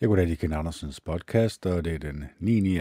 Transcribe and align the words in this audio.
Jeg 0.00 0.08
goddag, 0.08 0.26
det 0.26 0.44
er 0.44 0.58
Andersens 0.58 1.00
podcast, 1.00 1.66
og 1.66 1.84
det 1.84 1.94
er 1.94 1.98
den 1.98 2.24
9. 2.38 2.78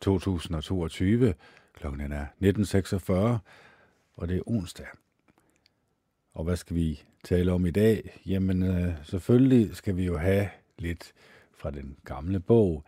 2. 0.00 0.18
2022. 0.18 1.34
Klokken 1.74 2.12
er 2.12 2.26
19.46, 2.42 3.12
og 4.16 4.28
det 4.28 4.36
er 4.36 4.42
onsdag. 4.46 4.86
Og 6.34 6.44
hvad 6.44 6.56
skal 6.56 6.76
vi 6.76 7.02
tale 7.24 7.52
om 7.52 7.66
i 7.66 7.70
dag? 7.70 8.20
Jamen, 8.26 8.62
øh, 8.62 8.94
selvfølgelig 9.04 9.76
skal 9.76 9.96
vi 9.96 10.04
jo 10.04 10.18
have 10.18 10.48
lidt 10.78 11.12
fra 11.54 11.70
den 11.70 11.96
gamle 12.04 12.40
bog. 12.40 12.84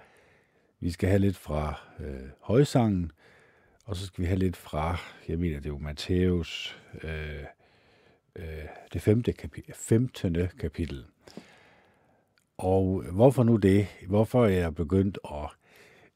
Vi 0.80 0.90
skal 0.90 1.08
have 1.08 1.20
lidt 1.20 1.36
fra 1.36 1.80
øh, 2.00 2.28
højsangen, 2.40 3.12
og 3.84 3.96
så 3.96 4.06
skal 4.06 4.22
vi 4.22 4.26
have 4.26 4.38
lidt 4.38 4.56
fra, 4.56 4.96
jeg 5.28 5.38
mener, 5.38 5.56
det 5.56 5.66
er 5.66 5.70
jo 5.70 5.78
Matthæus, 5.78 6.80
øh, 7.02 7.44
øh, 8.36 8.64
det 8.92 9.02
femte 9.02 9.32
kapitel, 9.32 9.74
15. 9.74 10.48
kapitel. 10.58 11.06
Og 12.58 13.04
hvorfor 13.12 13.42
nu 13.42 13.56
det? 13.56 13.86
Hvorfor 14.06 14.44
er 14.44 14.48
jeg 14.48 14.74
begyndt 14.74 15.18
at 15.24 15.50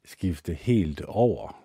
skifte 0.05 0.55
helt 0.55 1.01
over? 1.05 1.65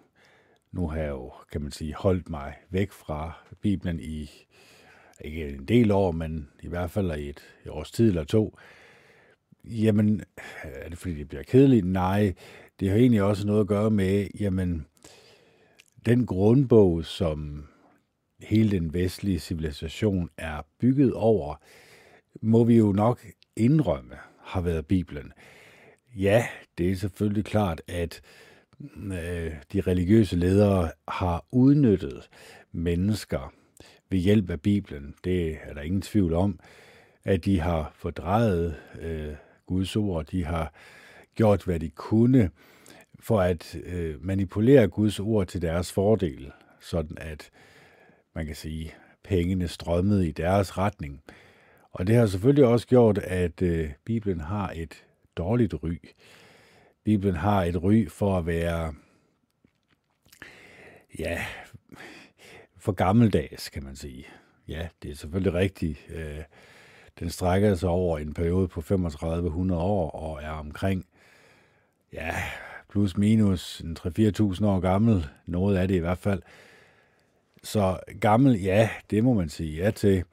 Nu 0.71 0.87
har 0.87 0.97
jeg 0.97 1.09
jo, 1.09 1.31
kan 1.51 1.61
man 1.61 1.71
sige, 1.71 1.95
holdt 1.95 2.29
mig 2.29 2.53
væk 2.69 2.91
fra 2.91 3.31
Bibelen 3.61 3.99
i 3.99 4.29
ikke 5.21 5.49
en 5.49 5.65
del 5.65 5.91
år, 5.91 6.11
men 6.11 6.49
i 6.63 6.67
hvert 6.67 6.91
fald 6.91 7.19
i 7.19 7.29
et, 7.29 7.41
et 7.65 7.71
års 7.71 7.91
tid 7.91 8.09
eller 8.09 8.23
to. 8.23 8.57
Jamen, 9.63 10.23
er 10.63 10.89
det 10.89 10.97
fordi 10.97 11.13
det 11.13 11.27
bliver 11.27 11.43
kedeligt? 11.43 11.85
Nej, 11.85 12.33
det 12.79 12.89
har 12.89 12.97
egentlig 12.97 13.23
også 13.23 13.47
noget 13.47 13.61
at 13.61 13.67
gøre 13.67 13.91
med, 13.91 14.27
jamen, 14.39 14.85
den 16.05 16.25
grundbog, 16.25 17.05
som 17.05 17.67
hele 18.39 18.79
den 18.79 18.93
vestlige 18.93 19.39
civilisation 19.39 20.29
er 20.37 20.61
bygget 20.79 21.13
over, 21.13 21.55
må 22.41 22.63
vi 22.63 22.77
jo 22.77 22.91
nok 22.91 23.25
indrømme, 23.55 24.15
har 24.47 24.61
været 24.61 24.85
Bibelen. 24.85 25.33
Ja, 26.15 26.47
det 26.77 26.91
er 26.91 26.95
selvfølgelig 26.95 27.45
klart, 27.45 27.81
at 27.87 28.21
øh, 28.97 29.53
de 29.73 29.81
religiøse 29.81 30.35
ledere 30.35 30.91
har 31.07 31.45
udnyttet 31.51 32.29
mennesker 32.71 33.53
ved 34.09 34.19
hjælp 34.19 34.49
af 34.49 34.61
Bibelen. 34.61 35.15
Det 35.23 35.57
er 35.63 35.73
der 35.73 35.81
ingen 35.81 36.01
tvivl 36.01 36.33
om, 36.33 36.59
at 37.23 37.45
de 37.45 37.59
har 37.59 37.91
fordrejet 37.95 38.75
øh, 38.99 39.33
Guds 39.65 39.95
ord. 39.95 40.25
De 40.25 40.45
har 40.45 40.73
gjort, 41.35 41.63
hvad 41.63 41.79
de 41.79 41.89
kunne 41.89 42.49
for 43.19 43.41
at 43.41 43.75
øh, 43.83 44.25
manipulere 44.25 44.87
Guds 44.87 45.19
ord 45.19 45.47
til 45.47 45.61
deres 45.61 45.91
fordel, 45.91 46.51
sådan 46.79 47.17
at 47.21 47.49
man 48.35 48.45
kan 48.45 48.55
sige, 48.55 48.93
pengene 49.23 49.67
strømmede 49.67 50.27
i 50.27 50.31
deres 50.31 50.77
retning. 50.77 51.21
Og 51.97 52.07
det 52.07 52.15
har 52.15 52.25
selvfølgelig 52.25 52.65
også 52.65 52.87
gjort, 52.87 53.17
at 53.17 53.61
øh, 53.61 53.91
Bibelen 54.05 54.41
har 54.41 54.71
et 54.75 55.05
dårligt 55.37 55.73
ry. 55.83 55.97
Bibelen 57.03 57.35
har 57.35 57.63
et 57.63 57.83
ry 57.83 58.09
for 58.09 58.37
at 58.37 58.45
være, 58.45 58.93
ja, 61.19 61.45
for 62.77 62.91
gammeldags, 62.91 63.69
kan 63.69 63.83
man 63.83 63.95
sige. 63.95 64.25
Ja, 64.67 64.87
det 65.03 65.11
er 65.11 65.15
selvfølgelig 65.15 65.53
rigtigt. 65.53 65.99
Øh, 66.09 66.43
den 67.19 67.29
strækker 67.29 67.75
sig 67.75 67.89
over 67.89 68.17
en 68.17 68.33
periode 68.33 68.67
på 68.67 68.81
3500 68.81 69.81
år 69.81 70.09
og 70.11 70.43
er 70.43 70.51
omkring, 70.51 71.05
ja, 72.13 72.35
plus 72.89 73.17
minus 73.17 73.81
3-4.000 73.81 74.65
år 74.65 74.79
gammel. 74.79 75.27
Noget 75.45 75.77
af 75.77 75.87
det 75.87 75.95
i 75.95 75.99
hvert 75.99 76.17
fald. 76.17 76.41
Så 77.63 77.99
gammel, 78.19 78.61
ja, 78.61 78.89
det 79.09 79.23
må 79.23 79.33
man 79.33 79.49
sige 79.49 79.83
ja 79.83 79.91
til. 79.91 80.23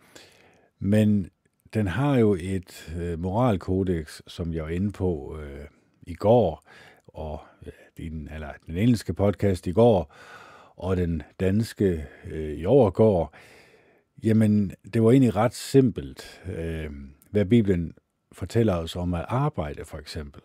Men 0.79 1.31
den 1.75 1.87
har 1.87 2.19
jo 2.19 2.37
et 2.41 2.95
øh, 2.99 3.19
moralkodex, 3.19 4.21
som 4.27 4.53
jeg 4.53 4.63
var 4.63 4.69
inde 4.69 4.93
på 4.93 5.39
øh, 5.43 5.65
i 6.07 6.15
går, 6.15 6.65
og 7.07 7.41
øh, 7.67 7.73
den, 7.97 8.29
eller 8.35 8.49
den 8.67 8.77
engelske 8.77 9.15
podcast 9.15 9.67
i 9.67 9.73
går, 9.73 10.15
og 10.77 10.97
den 10.97 11.23
danske 11.41 12.07
øh, 12.31 12.53
i 12.53 12.67
overgår. 12.67 13.35
Jamen, 14.25 14.73
det 14.95 15.03
var 15.03 15.11
egentlig 15.11 15.37
ret 15.37 15.55
simpelt, 15.55 16.43
øh, 16.57 16.91
hvad 17.31 17.45
Bibelen 17.45 17.95
fortæller 18.33 18.77
os 18.77 18.97
om 18.97 19.15
at 19.15 19.25
arbejde, 19.29 19.85
for 19.85 19.99
eksempel. 19.99 20.43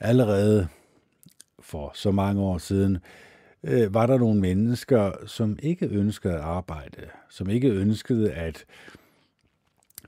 Allerede 0.00 0.68
for 1.60 1.92
så 1.94 2.10
mange 2.10 2.42
år 2.42 2.58
siden, 2.58 2.98
øh, 3.62 3.94
var 3.94 4.06
der 4.06 4.18
nogle 4.18 4.40
mennesker, 4.40 5.12
som 5.26 5.58
ikke 5.62 5.86
ønskede 5.86 6.34
at 6.34 6.40
arbejde, 6.40 7.08
som 7.30 7.50
ikke 7.50 7.68
ønskede 7.68 8.32
at 8.32 8.64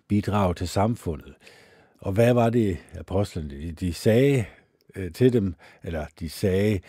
bidrage 0.08 0.54
til 0.54 0.68
samfundet. 0.68 1.34
Og 1.98 2.12
hvad 2.12 2.34
var 2.34 2.50
det, 2.50 2.78
apostlene 2.98 3.70
de 3.70 3.92
sagde 3.92 4.44
øh, 4.96 5.12
til 5.12 5.32
dem, 5.32 5.54
eller 5.82 6.06
de 6.20 6.28
sagde, 6.28 6.80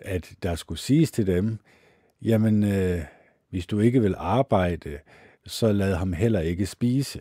at 0.00 0.32
der 0.42 0.54
skulle 0.54 0.78
siges 0.78 1.10
til 1.10 1.26
dem, 1.26 1.58
jamen, 2.22 2.64
øh, 2.64 3.00
hvis 3.50 3.66
du 3.66 3.80
ikke 3.80 4.02
vil 4.02 4.14
arbejde, 4.18 4.98
så 5.46 5.72
lad 5.72 5.94
ham 5.94 6.12
heller 6.12 6.40
ikke 6.40 6.66
spise. 6.66 7.20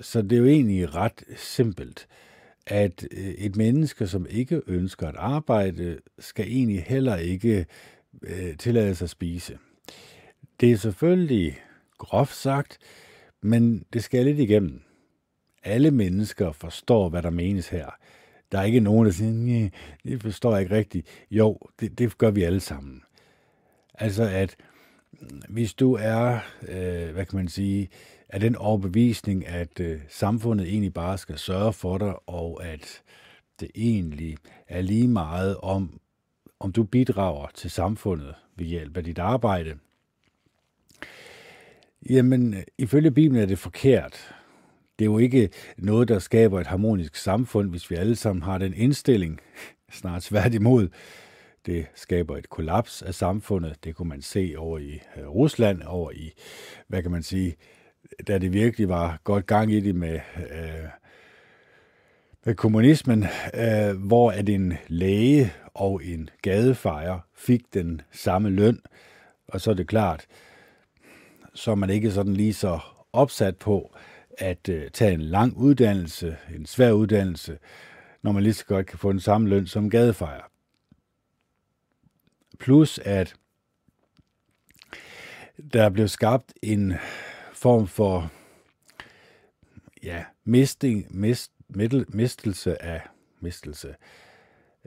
Så 0.00 0.22
det 0.22 0.32
er 0.32 0.36
jo 0.36 0.46
egentlig 0.46 0.94
ret 0.94 1.24
simpelt, 1.36 2.08
at 2.66 3.08
øh, 3.10 3.28
et 3.28 3.56
menneske, 3.56 4.06
som 4.06 4.26
ikke 4.30 4.62
ønsker 4.66 5.08
at 5.08 5.16
arbejde, 5.16 5.98
skal 6.18 6.46
egentlig 6.46 6.82
heller 6.82 7.16
ikke 7.16 7.66
øh, 8.22 8.56
tillade 8.56 8.94
sig 8.94 9.06
at 9.06 9.10
spise. 9.10 9.58
Det 10.60 10.72
er 10.72 10.76
selvfølgelig 10.76 11.58
groft 11.98 12.36
sagt, 12.36 12.78
men 13.42 13.84
det 13.92 14.04
skal 14.04 14.24
lidt 14.24 14.38
igennem. 14.38 14.82
Alle 15.64 15.90
mennesker 15.90 16.52
forstår, 16.52 17.08
hvad 17.08 17.22
der 17.22 17.30
menes 17.30 17.68
her. 17.68 17.90
Der 18.52 18.58
er 18.58 18.62
ikke 18.62 18.80
nogen, 18.80 19.06
der 19.06 19.12
siger, 19.12 19.68
det 20.04 20.22
forstår 20.22 20.52
jeg 20.52 20.60
ikke 20.60 20.76
rigtigt. 20.76 21.06
Jo, 21.30 21.58
det, 21.80 21.98
det 21.98 22.18
gør 22.18 22.30
vi 22.30 22.42
alle 22.42 22.60
sammen. 22.60 23.02
Altså 23.94 24.22
at 24.22 24.56
mm, 25.12 25.42
hvis 25.48 25.74
du 25.74 25.94
er, 25.94 26.38
øh, 26.68 27.12
hvad 27.12 27.26
kan 27.26 27.36
man 27.36 27.48
sige, 27.48 27.88
er 28.28 28.38
den 28.38 28.56
overbevisning, 28.56 29.46
at 29.46 29.80
øh, 29.80 30.00
samfundet 30.08 30.68
egentlig 30.68 30.94
bare 30.94 31.18
skal 31.18 31.38
sørge 31.38 31.72
for 31.72 31.98
dig, 31.98 32.14
og 32.28 32.64
at 32.64 33.02
det 33.60 33.70
egentlig 33.74 34.36
er 34.68 34.80
lige 34.80 35.08
meget 35.08 35.56
om, 35.56 36.00
om 36.60 36.72
du 36.72 36.82
bidrager 36.82 37.46
til 37.54 37.70
samfundet 37.70 38.34
ved 38.56 38.66
hjælp 38.66 38.96
af 38.96 39.04
dit 39.04 39.18
arbejde, 39.18 39.78
Jamen, 42.10 42.54
øh, 42.54 42.62
ifølge 42.78 43.10
Bibelen 43.10 43.42
er 43.42 43.46
det 43.46 43.58
forkert. 43.58 44.34
Det 44.98 45.04
er 45.04 45.10
jo 45.10 45.18
ikke 45.18 45.50
noget, 45.78 46.08
der 46.08 46.18
skaber 46.18 46.60
et 46.60 46.66
harmonisk 46.66 47.16
samfund, 47.16 47.70
hvis 47.70 47.90
vi 47.90 47.96
alle 47.96 48.16
sammen 48.16 48.42
har 48.42 48.58
den 48.58 48.74
indstilling. 48.74 49.40
Snart 49.92 50.22
svært 50.22 50.54
imod. 50.54 50.88
Det 51.66 51.86
skaber 51.94 52.36
et 52.36 52.50
kollaps 52.50 53.02
af 53.02 53.14
samfundet. 53.14 53.84
Det 53.84 53.94
kunne 53.94 54.08
man 54.08 54.22
se 54.22 54.54
over 54.56 54.78
i 54.78 55.00
øh, 55.16 55.28
Rusland, 55.28 55.82
over 55.82 56.10
i, 56.10 56.32
hvad 56.88 57.02
kan 57.02 57.10
man 57.10 57.22
sige, 57.22 57.56
da 58.28 58.38
det 58.38 58.52
virkelig 58.52 58.88
var 58.88 59.20
godt 59.24 59.46
gang 59.46 59.72
i 59.72 59.80
det 59.80 59.94
med, 59.94 60.20
øh, 60.36 60.88
med 62.44 62.54
kommunismen, 62.54 63.24
øh, 63.54 64.06
hvor 64.06 64.30
at 64.30 64.48
en 64.48 64.74
læge 64.88 65.52
og 65.74 66.04
en 66.04 66.30
gadefejer 66.42 67.18
fik 67.34 67.74
den 67.74 68.00
samme 68.12 68.50
løn. 68.50 68.80
Og 69.48 69.60
så 69.60 69.70
er 69.70 69.74
det 69.74 69.88
klart, 69.88 70.26
så 71.58 71.70
er 71.70 71.74
man 71.74 71.90
ikke 71.90 72.10
sådan 72.10 72.34
lige 72.34 72.54
så 72.54 72.78
opsat 73.12 73.56
på 73.56 73.96
at 74.38 74.68
øh, 74.68 74.90
tage 74.90 75.12
en 75.12 75.22
lang 75.22 75.56
uddannelse, 75.56 76.36
en 76.54 76.66
svær 76.66 76.92
uddannelse, 76.92 77.58
når 78.22 78.32
man 78.32 78.42
lige 78.42 78.54
så 78.54 78.64
godt 78.64 78.86
kan 78.86 78.98
få 78.98 79.12
den 79.12 79.20
samme 79.20 79.48
løn 79.48 79.66
som 79.66 79.90
gadefejer. 79.90 80.42
Plus 82.58 82.98
at 82.98 83.34
der 85.72 85.90
blev 85.90 86.08
skabt 86.08 86.52
en 86.62 86.94
form 87.52 87.86
for 87.86 88.30
ja, 90.02 90.24
misting, 90.44 91.06
mist, 91.10 91.52
middel, 91.68 92.04
mistelse 92.08 92.82
af 92.82 93.02
mistelse. 93.40 93.94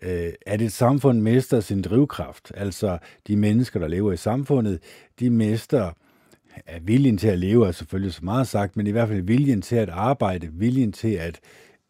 Øh, 0.01 0.33
at 0.45 0.61
et 0.61 0.73
samfund 0.73 1.21
mister 1.21 1.59
sin 1.59 1.81
drivkraft, 1.81 2.51
altså 2.55 2.97
de 3.27 3.37
mennesker, 3.37 3.79
der 3.79 3.87
lever 3.87 4.11
i 4.11 4.17
samfundet, 4.17 4.83
de 5.19 5.29
mister 5.29 5.91
er 6.65 6.79
viljen 6.79 7.17
til 7.17 7.27
at 7.27 7.39
leve 7.39 7.67
er 7.67 7.71
selvfølgelig 7.71 8.13
så 8.13 8.25
meget 8.25 8.47
sagt, 8.47 8.77
men 8.77 8.87
i 8.87 8.91
hvert 8.91 9.07
fald 9.07 9.21
viljen 9.21 9.61
til 9.61 9.75
at 9.75 9.89
arbejde, 9.89 10.49
viljen 10.53 10.91
til 10.91 11.13
at 11.13 11.39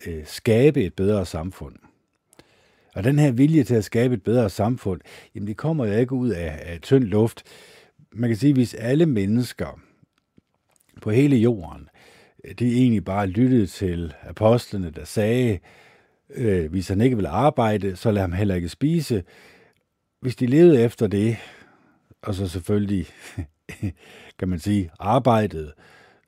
øh, 0.08 0.26
skabe 0.26 0.84
et 0.84 0.94
bedre 0.94 1.26
samfund. 1.26 1.76
Og 2.96 3.04
den 3.04 3.20
her 3.20 3.32
vilje 3.32 3.64
til 3.64 3.76
at 3.76 3.84
skabe 3.84 4.14
et 4.14 4.24
bedre 4.24 4.50
samfund, 4.50 5.02
jamen 5.36 5.48
det 5.48 5.58
kommer 5.58 5.86
jo 5.86 5.94
ikke 5.94 6.16
ud 6.16 6.30
af, 6.30 6.60
af 6.66 6.80
tynd 6.82 7.04
luft. 7.04 7.44
Man 8.12 8.30
kan 8.30 8.38
sige, 8.38 8.54
hvis 8.54 8.74
alle 8.74 9.06
mennesker 9.06 9.80
på 11.02 11.12
hele 11.12 11.38
jorden, 11.38 11.90
øh, 12.44 12.54
de 12.54 12.78
egentlig 12.78 13.06
bare 13.06 13.28
lyttede 13.28 13.68
til 13.68 14.14
apostlene, 14.22 14.90
der 14.90 15.06
sagde, 15.06 15.60
øh, 16.30 16.72
hvis 16.72 16.88
han 16.88 17.02
ikke 17.02 17.16
vil 17.16 17.26
arbejde, 17.26 17.96
så 17.96 18.12
lad 18.12 18.22
ham 18.22 18.34
heller 18.34 18.56
ikke 18.56 18.70
spise. 18.70 19.24
Hvis 20.22 20.36
de 20.36 20.46
levede 20.46 20.82
efter 20.82 21.08
det, 21.08 21.38
og 22.22 22.36
så 22.36 22.48
selvfølgelig 22.48 23.08
kan 24.40 24.50
man 24.50 24.60
sige, 24.60 24.92
arbejdet, 25.00 25.74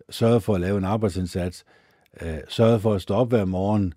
sørget 0.09 0.43
for 0.43 0.55
at 0.55 0.61
lave 0.61 0.77
en 0.77 0.83
arbejdsindsats, 0.83 1.65
øh, 2.21 2.37
sørget 2.49 2.81
for 2.81 2.93
at 2.93 3.01
stå 3.01 3.13
op 3.13 3.29
hver 3.29 3.45
morgen, 3.45 3.93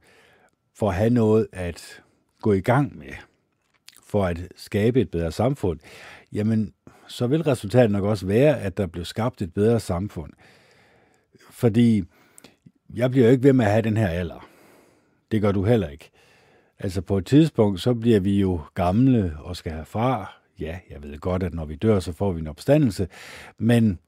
for 0.75 0.89
at 0.89 0.95
have 0.95 1.11
noget 1.11 1.47
at 1.53 2.03
gå 2.41 2.53
i 2.53 2.61
gang 2.61 2.99
med, 2.99 3.13
for 4.03 4.27
at 4.27 4.49
skabe 4.57 5.01
et 5.01 5.11
bedre 5.11 5.33
samfund, 5.33 5.81
jamen 6.33 6.73
så 7.09 7.27
vil 7.27 7.43
resultatet 7.43 7.91
nok 7.91 8.05
også 8.05 8.27
være, 8.27 8.61
at 8.61 8.77
der 8.77 8.87
bliver 8.87 9.05
skabt 9.05 9.43
et 9.43 9.55
bedre 9.55 9.81
samfund. 9.81 10.33
Fordi 11.51 12.03
jeg 12.95 13.11
bliver 13.11 13.27
jo 13.27 13.33
ikke 13.33 13.45
ved 13.45 13.53
med 13.53 13.65
at 13.65 13.71
have 13.71 13.83
den 13.83 13.97
her 13.97 14.09
alder. 14.09 14.49
Det 15.31 15.41
gør 15.41 15.53
du 15.53 15.65
heller 15.65 15.89
ikke. 15.89 16.11
Altså 16.79 17.01
på 17.01 17.19
et 17.19 17.27
tidspunkt, 17.27 17.81
så 17.81 17.95
bliver 17.95 18.21
vi 18.21 18.41
jo 18.41 18.61
gamle 18.75 19.37
og 19.39 19.57
skal 19.57 19.73
have. 19.73 20.27
Ja, 20.61 20.79
jeg 20.91 21.03
ved 21.03 21.19
godt, 21.19 21.43
at 21.43 21.55
når 21.55 21.65
vi 21.65 21.77
dør, 21.77 22.01
så 22.01 22.13
får 22.13 22.33
vi 22.33 22.41
en 22.41 22.47
opstandelse. 22.47 23.09
Men 23.59 23.99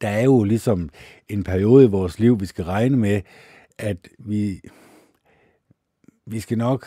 der 0.00 0.08
er 0.08 0.24
jo 0.24 0.44
ligesom 0.44 0.90
en 1.28 1.44
periode 1.44 1.84
i 1.84 1.88
vores 1.88 2.18
liv, 2.18 2.40
vi 2.40 2.46
skal 2.46 2.64
regne 2.64 2.96
med, 2.96 3.22
at 3.78 4.08
vi, 4.18 4.60
vi 6.26 6.40
skal 6.40 6.58
nok 6.58 6.86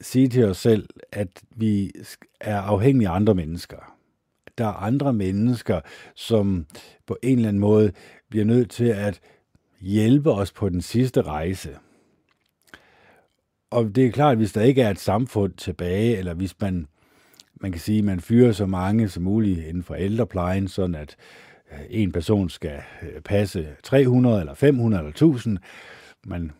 sige 0.00 0.28
til 0.28 0.44
os 0.44 0.56
selv, 0.58 0.88
at 1.12 1.42
vi 1.56 1.92
er 2.40 2.60
afhængige 2.60 3.08
af 3.08 3.14
andre 3.14 3.34
mennesker. 3.34 3.96
Der 4.58 4.66
er 4.66 4.72
andre 4.72 5.12
mennesker, 5.12 5.80
som 6.14 6.66
på 7.06 7.16
en 7.22 7.36
eller 7.36 7.48
anden 7.48 7.60
måde 7.60 7.92
bliver 8.28 8.44
nødt 8.44 8.70
til 8.70 8.84
at 8.84 9.20
hjælpe 9.80 10.32
os 10.32 10.52
på 10.52 10.68
den 10.68 10.82
sidste 10.82 11.22
rejse. 11.22 11.78
Og 13.70 13.94
det 13.94 14.06
er 14.06 14.10
klart, 14.10 14.32
at 14.32 14.38
hvis 14.38 14.52
der 14.52 14.62
ikke 14.62 14.82
er 14.82 14.90
et 14.90 14.98
samfund 14.98 15.52
tilbage, 15.52 16.16
eller 16.16 16.34
hvis 16.34 16.60
man, 16.60 16.86
man 17.62 17.72
kan 17.72 17.80
sige, 17.80 17.98
at 17.98 18.04
man 18.04 18.20
fyrer 18.20 18.52
så 18.52 18.66
mange 18.66 19.08
som 19.08 19.22
muligt 19.22 19.58
inden 19.58 19.82
for 19.82 19.94
ældreplejen, 19.94 20.68
sådan 20.68 20.94
at 20.94 21.16
øh, 21.72 21.78
en 21.90 22.12
person 22.12 22.50
skal 22.50 22.80
øh, 23.02 23.20
passe 23.20 23.68
300 23.82 24.40
eller 24.40 24.54
500 24.54 25.00
eller 25.00 25.10
1000, 25.10 25.58
man 26.26 26.50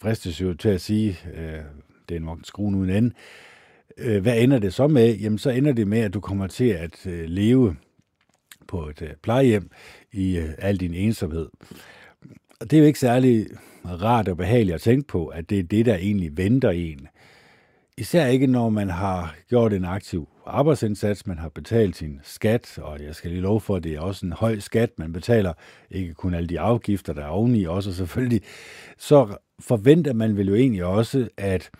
fristes 0.00 0.40
jo 0.40 0.54
til 0.54 0.68
at 0.68 0.80
sige, 0.80 1.18
øh, 1.34 1.60
det 2.08 2.16
er 2.16 2.20
nok 2.20 2.38
skruen 2.44 2.74
uden 2.74 2.90
ende, 2.90 3.14
øh, 3.98 4.22
hvad 4.22 4.42
ender 4.42 4.58
det 4.58 4.74
så 4.74 4.86
med? 4.86 5.16
Jamen, 5.16 5.38
så 5.38 5.50
ender 5.50 5.72
det 5.72 5.88
med, 5.88 5.98
at 5.98 6.14
du 6.14 6.20
kommer 6.20 6.46
til 6.46 6.68
at 6.68 7.06
leve 7.26 7.76
på 8.68 8.88
et 8.88 9.14
plejehjem 9.22 9.70
i 10.12 10.36
al 10.58 10.76
din 10.76 10.94
ensomhed. 10.94 11.48
Og 12.60 12.70
det 12.70 12.72
er 12.72 12.80
jo 12.80 12.86
ikke 12.86 12.98
særlig 12.98 13.46
rart 13.84 14.28
og 14.28 14.36
behageligt 14.36 14.74
at 14.74 14.80
tænke 14.80 15.06
på, 15.06 15.26
at 15.26 15.50
det 15.50 15.58
er 15.58 15.62
det, 15.62 15.86
der 15.86 15.94
egentlig 15.94 16.36
venter 16.36 16.70
en. 16.70 17.08
Især 17.98 18.26
ikke, 18.26 18.46
når 18.46 18.68
man 18.70 18.90
har 18.90 19.36
gjort 19.48 19.72
en 19.72 19.84
aktiv 19.84 20.28
arbejdsindsats, 20.46 21.26
man 21.26 21.38
har 21.38 21.48
betalt 21.48 21.96
sin 21.96 22.20
skat, 22.22 22.78
og 22.78 23.02
jeg 23.02 23.14
skal 23.14 23.30
lige 23.30 23.42
love 23.42 23.60
for, 23.60 23.76
at 23.76 23.84
det 23.84 23.94
er 23.94 24.00
også 24.00 24.26
en 24.26 24.32
høj 24.32 24.58
skat, 24.58 24.90
man 24.98 25.12
betaler, 25.12 25.52
ikke 25.90 26.14
kun 26.14 26.34
alle 26.34 26.48
de 26.48 26.60
afgifter, 26.60 27.12
der 27.12 27.22
er 27.22 27.28
oveni 27.28 27.64
også 27.64 27.92
selvfølgelig, 27.92 28.42
så 28.98 29.36
forventer 29.60 30.12
man 30.12 30.36
vel 30.36 30.48
jo 30.48 30.54
egentlig 30.54 30.84
også, 30.84 31.28
at 31.36 31.70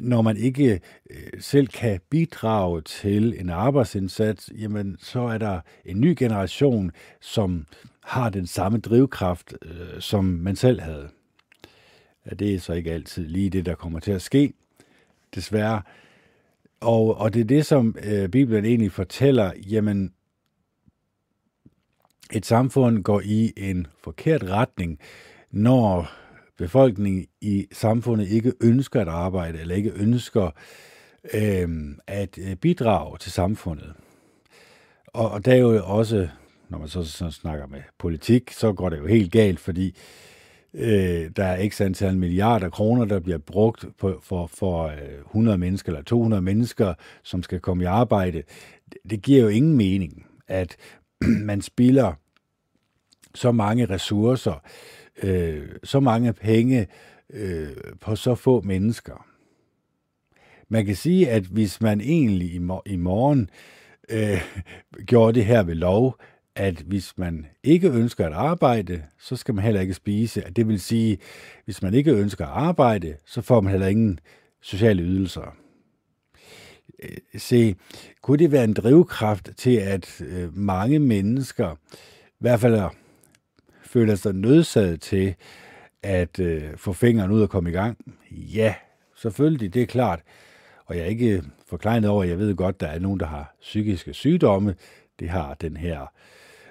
når 0.00 0.22
man 0.22 0.36
ikke 0.36 0.80
øh, 1.10 1.40
selv 1.40 1.66
kan 1.66 2.00
bidrage 2.10 2.80
til 2.80 3.40
en 3.40 3.50
arbejdsindsats, 3.50 4.50
jamen 4.58 4.96
så 5.00 5.20
er 5.20 5.38
der 5.38 5.60
en 5.84 6.00
ny 6.00 6.14
generation, 6.18 6.92
som 7.20 7.66
har 8.04 8.30
den 8.30 8.46
samme 8.46 8.78
drivkraft, 8.78 9.54
øh, 9.62 10.00
som 10.00 10.24
man 10.24 10.56
selv 10.56 10.80
havde. 10.80 11.08
Ja, 12.26 12.34
det 12.34 12.54
er 12.54 12.58
så 12.58 12.72
ikke 12.72 12.92
altid 12.92 13.28
lige 13.28 13.50
det, 13.50 13.66
der 13.66 13.74
kommer 13.74 14.00
til 14.00 14.12
at 14.12 14.22
ske, 14.22 14.52
desværre. 15.34 15.82
Og, 16.82 17.16
og 17.16 17.34
det 17.34 17.40
er 17.40 17.44
det, 17.44 17.66
som 17.66 17.96
øh, 18.04 18.28
Bibelen 18.28 18.64
egentlig 18.64 18.92
fortæller, 18.92 19.52
jamen, 19.70 20.12
et 22.32 22.46
samfund 22.46 23.02
går 23.02 23.20
i 23.24 23.52
en 23.56 23.86
forkert 24.04 24.42
retning, 24.42 24.98
når 25.50 26.10
befolkningen 26.58 27.26
i 27.40 27.66
samfundet 27.72 28.28
ikke 28.28 28.52
ønsker 28.60 29.00
at 29.00 29.08
arbejde, 29.08 29.60
eller 29.60 29.74
ikke 29.74 29.92
ønsker 29.96 30.50
øh, 31.34 31.68
at 32.06 32.38
øh, 32.38 32.56
bidrage 32.56 33.18
til 33.18 33.32
samfundet. 33.32 33.92
Og, 35.06 35.30
og 35.30 35.44
der 35.44 35.52
er 35.52 35.56
jo 35.56 35.84
også 35.84 36.28
når 36.68 36.78
man 36.78 36.88
så, 36.88 37.04
så 37.04 37.30
snakker 37.30 37.66
med 37.66 37.80
politik, 37.98 38.50
så 38.50 38.72
går 38.72 38.88
det 38.88 38.98
jo 38.98 39.06
helt 39.06 39.32
galt, 39.32 39.60
fordi 39.60 39.86
øh, 39.86 40.31
Øh, 40.74 41.30
der 41.36 41.44
er 41.44 41.68
x 41.68 41.80
antal 41.80 42.16
milliarder 42.16 42.68
kroner, 42.68 43.04
der 43.04 43.20
bliver 43.20 43.38
brugt 43.38 43.84
på, 43.98 44.20
for, 44.22 44.46
for 44.46 44.84
øh, 44.84 45.18
100 45.26 45.58
mennesker 45.58 45.92
eller 45.92 46.02
200 46.02 46.42
mennesker, 46.42 46.94
som 47.22 47.42
skal 47.42 47.60
komme 47.60 47.84
i 47.84 47.86
arbejde. 47.86 48.42
Det, 48.92 48.98
det 49.10 49.22
giver 49.22 49.42
jo 49.42 49.48
ingen 49.48 49.76
mening, 49.76 50.26
at 50.48 50.76
man 51.50 51.62
spilder 51.62 52.12
så 53.34 53.52
mange 53.52 53.86
ressourcer, 53.86 54.62
øh, 55.22 55.68
så 55.84 56.00
mange 56.00 56.32
penge 56.32 56.86
øh, 57.30 57.76
på 58.00 58.16
så 58.16 58.34
få 58.34 58.60
mennesker. 58.60 59.26
Man 60.68 60.86
kan 60.86 60.96
sige, 60.96 61.30
at 61.30 61.42
hvis 61.42 61.80
man 61.80 62.00
egentlig 62.00 62.54
i, 62.54 62.58
mor- 62.58 62.82
i 62.86 62.96
morgen 62.96 63.50
øh, 64.08 64.42
gjorde 65.08 65.32
det 65.32 65.44
her 65.44 65.62
ved 65.62 65.74
lov, 65.74 66.18
at 66.56 66.74
hvis 66.74 67.18
man 67.18 67.46
ikke 67.62 67.90
ønsker 67.90 68.26
at 68.26 68.32
arbejde, 68.32 69.02
så 69.18 69.36
skal 69.36 69.54
man 69.54 69.64
heller 69.64 69.80
ikke 69.80 69.94
spise. 69.94 70.44
Det 70.56 70.68
vil 70.68 70.80
sige, 70.80 71.18
hvis 71.64 71.82
man 71.82 71.94
ikke 71.94 72.12
ønsker 72.12 72.46
at 72.46 72.52
arbejde, 72.52 73.16
så 73.26 73.40
får 73.40 73.60
man 73.60 73.70
heller 73.70 73.86
ingen 73.86 74.18
sociale 74.60 75.02
ydelser. 75.02 75.56
Øh, 77.02 77.16
se, 77.36 77.74
kunne 78.22 78.38
det 78.38 78.52
være 78.52 78.64
en 78.64 78.74
drivkraft 78.74 79.50
til, 79.56 79.76
at 79.76 80.20
øh, 80.20 80.56
mange 80.56 80.98
mennesker 80.98 81.76
i 82.26 82.38
hvert 82.38 82.60
fald 82.60 82.90
føler 83.82 84.14
sig 84.14 84.34
nødsaget 84.34 85.00
til 85.00 85.34
at 86.02 86.38
øh, 86.38 86.76
få 86.76 86.92
fingeren 86.92 87.30
ud 87.30 87.42
og 87.42 87.50
komme 87.50 87.70
i 87.70 87.72
gang? 87.72 87.98
Ja, 88.30 88.74
selvfølgelig, 89.16 89.74
det 89.74 89.82
er 89.82 89.86
klart. 89.86 90.20
Og 90.86 90.96
jeg 90.96 91.04
er 91.04 91.08
ikke 91.08 91.42
forklaret 91.68 92.04
over, 92.04 92.24
jeg 92.24 92.38
ved 92.38 92.54
godt, 92.54 92.80
der 92.80 92.86
er 92.86 92.98
nogen, 92.98 93.20
der 93.20 93.26
har 93.26 93.54
psykiske 93.60 94.14
sygdomme. 94.14 94.74
Det 95.18 95.28
har 95.28 95.54
den 95.54 95.76
her 95.76 96.06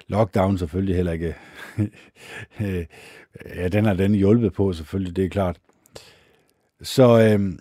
lockdown 0.08 0.58
selvfølgelig 0.58 0.96
heller 0.96 1.12
ikke. 1.12 1.34
ja, 3.56 3.68
den 3.68 3.84
har 3.84 3.94
den 3.94 4.14
hjulpet 4.14 4.52
på 4.52 4.72
selvfølgelig, 4.72 5.16
det 5.16 5.24
er 5.24 5.28
klart. 5.28 5.58
Så 6.82 7.20
øh, 7.20 7.52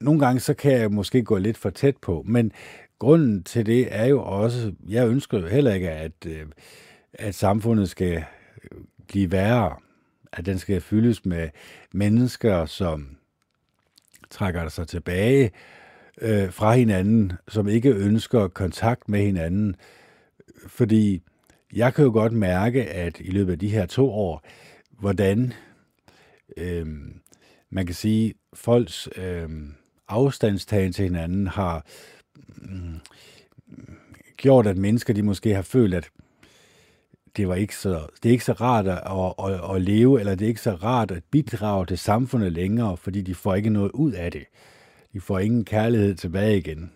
nogle 0.00 0.20
gange 0.20 0.40
så 0.40 0.54
kan 0.54 0.72
jeg 0.72 0.92
måske 0.92 1.22
gå 1.22 1.36
lidt 1.36 1.56
for 1.56 1.70
tæt 1.70 1.96
på, 1.96 2.22
men 2.26 2.52
grunden 2.98 3.42
til 3.42 3.66
det 3.66 3.88
er 3.90 4.06
jo 4.06 4.22
også, 4.22 4.72
jeg 4.88 5.08
ønsker 5.08 5.38
jo 5.38 5.46
heller 5.46 5.74
ikke, 5.74 5.90
at, 5.90 6.26
øh, 6.26 6.46
at 7.12 7.34
samfundet 7.34 7.88
skal 7.88 8.24
øh, 8.64 8.78
blive 9.08 9.32
værre, 9.32 9.76
at 10.32 10.46
den 10.46 10.58
skal 10.58 10.80
fyldes 10.80 11.24
med 11.24 11.48
mennesker, 11.92 12.66
som 12.66 13.16
trækker 14.30 14.68
sig 14.68 14.88
tilbage 14.88 15.50
øh, 16.20 16.52
fra 16.52 16.72
hinanden, 16.74 17.32
som 17.48 17.68
ikke 17.68 17.90
ønsker 17.90 18.48
kontakt 18.48 19.08
med 19.08 19.20
hinanden, 19.20 19.76
fordi 20.68 21.22
jeg 21.72 21.94
kan 21.94 22.04
jo 22.04 22.10
godt 22.10 22.32
mærke, 22.32 22.84
at 22.84 23.20
i 23.20 23.30
løbet 23.30 23.52
af 23.52 23.58
de 23.58 23.68
her 23.68 23.86
to 23.86 24.10
år, 24.10 24.46
hvordan 24.98 25.52
øh, 26.56 26.86
man 27.70 27.86
kan 27.86 27.94
sige, 27.94 28.34
folks 28.54 29.08
øh, 29.16 29.48
afstandstagen 30.08 30.92
til 30.92 31.04
hinanden 31.04 31.46
har 31.46 31.86
øh, 32.62 32.94
gjort, 34.36 34.66
at 34.66 34.76
mennesker 34.76 35.14
de 35.14 35.22
måske 35.22 35.54
har 35.54 35.62
følt, 35.62 35.94
at 35.94 36.10
det 37.36 37.48
var 37.48 37.54
ikke 37.54 37.76
så, 37.76 38.06
det 38.22 38.28
er 38.28 38.32
ikke 38.32 38.44
så 38.44 38.52
rart 38.52 38.88
at, 38.88 39.02
at, 39.44 39.76
at 39.76 39.82
leve, 39.82 40.20
eller 40.20 40.34
det 40.34 40.44
er 40.44 40.48
ikke 40.48 40.60
så 40.60 40.74
rart 40.74 41.10
at 41.10 41.22
bidrage 41.30 41.86
til 41.86 41.98
samfundet 41.98 42.52
længere, 42.52 42.96
fordi 42.96 43.22
de 43.22 43.34
får 43.34 43.54
ikke 43.54 43.70
noget 43.70 43.90
ud 43.92 44.12
af 44.12 44.32
det. 44.32 44.44
De 45.12 45.20
får 45.20 45.38
ingen 45.38 45.64
kærlighed 45.64 46.14
tilbage 46.14 46.58
igen. 46.58 46.92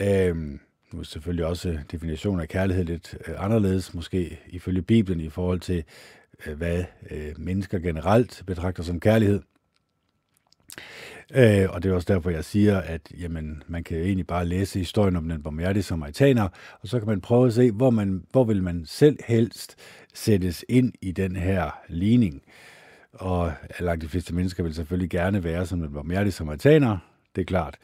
Øh, 0.00 0.58
nu 0.92 1.00
er 1.00 1.04
selvfølgelig 1.04 1.46
også 1.46 1.78
definitionen 1.92 2.40
af 2.40 2.48
kærlighed 2.48 2.84
lidt 2.84 3.16
øh, 3.26 3.44
anderledes, 3.44 3.94
måske 3.94 4.40
ifølge 4.48 4.82
Bibelen, 4.82 5.20
i 5.20 5.28
forhold 5.28 5.60
til, 5.60 5.84
øh, 6.46 6.56
hvad 6.56 6.84
øh, 7.10 7.34
mennesker 7.38 7.78
generelt 7.78 8.42
betragter 8.46 8.82
som 8.82 9.00
kærlighed. 9.00 9.40
Øh, 11.34 11.66
og 11.70 11.82
det 11.82 11.90
er 11.90 11.94
også 11.94 12.14
derfor, 12.14 12.30
jeg 12.30 12.44
siger, 12.44 12.80
at 12.80 13.12
jamen, 13.20 13.62
man 13.66 13.84
kan 13.84 13.98
egentlig 13.98 14.26
bare 14.26 14.44
læse 14.44 14.78
historien 14.78 15.16
om 15.16 15.28
den 15.28 15.42
barmhjertige 15.42 15.82
samaritaner, 15.82 16.48
og 16.80 16.88
så 16.88 16.98
kan 16.98 17.08
man 17.08 17.20
prøve 17.20 17.46
at 17.46 17.52
se, 17.52 17.70
hvor, 17.70 17.90
man, 17.90 18.24
hvor 18.30 18.44
vil 18.44 18.62
man 18.62 18.84
selv 18.86 19.18
helst 19.26 19.76
sættes 20.14 20.64
ind 20.68 20.92
i 21.00 21.12
den 21.12 21.36
her 21.36 21.70
ligning. 21.88 22.42
Og 23.12 23.52
langt 23.80 24.02
de 24.02 24.08
fleste 24.08 24.34
mennesker 24.34 24.62
vil 24.62 24.74
selvfølgelig 24.74 25.10
gerne 25.10 25.44
være 25.44 25.66
som 25.66 25.80
den 25.80 25.92
barmhjertige 25.92 26.32
samaritaner, 26.32 26.98
det 27.36 27.40
er 27.40 27.46
klart. 27.46 27.76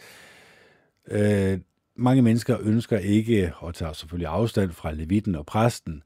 Øh, 1.10 1.58
mange 1.96 2.22
mennesker 2.22 2.56
ønsker 2.60 2.98
ikke, 2.98 3.52
og 3.58 3.74
tager 3.74 3.92
selvfølgelig 3.92 4.28
afstand 4.28 4.72
fra 4.72 4.92
levitten 4.92 5.34
og 5.34 5.46
præsten, 5.46 6.02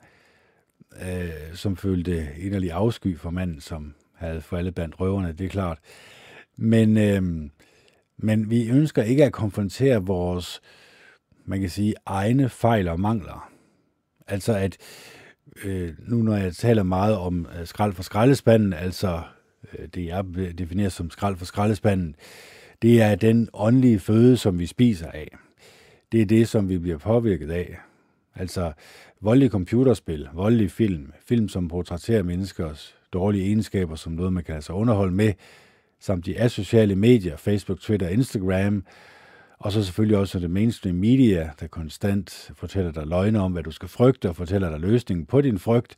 øh, 1.03 1.55
som 1.55 1.77
følte 1.77 2.29
inderlig 2.39 2.73
afsky 2.73 3.19
for 3.19 3.31
manden, 3.31 3.61
som 3.61 3.95
havde 4.15 4.41
faldet 4.41 4.75
blandt 4.75 5.01
røverne, 5.01 5.33
det 5.33 5.45
er 5.45 5.49
klart. 5.49 5.79
Men, 6.57 6.99
øh, 6.99 7.51
men 8.17 8.51
vi 8.51 8.69
ønsker 8.69 9.03
ikke 9.03 9.25
at 9.25 9.33
konfrontere 9.33 10.07
vores, 10.07 10.61
man 11.45 11.61
kan 11.61 11.71
sige, 11.71 11.95
egne 12.07 12.49
fejl 12.49 12.89
og 12.89 13.01
mangler. 13.01 13.51
Altså 14.27 14.53
at, 14.57 14.77
øh, 15.65 15.95
nu 15.99 16.17
når 16.17 16.37
jeg 16.37 16.55
taler 16.55 16.83
meget 16.83 17.17
om 17.17 17.47
øh, 17.59 17.67
skrald 17.67 17.93
for 17.93 18.03
skraldespanden, 18.03 18.73
altså 18.73 19.23
øh, 19.79 19.89
det 19.95 20.07
jeg 20.07 20.25
definerer 20.59 20.89
som 20.89 21.11
skrald 21.11 21.37
for 21.37 21.45
skraldespanden, 21.45 22.17
det 22.83 23.03
er 23.03 23.15
den 23.15 23.49
åndelige 23.53 23.99
føde, 23.99 24.37
som 24.37 24.59
vi 24.59 24.67
spiser 24.67 25.11
af. 25.11 25.29
Det 26.13 26.23
er 26.23 26.27
det, 26.27 26.49
som 26.49 26.69
vi 26.69 26.79
bliver 26.79 26.99
påvirket 26.99 27.51
af. 27.51 27.77
Altså 28.35 28.73
voldelige 29.21 29.51
computerspil, 29.51 30.29
voldelige 30.35 30.69
film, 30.69 31.13
film, 31.29 31.49
som 31.49 31.69
portrætterer 31.69 32.23
menneskers 32.23 32.95
dårlige 33.13 33.45
egenskaber 33.45 33.97
som 33.97 34.13
noget, 34.13 34.33
man 34.33 34.45
kan 34.45 34.55
altså 34.55 34.73
underholde 34.73 35.15
med, 35.15 35.33
samt 36.01 36.27
de 36.27 36.39
asociale 36.39 36.95
medier, 36.95 37.37
Facebook, 37.37 37.81
Twitter, 37.81 38.09
Instagram, 38.09 38.85
og 39.59 39.73
så 39.73 39.85
selvfølgelig 39.85 40.19
også 40.19 40.39
det 40.39 40.51
mainstream 40.51 40.97
media, 40.97 41.51
der 41.61 41.67
konstant 41.67 42.51
fortæller 42.55 42.93
dig 42.93 43.07
løgne 43.07 43.41
om, 43.41 43.53
hvad 43.53 43.63
du 43.63 43.71
skal 43.71 43.89
frygte, 43.89 44.29
og 44.29 44.37
fortæller 44.37 44.71
dig 44.71 44.81
løsningen 44.81 45.27
på 45.27 45.41
din 45.41 45.59
frygt. 45.59 45.97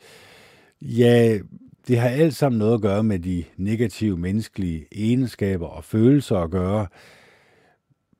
Ja, 0.80 1.38
det 1.88 1.98
har 1.98 2.08
alt 2.08 2.34
sammen 2.34 2.58
noget 2.58 2.74
at 2.74 2.80
gøre 2.80 3.02
med 3.02 3.18
de 3.18 3.44
negative 3.56 4.18
menneskelige 4.18 4.86
egenskaber 4.92 5.66
og 5.66 5.84
følelser 5.84 6.36
at 6.36 6.50
gøre. 6.50 6.86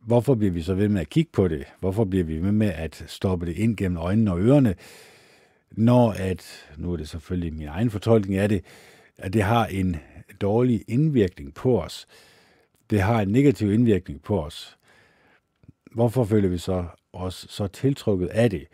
Hvorfor 0.06 0.34
bliver 0.34 0.52
vi 0.52 0.62
så 0.62 0.74
ved 0.74 0.88
med 0.88 1.00
at 1.00 1.10
kigge 1.10 1.30
på 1.32 1.48
det? 1.48 1.64
Hvorfor 1.80 2.04
bliver 2.04 2.24
vi 2.24 2.38
ved 2.38 2.52
med 2.52 2.72
at 2.72 3.04
stoppe 3.06 3.46
det 3.46 3.56
ind 3.56 3.76
gennem 3.76 3.98
øjnene 3.98 4.32
og 4.32 4.40
ørerne? 4.40 4.74
Når 5.70 6.10
at, 6.10 6.68
nu 6.76 6.92
er 6.92 6.96
det 6.96 7.08
selvfølgelig 7.08 7.54
min 7.54 7.68
egen 7.68 7.90
fortolkning 7.90 8.38
af 8.38 8.48
det, 8.48 8.64
at 9.18 9.32
det 9.32 9.42
har 9.42 9.66
en 9.66 9.96
dårlig 10.40 10.84
indvirkning 10.88 11.54
på 11.54 11.82
os. 11.82 12.06
Det 12.90 13.00
har 13.00 13.20
en 13.20 13.28
negativ 13.28 13.72
indvirkning 13.72 14.22
på 14.22 14.44
os. 14.44 14.78
Hvorfor 15.92 16.24
føler 16.24 16.48
vi 16.48 16.58
så 16.58 16.84
os 17.12 17.46
så 17.50 17.66
tiltrukket 17.66 18.26
af 18.26 18.50
det? 18.50 18.66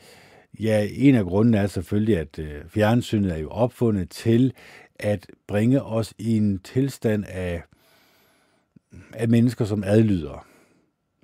Ja, 0.60 0.88
en 0.90 1.14
af 1.14 1.24
grundene 1.24 1.58
er 1.58 1.66
selvfølgelig, 1.66 2.18
at 2.18 2.38
øh, 2.38 2.68
fjernsynet 2.68 3.32
er 3.32 3.38
jo 3.38 3.48
opfundet 3.48 4.10
til 4.10 4.52
at 4.98 5.26
bringe 5.46 5.82
os 5.82 6.14
i 6.18 6.36
en 6.36 6.58
tilstand 6.58 7.24
af, 7.28 7.62
af 9.12 9.28
mennesker, 9.28 9.64
som 9.64 9.84
adlyder. 9.84 10.47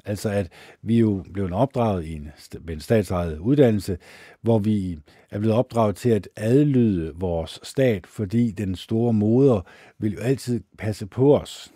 Altså 0.04 0.30
at 0.30 0.49
vi 0.82 0.99
jo 0.99 1.25
blev 1.32 1.49
opdraget 1.52 2.04
i 2.06 2.14
en, 2.14 2.30
en 2.68 2.80
statsejet 2.80 3.38
uddannelse, 3.38 3.99
hvor 4.40 4.58
vi 4.58 4.99
er 5.30 5.38
blevet 5.38 5.56
opdraget 5.56 5.96
til 5.96 6.11
at 6.11 6.28
adlyde 6.37 7.12
vores 7.14 7.61
stat, 7.62 8.06
fordi 8.06 8.50
den 8.50 8.76
store 8.76 9.12
moder 9.12 9.61
vil 9.99 10.12
jo 10.12 10.20
altid 10.20 10.61
passe 10.78 11.06
på 11.06 11.38
os. 11.38 11.73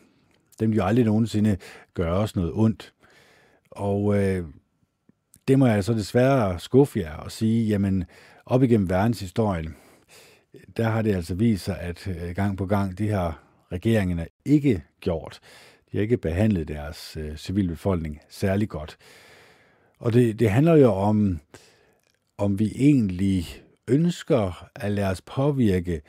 Den 0.61 0.70
vil 0.70 0.76
jo 0.76 0.85
aldrig 0.85 1.04
nogensinde 1.04 1.56
gøre 1.94 2.16
os 2.16 2.37
noget 2.37 2.52
ondt. 2.54 2.92
Og 3.70 4.18
øh, 4.18 4.44
det 5.49 5.58
må 5.58 5.66
jeg 5.66 5.85
så 5.85 5.92
desværre 5.92 6.58
skuffe 6.58 7.00
jer 7.00 7.16
og 7.16 7.32
sige, 7.32 7.66
jamen 7.66 8.04
op 8.47 8.62
igennem 8.62 8.90
verdenshistorien, 8.90 9.75
der 10.76 10.88
har 10.88 11.02
det 11.02 11.14
altså 11.14 11.35
vist 11.35 11.64
sig, 11.64 11.80
at 11.80 12.08
øh, 12.08 12.35
gang 12.35 12.56
på 12.56 12.66
gang, 12.66 12.99
de 12.99 13.08
her 13.08 13.42
regeringerne 13.73 14.26
ikke 14.44 14.82
gjort. 15.00 15.40
De 15.92 15.97
har 15.97 16.02
ikke 16.02 16.16
behandlet 16.16 16.68
deres 16.68 17.16
øh, 17.21 17.37
civilbefolkning 17.37 18.21
særlig 18.28 18.68
godt. 18.68 18.97
Og 19.99 20.12
det, 20.12 20.38
det 20.38 20.50
handler 20.50 20.76
jo 20.76 20.92
om, 20.92 21.40
om 22.38 22.59
vi 22.59 22.73
egentlig 22.76 23.47
ønsker 23.88 24.68
at 24.75 24.92
lade 24.92 25.11
os 25.11 25.21
påvirke, 25.21 26.02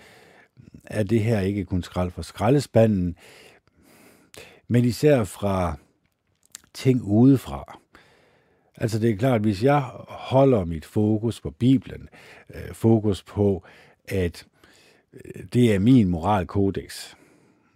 af 0.85 1.07
det 1.07 1.23
her 1.23 1.39
ikke 1.39 1.65
kun 1.65 1.83
skrald 1.83 2.11
for 2.11 2.21
skraldespanden, 2.21 3.15
men 4.67 4.85
især 4.85 5.23
fra 5.23 5.77
ting 6.73 7.01
udefra. 7.01 7.79
Altså 8.75 8.99
det 8.99 9.09
er 9.09 9.15
klart, 9.15 9.35
at 9.35 9.41
hvis 9.41 9.63
jeg 9.63 9.79
holder 10.07 10.65
mit 10.65 10.85
fokus 10.85 11.41
på 11.41 11.51
Bibelen, 11.51 12.09
øh, 12.55 12.73
fokus 12.73 13.23
på, 13.23 13.65
at 14.07 14.45
øh, 15.13 15.43
det 15.53 15.75
er 15.75 15.79
min 15.79 16.07
moralkodex, 16.07 17.13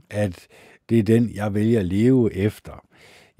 at 0.10 0.48
det 0.89 0.99
er 0.99 1.03
den, 1.03 1.31
jeg 1.35 1.53
vælger 1.53 1.79
at 1.79 1.85
leve 1.85 2.33
efter, 2.33 2.85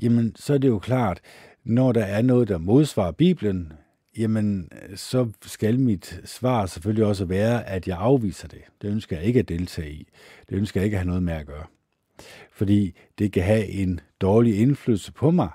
jamen 0.01 0.35
så 0.35 0.53
er 0.53 0.57
det 0.57 0.67
jo 0.67 0.79
klart, 0.79 1.21
når 1.63 1.91
der 1.91 2.03
er 2.03 2.21
noget, 2.21 2.47
der 2.47 2.57
modsvarer 2.57 3.12
Bibelen, 3.12 3.73
jamen 4.17 4.69
så 4.95 5.29
skal 5.41 5.79
mit 5.79 6.21
svar 6.25 6.65
selvfølgelig 6.65 7.05
også 7.05 7.25
være, 7.25 7.69
at 7.69 7.88
jeg 7.88 7.97
afviser 8.00 8.47
det. 8.47 8.62
Det 8.81 8.88
ønsker 8.88 9.17
jeg 9.17 9.25
ikke 9.25 9.39
at 9.39 9.50
deltage 9.50 9.91
i. 9.91 10.07
Det 10.50 10.55
ønsker 10.55 10.79
jeg 10.79 10.85
ikke 10.85 10.95
at 10.95 11.00
have 11.00 11.07
noget 11.07 11.23
med 11.23 11.33
at 11.33 11.45
gøre. 11.45 11.65
Fordi 12.51 12.95
det 13.17 13.31
kan 13.31 13.43
have 13.43 13.67
en 13.67 14.00
dårlig 14.21 14.59
indflydelse 14.59 15.12
på 15.12 15.31
mig. 15.31 15.50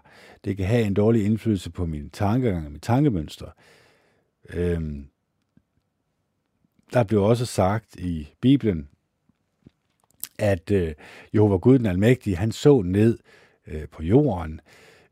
Det 0.45 0.57
kan 0.57 0.67
have 0.67 0.83
en 0.85 0.95
dårlig 0.95 1.25
indflydelse 1.25 1.71
på 1.71 1.87
min 1.87 2.11
tankegang 2.11 2.65
og 2.65 2.71
mine 2.71 2.81
tankemønstre. 2.81 3.51
Øhm, 4.55 5.07
der 6.93 7.05
blev 7.05 7.23
også 7.23 7.47
sagt 7.47 7.97
i 7.97 8.29
Bibelen, 8.41 8.89
at 10.39 10.71
øh, 10.71 10.95
Jehova 11.35 11.57
Gud 11.57 11.79
den 11.79 11.87
Almægtige, 11.87 12.37
han 12.37 12.53
så 12.53 12.83
ned 12.83 13.19
øh, 13.67 13.89
på 13.93 14.03
jorden 14.03 14.61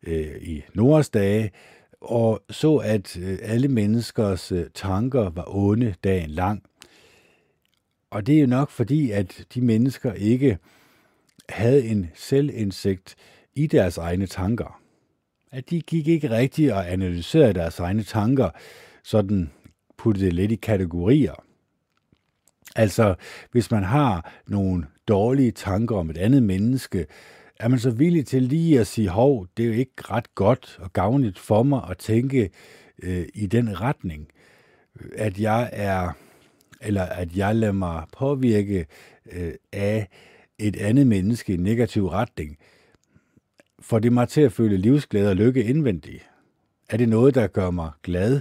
øh, 0.02 0.42
i 0.42 0.62
Noras 0.75 1.09
dage, 1.09 1.50
og 2.00 2.42
så, 2.50 2.76
at 2.76 3.18
øh, 3.18 3.38
alle 3.42 3.68
menneskers 3.68 4.52
øh, 4.52 4.64
tanker 4.75 5.30
var 5.30 5.56
onde 5.56 5.95
dagen 6.04 6.30
lang. 6.30 6.62
Og 8.11 8.26
det 8.26 8.37
er 8.37 8.40
jo 8.40 8.47
nok 8.47 8.71
fordi, 8.71 9.11
at 9.11 9.47
de 9.54 9.61
mennesker 9.61 10.12
ikke 10.12 10.59
havde 11.49 11.87
en 11.87 12.11
selvindsigt 12.14 13.16
i 13.54 13.66
deres 13.66 13.99
egne 13.99 14.26
tanker. 14.26 14.80
At 15.52 15.71
de 15.71 15.80
gik 15.80 16.09
ikke 16.09 16.30
rigtigt 16.30 16.73
og 16.73 16.92
analyserede 16.92 17.54
deres 17.54 17.78
egne 17.78 18.02
tanker, 18.02 18.50
sådan 19.04 19.50
puttede 19.99 20.26
det 20.26 20.33
lidt 20.33 20.52
i 20.52 20.56
kategorier. 20.56 21.46
Altså, 22.76 23.14
hvis 23.52 23.71
man 23.71 23.85
har 23.85 24.33
nogle 24.47 24.87
dårlige 25.09 25.52
tanker 25.52 25.97
om 25.97 26.11
et 26.11 26.18
andet 26.18 26.42
menneske, 26.42 27.06
er 27.61 27.68
man 27.68 27.78
så 27.78 27.90
villig 27.90 28.26
til 28.26 28.42
lige 28.42 28.80
at 28.80 28.87
sige, 28.87 29.09
hov, 29.09 29.47
det 29.56 29.62
er 29.62 29.66
jo 29.66 29.75
ikke 29.75 29.92
ret 29.99 30.35
godt 30.35 30.78
og 30.80 30.92
gavnligt 30.92 31.38
for 31.38 31.62
mig 31.62 31.83
at 31.90 31.99
tænke 31.99 32.50
øh, 33.02 33.26
i 33.35 33.47
den 33.47 33.80
retning, 33.80 34.28
at 35.16 35.40
jeg 35.40 35.71
er, 35.73 36.12
eller 36.80 37.02
at 37.02 37.37
jeg 37.37 37.56
lader 37.56 37.73
mig 37.73 38.04
påvirke 38.12 38.87
øh, 39.33 39.52
af 39.73 40.09
et 40.59 40.76
andet 40.76 41.06
menneske 41.06 41.52
i 41.52 41.56
negativ 41.56 42.06
retning, 42.06 42.59
får 43.80 43.99
det 43.99 44.12
mig 44.12 44.28
til 44.28 44.40
at 44.40 44.52
føle 44.52 44.76
livsglæde 44.76 45.30
og 45.30 45.37
lykke 45.37 45.64
indvendigt? 45.64 46.30
Er 46.90 46.97
det 46.97 47.09
noget, 47.09 47.35
der 47.35 47.47
gør 47.47 47.71
mig 47.71 47.90
glad 48.02 48.40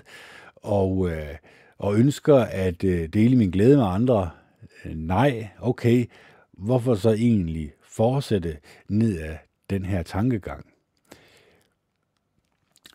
og, 0.56 1.10
øh, 1.10 1.36
og 1.77 1.96
ønsker 1.96 2.36
at 2.36 2.84
øh, 2.84 3.10
dele 3.10 3.36
min 3.36 3.51
glæde 3.51 3.77
med 3.77 3.86
andre? 3.86 4.29
Øh, 4.86 4.96
nej, 4.96 5.48
okay. 5.60 6.05
Hvorfor 6.53 6.96
så 6.96 7.10
egentlig 7.10 7.74
fortsætte 7.82 8.58
ned 8.89 9.20
af 9.20 9.39
den 9.70 9.86
her 9.86 10.03
tankegang? 10.03 10.65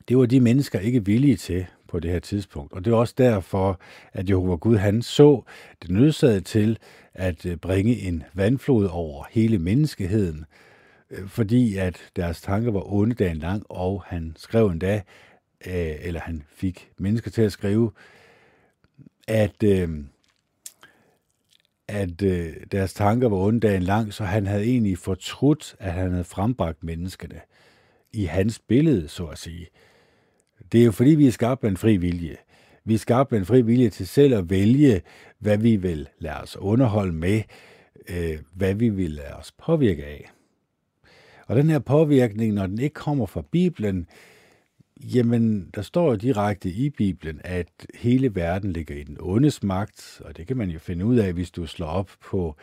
Det 0.08 0.18
var 0.18 0.26
de 0.26 0.40
mennesker 0.40 0.78
ikke 0.78 1.04
villige 1.04 1.36
til 1.36 1.66
på 1.88 2.00
det 2.00 2.10
her 2.10 2.18
tidspunkt. 2.18 2.72
Og 2.72 2.84
det 2.84 2.92
er 2.92 2.96
også 2.96 3.14
derfor, 3.18 3.80
at 4.12 4.30
Jehova 4.30 4.54
Gud 4.56 4.76
han 4.76 5.02
så 5.02 5.42
det 5.82 5.90
nødsaget 5.90 6.44
til 6.46 6.78
at 7.14 7.46
øh, 7.46 7.56
bringe 7.56 8.00
en 8.00 8.22
vandflod 8.34 8.86
over 8.86 9.24
hele 9.30 9.58
menneskeheden, 9.58 10.44
øh, 11.10 11.28
fordi 11.28 11.76
at 11.76 11.96
deres 12.16 12.40
tanker 12.42 12.70
var 12.70 12.92
onde 12.92 13.14
dagen 13.14 13.38
lang, 13.38 13.62
og 13.68 14.02
han 14.06 14.32
skrev 14.36 14.66
endda, 14.66 15.02
dag, 15.66 15.98
eller 16.02 16.20
han 16.20 16.42
fik 16.54 16.90
mennesker 16.98 17.30
til 17.30 17.42
at 17.42 17.52
skrive, 17.52 17.90
at, 19.30 19.62
øhm, 19.62 20.08
at 21.88 22.22
øh, 22.22 22.52
deres 22.72 22.94
tanker 22.94 23.28
var 23.28 23.36
onde 23.36 23.60
dagen 23.60 23.82
lang, 23.82 24.14
så 24.14 24.24
han 24.24 24.46
havde 24.46 24.64
egentlig 24.64 24.98
fortrudt, 24.98 25.76
at 25.78 25.92
han 25.92 26.10
havde 26.10 26.24
frembragt 26.24 26.84
menneskene 26.84 27.40
i 28.12 28.24
hans 28.24 28.58
billede, 28.58 29.08
så 29.08 29.26
at 29.26 29.38
sige. 29.38 29.66
Det 30.72 30.80
er 30.80 30.84
jo 30.84 30.92
fordi, 30.92 31.10
vi 31.10 31.26
er 31.26 31.30
skabt 31.30 31.62
med 31.62 31.70
en 31.70 31.76
fri 31.76 31.96
vilje. 31.96 32.36
Vi 32.84 32.94
er 32.94 32.98
skabt 32.98 33.30
med 33.30 33.38
en 33.38 33.46
fri 33.46 33.62
vilje 33.62 33.90
til 33.90 34.08
selv 34.08 34.34
at 34.34 34.50
vælge, 34.50 35.02
hvad 35.38 35.58
vi 35.58 35.76
vil 35.76 36.08
lade 36.18 36.40
os 36.42 36.56
underholde 36.56 37.12
med, 37.12 37.42
øh, 38.08 38.38
hvad 38.54 38.74
vi 38.74 38.88
vil 38.88 39.10
lade 39.10 39.34
os 39.34 39.52
påvirke 39.52 40.04
af. 40.04 40.30
Og 41.46 41.56
den 41.56 41.70
her 41.70 41.78
påvirkning, 41.78 42.54
når 42.54 42.66
den 42.66 42.78
ikke 42.78 42.94
kommer 42.94 43.26
fra 43.26 43.42
Bibelen, 43.52 44.06
jamen, 45.04 45.70
der 45.74 45.82
står 45.82 46.10
jo 46.10 46.16
direkte 46.16 46.68
i 46.68 46.90
Bibelen, 46.90 47.40
at 47.44 47.86
hele 47.94 48.34
verden 48.34 48.72
ligger 48.72 48.94
i 48.94 49.02
den 49.02 49.16
ondes 49.20 49.62
magt, 49.62 50.20
og 50.24 50.36
det 50.36 50.46
kan 50.46 50.56
man 50.56 50.70
jo 50.70 50.78
finde 50.78 51.04
ud 51.04 51.16
af, 51.16 51.32
hvis 51.32 51.50
du 51.50 51.66
slår 51.66 51.86
op 51.86 52.10
på 52.20 52.56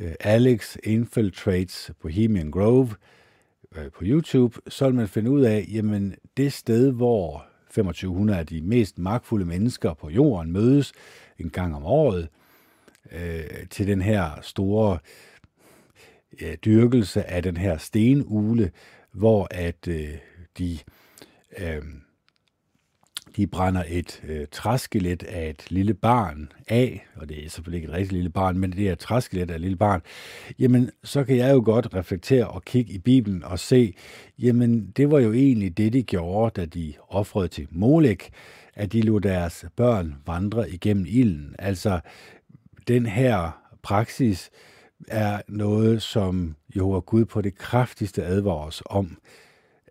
øh, 0.00 0.12
Alex 0.20 0.76
Infiltrates 0.84 1.90
Bohemian 2.02 2.50
Grove 2.50 2.90
øh, 3.76 3.90
på 3.92 4.00
YouTube, 4.02 4.58
så 4.68 4.86
vil 4.86 4.94
man 4.94 5.08
finde 5.08 5.30
ud 5.30 5.42
af, 5.42 5.66
jamen, 5.72 6.14
det 6.36 6.52
sted, 6.52 6.92
hvor 6.92 7.46
2500 7.66 8.38
af 8.38 8.46
de 8.46 8.60
mest 8.62 8.98
magtfulde 8.98 9.44
mennesker 9.44 9.94
på 9.94 10.10
jorden 10.10 10.52
mødes 10.52 10.92
en 11.38 11.50
gang 11.50 11.76
om 11.76 11.86
året 11.86 12.28
øh, 13.12 13.66
til 13.70 13.86
den 13.86 14.02
her 14.02 14.30
store 14.42 14.98
ja, 16.40 16.54
dyrkelse 16.54 17.24
af 17.24 17.42
den 17.42 17.56
her 17.56 17.76
stenugle, 17.76 18.70
hvor 19.12 19.48
at 19.50 19.88
øh, 19.88 20.14
de, 20.58 20.72
øh, 20.72 20.78
Øhm, 21.60 22.02
de 23.36 23.46
brænder 23.46 23.84
et 23.88 24.22
øh, 24.28 24.46
træskelet 24.52 25.22
af 25.22 25.50
et 25.50 25.70
lille 25.70 25.94
barn 25.94 26.52
af, 26.68 27.06
og 27.16 27.28
det 27.28 27.44
er 27.44 27.50
selvfølgelig 27.50 27.78
ikke 27.78 27.88
et 27.88 27.94
rigtigt 27.94 28.12
lille 28.12 28.30
barn, 28.30 28.58
men 28.58 28.72
det 28.72 28.88
er 28.88 28.92
et 28.92 28.98
træskelet 28.98 29.50
af 29.50 29.54
et 29.54 29.60
lille 29.60 29.76
barn, 29.76 30.02
jamen 30.58 30.90
så 31.04 31.24
kan 31.24 31.36
jeg 31.36 31.54
jo 31.54 31.62
godt 31.64 31.94
reflektere 31.94 32.48
og 32.48 32.64
kigge 32.64 32.92
i 32.92 32.98
Bibelen 32.98 33.44
og 33.44 33.58
se, 33.58 33.94
jamen 34.38 34.90
det 34.96 35.10
var 35.10 35.18
jo 35.18 35.32
egentlig 35.32 35.76
det, 35.76 35.92
de 35.92 36.02
gjorde, 36.02 36.60
da 36.60 36.66
de 36.66 36.94
offrede 37.08 37.48
til 37.48 37.68
Molek, 37.70 38.30
at 38.74 38.92
de 38.92 39.00
lod 39.02 39.20
deres 39.20 39.64
børn 39.76 40.14
vandre 40.26 40.70
igennem 40.70 41.06
ilden. 41.08 41.54
Altså 41.58 42.00
den 42.88 43.06
her 43.06 43.62
praksis 43.82 44.50
er 45.08 45.40
noget, 45.48 46.02
som 46.02 46.56
Jehova 46.76 46.98
Gud 46.98 47.24
på 47.24 47.40
det 47.40 47.58
kraftigste 47.58 48.24
advarer 48.24 48.66
os 48.66 48.82
om 48.86 49.18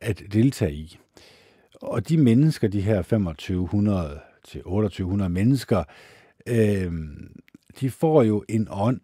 at 0.01 0.23
deltage 0.33 0.73
i. 0.73 0.99
Og 1.81 2.09
de 2.09 2.17
mennesker, 2.17 2.67
de 2.67 2.81
her 2.81 3.01
2500 3.01 4.19
til 4.47 4.61
2800 4.61 5.29
mennesker, 5.29 5.83
øh, 6.47 6.91
de 7.79 7.89
får 7.89 8.23
jo 8.23 8.43
en 8.49 8.67
ånd, 8.71 8.99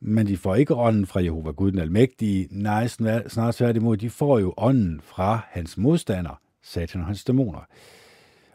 men 0.00 0.26
de 0.26 0.36
får 0.36 0.54
ikke 0.54 0.74
ånden 0.74 1.06
fra 1.06 1.22
Jehova 1.22 1.50
Gud 1.50 1.72
den 1.72 1.80
Almægtige. 1.80 2.48
Nej, 2.50 2.86
snarere 2.86 3.52
tværtimod, 3.52 3.96
de 3.96 4.10
får 4.10 4.38
jo 4.38 4.54
ånden 4.56 5.00
fra 5.04 5.40
hans 5.50 5.78
modstander, 5.78 6.40
Satan 6.62 7.00
og 7.00 7.06
hans 7.06 7.24
dæmoner. 7.24 7.66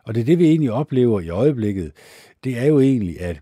Og 0.03 0.15
det 0.15 0.21
er 0.21 0.25
det, 0.25 0.39
vi 0.39 0.45
egentlig 0.45 0.71
oplever 0.71 1.19
i 1.19 1.29
øjeblikket. 1.29 1.91
Det 2.43 2.57
er 2.57 2.65
jo 2.65 2.79
egentlig, 2.79 3.21
at 3.21 3.41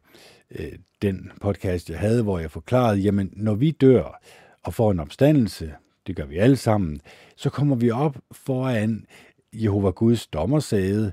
øh, 0.52 0.72
den 1.02 1.32
podcast, 1.42 1.90
jeg 1.90 2.00
havde, 2.00 2.24
hvor 2.24 2.40
jeg 2.40 2.52
forklarede, 2.52 3.00
jamen, 3.00 3.30
når 3.34 3.56
vi 3.56 3.72
dør 3.72 4.22
og 4.64 4.74
får 4.74 4.92
en 4.92 5.00
opstandelse, 5.00 5.74
det 6.08 6.16
gør 6.16 6.26
vi 6.26 6.38
alle 6.38 6.56
sammen, 6.56 7.02
så 7.36 7.50
kommer 7.50 7.76
vi 7.76 7.92
op 7.92 8.18
foran 8.32 9.06
Jehova 9.54 9.90
Guds 9.90 10.28
dommersæde, 10.28 11.12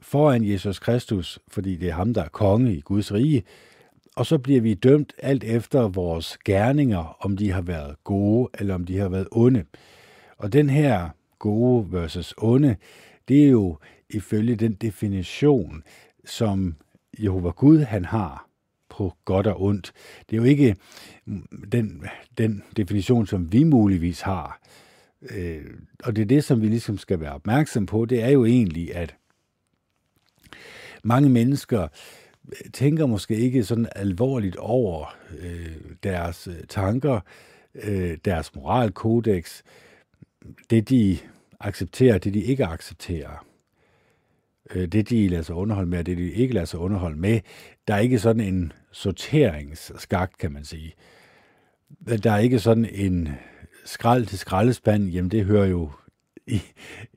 foran 0.00 0.44
Jesus 0.44 0.78
Kristus, 0.78 1.38
fordi 1.48 1.76
det 1.76 1.88
er 1.88 1.92
ham, 1.92 2.14
der 2.14 2.22
er 2.22 2.28
konge 2.28 2.74
i 2.74 2.80
Guds 2.80 3.12
rige, 3.12 3.42
og 4.16 4.26
så 4.26 4.38
bliver 4.38 4.60
vi 4.60 4.74
dømt 4.74 5.12
alt 5.18 5.44
efter 5.44 5.88
vores 5.88 6.38
gerninger, 6.44 7.16
om 7.20 7.36
de 7.36 7.50
har 7.50 7.62
været 7.62 8.04
gode 8.04 8.48
eller 8.58 8.74
om 8.74 8.84
de 8.84 8.98
har 8.98 9.08
været 9.08 9.28
onde. 9.30 9.64
Og 10.38 10.52
den 10.52 10.70
her 10.70 11.08
gode 11.38 11.92
versus 11.92 12.34
onde, 12.38 12.76
det 13.28 13.44
er 13.44 13.48
jo 13.48 13.78
ifølge 14.10 14.56
den 14.56 14.74
definition, 14.74 15.82
som 16.24 16.76
Jehova 17.18 17.50
Gud 17.50 17.78
han 17.78 18.04
har 18.04 18.46
på 18.88 19.12
godt 19.24 19.46
og 19.46 19.62
ondt. 19.62 19.92
Det 20.30 20.36
er 20.36 20.40
jo 20.40 20.44
ikke 20.44 20.76
den, 21.72 22.04
den 22.38 22.62
definition, 22.76 23.26
som 23.26 23.52
vi 23.52 23.64
muligvis 23.64 24.20
har. 24.20 24.60
Øh, 25.30 25.64
og 26.04 26.16
det 26.16 26.22
er 26.22 26.26
det, 26.26 26.44
som 26.44 26.62
vi 26.62 26.66
ligesom 26.66 26.98
skal 26.98 27.20
være 27.20 27.32
opmærksom 27.32 27.86
på. 27.86 28.04
Det 28.04 28.22
er 28.22 28.28
jo 28.28 28.44
egentlig, 28.44 28.94
at 28.94 29.16
mange 31.04 31.28
mennesker 31.28 31.88
øh, 32.48 32.70
tænker 32.72 33.06
måske 33.06 33.36
ikke 33.36 33.64
sådan 33.64 33.88
alvorligt 33.96 34.56
over 34.56 35.16
øh, 35.38 35.76
deres 36.02 36.46
øh, 36.48 36.64
tanker, 36.68 37.20
øh, 37.74 38.18
deres 38.24 38.54
moralkodex, 38.54 39.62
det 40.70 40.88
de 40.88 41.18
accepterer, 41.60 42.18
det 42.18 42.34
de 42.34 42.42
ikke 42.42 42.66
accepterer 42.66 43.46
øh, 44.74 44.88
det, 44.88 45.10
de 45.10 45.28
lader 45.28 45.42
sig 45.42 45.54
underholde 45.54 45.90
med, 45.90 45.98
og 45.98 46.06
det, 46.06 46.16
de 46.16 46.32
ikke 46.32 46.54
lader 46.54 46.66
sig 46.66 46.78
underholde 46.78 47.18
med. 47.18 47.40
Der 47.88 47.94
er 47.94 47.98
ikke 47.98 48.18
sådan 48.18 48.40
en 48.40 48.72
sorteringsskagt, 48.92 50.38
kan 50.38 50.52
man 50.52 50.64
sige. 50.64 50.94
Der 52.22 52.32
er 52.32 52.38
ikke 52.38 52.58
sådan 52.58 52.84
en 52.84 53.28
skrald 53.84 54.26
til 54.26 54.38
skraldespand, 54.38 55.08
jamen 55.08 55.30
det 55.30 55.44
hører 55.44 55.66
jo 55.66 55.90
i, 56.46 56.62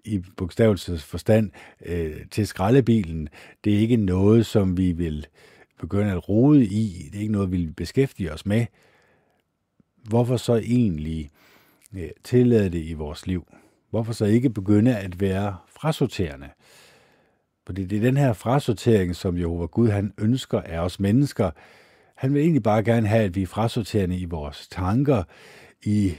i 0.04 0.24
bogstavelses 0.38 1.04
forstand 1.04 1.52
øh, 1.86 2.16
til 2.32 2.48
skraldebilen. 2.48 3.30
Det 3.64 3.74
er 3.74 3.78
ikke 3.78 3.98
noget, 3.98 4.46
som 4.46 4.78
vi 4.78 4.92
vil 4.92 5.28
begynde 5.80 6.12
at 6.12 6.30
rode 6.30 6.66
i. 6.66 7.10
Det 7.12 7.18
er 7.18 7.22
ikke 7.22 7.34
noget, 7.34 7.52
vi 7.52 7.58
vil 7.58 7.74
beskæftige 7.74 8.34
os 8.34 8.46
med. 8.46 8.66
Hvorfor 10.04 10.38
så 10.38 10.56
egentlig 10.56 11.30
øh, 11.98 12.10
tillade 12.24 12.70
det 12.70 12.84
i 12.86 12.94
vores 12.94 13.28
liv? 13.28 13.48
Hvorfor 13.90 14.14
så 14.14 14.26
ikke 14.26 14.50
begynde 14.50 14.98
at 14.98 15.20
være 15.20 15.56
frasorterende? 15.70 16.50
Fordi 17.66 17.86
det 17.86 17.98
er 17.98 18.02
den 18.02 18.18
her 18.18 18.34
frasortering, 18.34 19.16
som 19.16 19.38
Jehova 19.38 19.66
Gud 19.66 19.90
han 19.90 20.14
ønsker 20.18 20.62
af 20.62 20.80
os 20.80 21.00
mennesker. 21.00 21.52
Han 22.16 22.34
vil 22.34 22.42
egentlig 22.42 22.64
bare 22.64 22.84
gerne 22.84 23.08
have, 23.08 23.24
at 23.24 23.36
vi 23.36 23.42
er 23.42 23.48
frasorterende 23.48 24.18
i 24.18 24.26
vores 24.26 24.68
tanker, 24.68 25.24
i 25.86 26.14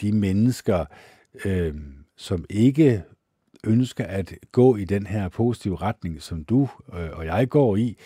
de 0.00 0.12
mennesker, 0.12 0.84
øh, 1.44 1.74
som 2.16 2.44
ikke 2.50 3.02
ønsker 3.66 4.04
at 4.04 4.34
gå 4.52 4.76
i 4.76 4.84
den 4.84 5.06
her 5.06 5.28
positive 5.28 5.76
retning, 5.76 6.22
som 6.22 6.44
du 6.44 6.68
øh, 6.94 7.10
og 7.12 7.26
jeg 7.26 7.48
går 7.48 7.76
i. 7.76 7.96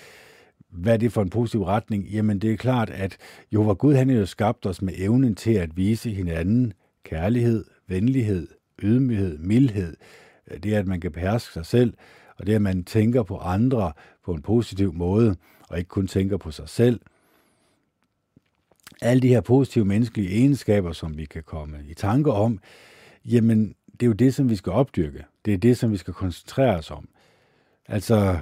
Hvad 0.71 0.93
er 0.93 0.97
det 0.97 1.13
for 1.13 1.23
en 1.23 1.31
positiv 1.31 1.63
retning? 1.63 2.05
Jamen 2.05 2.39
det 2.39 2.53
er 2.53 2.57
klart, 2.57 2.91
at 2.91 3.17
Jehova 3.53 3.73
Gud 3.73 3.95
han 3.95 4.11
har 4.11 4.17
jo 4.17 4.27
skabt 4.27 4.67
os 4.67 4.83
med 4.83 4.95
evnen 4.97 5.35
til 5.35 5.53
at 5.53 5.77
vise 5.77 6.11
hinanden 6.11 6.73
kærlighed, 7.05 7.65
venlighed, 7.89 8.49
ydmyghed, 8.83 9.39
mildhed. 9.39 9.97
Det 10.63 10.75
er, 10.75 10.79
at 10.79 10.87
man 10.87 11.01
kan 11.01 11.13
beherske 11.13 11.53
sig 11.53 11.67
selv, 11.67 11.95
og 12.37 12.47
det, 12.47 12.55
at 12.55 12.63
man 12.63 12.85
tænker 12.85 13.23
på 13.23 13.39
andre 13.39 13.93
på 14.25 14.33
en 14.33 14.43
positiv 14.43 14.93
måde, 14.93 15.37
og 15.69 15.79
ikke 15.79 15.89
kun 15.89 16.07
tænker 16.07 16.37
på 16.37 16.51
sig 16.51 16.69
selv. 16.69 17.01
Alle 19.03 19.23
de 19.23 19.29
her 19.29 19.41
positive 19.41 19.85
menneskelige 19.85 20.31
egenskaber, 20.31 20.93
som 20.93 21.17
vi 21.17 21.25
kan 21.25 21.43
komme 21.43 21.79
i 21.89 21.95
tanke 21.95 22.33
om, 22.33 22.59
jamen, 23.25 23.75
det 23.93 24.03
er 24.03 24.07
jo 24.07 24.13
det, 24.13 24.35
som 24.35 24.51
vi 24.51 24.57
skal 24.57 24.73
opdyrke. 24.73 25.25
Det 25.45 25.55
er 25.55 25.59
det, 25.59 25.79
som 25.79 25.93
vi 25.93 25.97
skal 25.97 26.15
koncentrere 26.15 26.77
os 26.77 26.91
om. 26.91 27.09
Altså, 27.89 28.39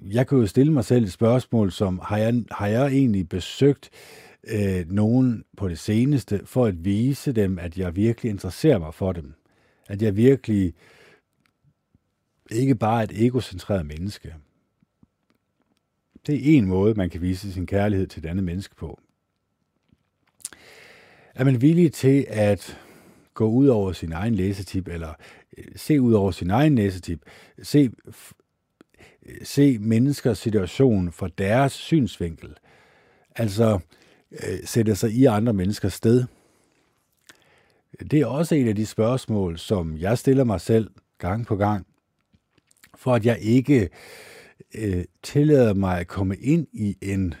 jeg 0.00 0.26
kan 0.26 0.38
jo 0.38 0.46
stille 0.46 0.72
mig 0.72 0.84
selv 0.84 1.04
et 1.04 1.12
spørgsmål, 1.12 1.72
som 1.72 2.00
har 2.02 2.18
jeg, 2.18 2.44
har 2.50 2.66
jeg 2.66 2.86
egentlig 2.86 3.28
besøgt 3.28 3.90
øh, 4.44 4.90
nogen 4.90 5.44
på 5.56 5.68
det 5.68 5.78
seneste, 5.78 6.40
for 6.44 6.66
at 6.66 6.84
vise 6.84 7.32
dem, 7.32 7.58
at 7.58 7.78
jeg 7.78 7.96
virkelig 7.96 8.30
interesserer 8.30 8.78
mig 8.78 8.94
for 8.94 9.12
dem. 9.12 9.34
At 9.88 10.02
jeg 10.02 10.16
virkelig 10.16 10.74
ikke 12.50 12.74
bare 12.74 13.04
et 13.04 13.24
egocentreret 13.24 13.86
menneske. 13.86 14.34
Det 16.26 16.34
er 16.34 16.58
en 16.58 16.66
måde, 16.66 16.94
man 16.94 17.10
kan 17.10 17.20
vise 17.20 17.52
sin 17.52 17.66
kærlighed 17.66 18.06
til 18.06 18.24
et 18.24 18.28
andet 18.28 18.44
menneske 18.44 18.76
på. 18.76 19.00
Er 21.36 21.44
man 21.44 21.62
villig 21.62 21.92
til 21.92 22.26
at 22.28 22.78
gå 23.34 23.48
ud 23.48 23.66
over 23.66 23.92
sin 23.92 24.12
egen 24.12 24.34
læsetip, 24.34 24.88
eller 24.88 25.14
øh, 25.58 25.64
se 25.76 26.00
ud 26.00 26.12
over 26.12 26.30
sin 26.30 26.50
egen 26.50 26.74
læsetip, 26.74 27.20
se, 27.62 27.90
øh, 29.26 29.36
se 29.42 29.78
menneskers 29.78 30.38
situation 30.38 31.12
fra 31.12 31.28
deres 31.38 31.72
synsvinkel, 31.72 32.54
altså 33.36 33.78
øh, 34.32 34.58
sætte 34.64 34.96
sig 34.96 35.10
i 35.10 35.24
andre 35.24 35.52
menneskers 35.52 35.92
sted. 35.92 36.24
Det 38.10 38.20
er 38.20 38.26
også 38.26 38.54
et 38.54 38.68
af 38.68 38.74
de 38.74 38.86
spørgsmål, 38.86 39.58
som 39.58 39.96
jeg 39.98 40.18
stiller 40.18 40.44
mig 40.44 40.60
selv 40.60 40.90
gang 41.18 41.46
på 41.46 41.56
gang 41.56 41.86
for 42.94 43.14
at 43.14 43.26
jeg 43.26 43.38
ikke 43.40 43.88
øh, 44.74 45.04
tillader 45.22 45.74
mig 45.74 46.00
at 46.00 46.06
komme 46.06 46.36
ind 46.36 46.66
i 46.72 46.96
en 47.02 47.34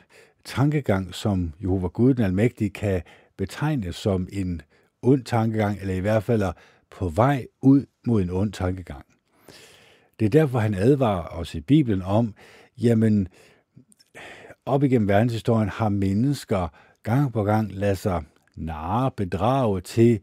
tankegang, 0.44 1.14
som 1.14 1.52
Jehova 1.62 1.86
Gud 1.88 2.14
den 2.14 2.24
Almægtige 2.24 2.70
kan 2.70 3.02
betegnes 3.36 3.96
som 3.96 4.28
en 4.32 4.62
ond 5.02 5.24
tankegang, 5.24 5.78
eller 5.80 5.94
i 5.94 6.00
hvert 6.00 6.22
fald 6.22 6.42
på 6.90 7.08
vej 7.08 7.46
ud 7.62 7.86
mod 8.06 8.22
en 8.22 8.30
ond 8.30 8.52
tankegang. 8.52 9.04
Det 10.20 10.26
er 10.26 10.30
derfor, 10.30 10.58
han 10.58 10.74
advarer 10.74 11.28
os 11.28 11.54
i 11.54 11.60
Bibelen 11.60 12.02
om, 12.02 12.34
jamen, 12.78 13.28
op 14.66 14.82
igennem 14.82 15.08
verdenshistorien 15.08 15.68
har 15.68 15.88
mennesker 15.88 16.68
gang 17.02 17.32
på 17.32 17.44
gang 17.44 17.72
ladet 17.72 17.98
sig 17.98 18.22
narre, 18.56 19.10
bedrage 19.10 19.80
til 19.80 20.20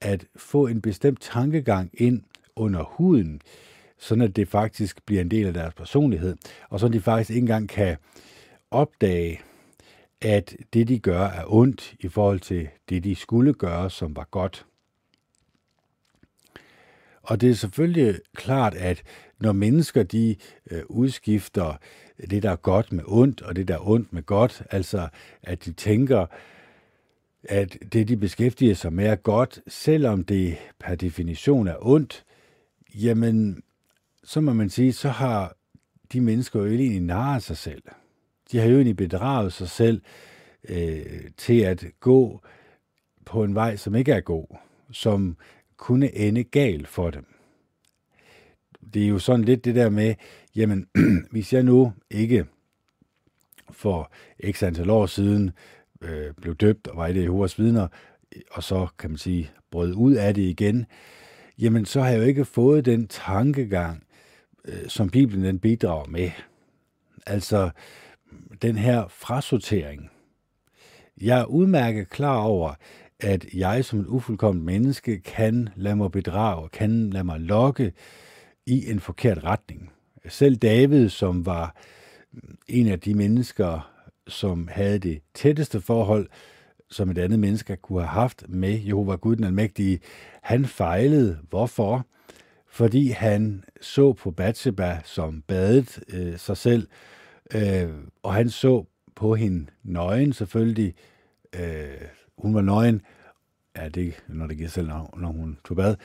at 0.00 0.24
få 0.36 0.66
en 0.66 0.80
bestemt 0.80 1.20
tankegang 1.20 1.90
ind 1.94 2.22
under 2.56 2.82
huden, 2.82 3.40
sådan 3.98 4.24
at 4.24 4.36
det 4.36 4.48
faktisk 4.48 5.06
bliver 5.06 5.20
en 5.20 5.30
del 5.30 5.46
af 5.46 5.54
deres 5.54 5.74
personlighed, 5.74 6.36
og 6.70 6.80
så 6.80 6.88
de 6.88 7.00
faktisk 7.00 7.30
ikke 7.30 7.40
engang 7.40 7.68
kan 7.68 7.96
opdage, 8.70 9.40
at 10.24 10.56
det, 10.72 10.88
de 10.88 10.98
gør, 10.98 11.20
er 11.20 11.44
ondt 11.46 11.94
i 12.00 12.08
forhold 12.08 12.40
til 12.40 12.68
det, 12.88 13.04
de 13.04 13.14
skulle 13.14 13.54
gøre, 13.54 13.90
som 13.90 14.16
var 14.16 14.28
godt. 14.30 14.66
Og 17.22 17.40
det 17.40 17.50
er 17.50 17.54
selvfølgelig 17.54 18.20
klart, 18.34 18.74
at 18.74 19.02
når 19.40 19.52
mennesker 19.52 20.02
de 20.02 20.36
øh, 20.70 20.82
udskifter 20.88 21.76
det, 22.30 22.42
der 22.42 22.50
er 22.50 22.56
godt 22.56 22.92
med 22.92 23.04
ondt, 23.06 23.42
og 23.42 23.56
det, 23.56 23.68
der 23.68 23.74
er 23.74 23.88
ondt 23.88 24.12
med 24.12 24.22
godt, 24.22 24.62
altså 24.70 25.08
at 25.42 25.64
de 25.64 25.72
tænker, 25.72 26.26
at 27.44 27.78
det, 27.92 28.08
de 28.08 28.16
beskæftiger 28.16 28.74
sig 28.74 28.92
med, 28.92 29.06
er 29.06 29.16
godt, 29.16 29.60
selvom 29.66 30.24
det 30.24 30.56
per 30.78 30.94
definition 30.94 31.68
er 31.68 31.76
ondt, 31.80 32.24
jamen 32.94 33.62
så 34.24 34.40
må 34.40 34.52
man 34.52 34.70
sige, 34.70 34.92
så 34.92 35.08
har 35.08 35.56
de 36.12 36.20
mennesker 36.20 36.60
jo 36.60 36.66
egentlig 36.66 37.00
narret 37.00 37.42
sig 37.42 37.56
selv. 37.56 37.82
De 38.52 38.58
har 38.58 38.66
jo 38.66 38.74
egentlig 38.74 38.96
bedraget 38.96 39.52
sig 39.52 39.68
selv 39.68 40.02
øh, 40.68 41.30
til 41.36 41.60
at 41.60 41.84
gå 42.00 42.40
på 43.24 43.44
en 43.44 43.54
vej, 43.54 43.76
som 43.76 43.94
ikke 43.94 44.12
er 44.12 44.20
god, 44.20 44.46
som 44.92 45.36
kunne 45.76 46.14
ende 46.14 46.44
galt 46.44 46.88
for 46.88 47.10
dem. 47.10 47.26
Det 48.94 49.04
er 49.04 49.08
jo 49.08 49.18
sådan 49.18 49.44
lidt 49.44 49.64
det 49.64 49.74
der 49.74 49.88
med, 49.88 50.14
jamen, 50.56 50.88
hvis 51.32 51.52
jeg 51.52 51.62
nu 51.62 51.92
ikke 52.10 52.46
for 53.70 54.12
x 54.50 54.62
antal 54.62 54.90
år 54.90 55.06
siden 55.06 55.50
øh, 56.00 56.34
blev 56.34 56.54
døbt 56.54 56.88
og 56.88 56.96
var 56.96 57.06
i 57.06 57.12
det 57.12 57.22
Jehovas 57.22 57.58
vidner, 57.58 57.88
og 58.50 58.62
så 58.62 58.86
kan 58.98 59.10
man 59.10 59.18
sige, 59.18 59.50
brød 59.70 59.94
ud 59.94 60.14
af 60.14 60.34
det 60.34 60.42
igen, 60.42 60.86
jamen 61.58 61.84
så 61.84 62.00
har 62.00 62.08
jeg 62.08 62.18
jo 62.18 62.24
ikke 62.24 62.44
fået 62.44 62.84
den 62.84 63.08
tankegang, 63.08 64.06
øh, 64.64 64.88
som 64.88 65.10
Bibelen 65.10 65.44
den 65.44 65.58
bidrager 65.58 66.06
med. 66.06 66.30
Altså 67.26 67.70
den 68.62 68.76
her 68.76 69.08
frasortering. 69.08 70.10
Jeg 71.20 71.40
er 71.40 71.44
udmærket 71.44 72.08
klar 72.08 72.36
over, 72.38 72.74
at 73.20 73.46
jeg 73.54 73.84
som 73.84 74.00
et 74.00 74.06
ufuldkommet 74.06 74.64
menneske 74.64 75.20
kan 75.20 75.68
lade 75.76 75.96
mig 75.96 76.12
bedrage, 76.12 76.68
kan 76.68 77.10
lade 77.10 77.24
mig 77.24 77.40
lokke 77.40 77.92
i 78.66 78.90
en 78.90 79.00
forkert 79.00 79.44
retning. 79.44 79.90
Selv 80.28 80.56
David, 80.56 81.08
som 81.08 81.46
var 81.46 81.76
en 82.68 82.88
af 82.88 83.00
de 83.00 83.14
mennesker, 83.14 83.90
som 84.28 84.68
havde 84.68 84.98
det 84.98 85.20
tætteste 85.34 85.80
forhold, 85.80 86.28
som 86.90 87.10
et 87.10 87.18
andet 87.18 87.38
menneske 87.38 87.76
kunne 87.76 88.00
have 88.00 88.08
haft 88.08 88.44
med 88.48 88.80
Jehova 88.80 89.14
Gud 89.14 89.36
den 89.36 89.44
Almægtige, 89.44 90.00
han 90.42 90.64
fejlede. 90.64 91.38
Hvorfor? 91.50 92.06
Fordi 92.70 93.08
han 93.08 93.64
så 93.80 94.12
på 94.12 94.30
Bathsheba, 94.30 95.00
som 95.04 95.42
badet 95.46 96.00
øh, 96.08 96.38
sig 96.38 96.56
selv, 96.56 96.82
øh, 96.82 96.88
Øh, 97.54 97.90
og 98.22 98.34
han 98.34 98.50
så 98.50 98.84
på 99.14 99.34
hende 99.34 99.66
nøgen 99.82 100.32
selvfølgelig. 100.32 100.94
Øh, 101.60 102.00
hun 102.38 102.54
var 102.54 102.60
nøgen. 102.60 103.02
Ja, 103.76 103.88
det 103.88 104.24
når 104.28 104.46
det 104.46 104.56
giver 104.56 104.68
selv, 104.68 104.88
når, 104.88 105.14
når 105.16 105.28
hun 105.28 105.58
tog 105.64 105.76
bad. 105.76 105.96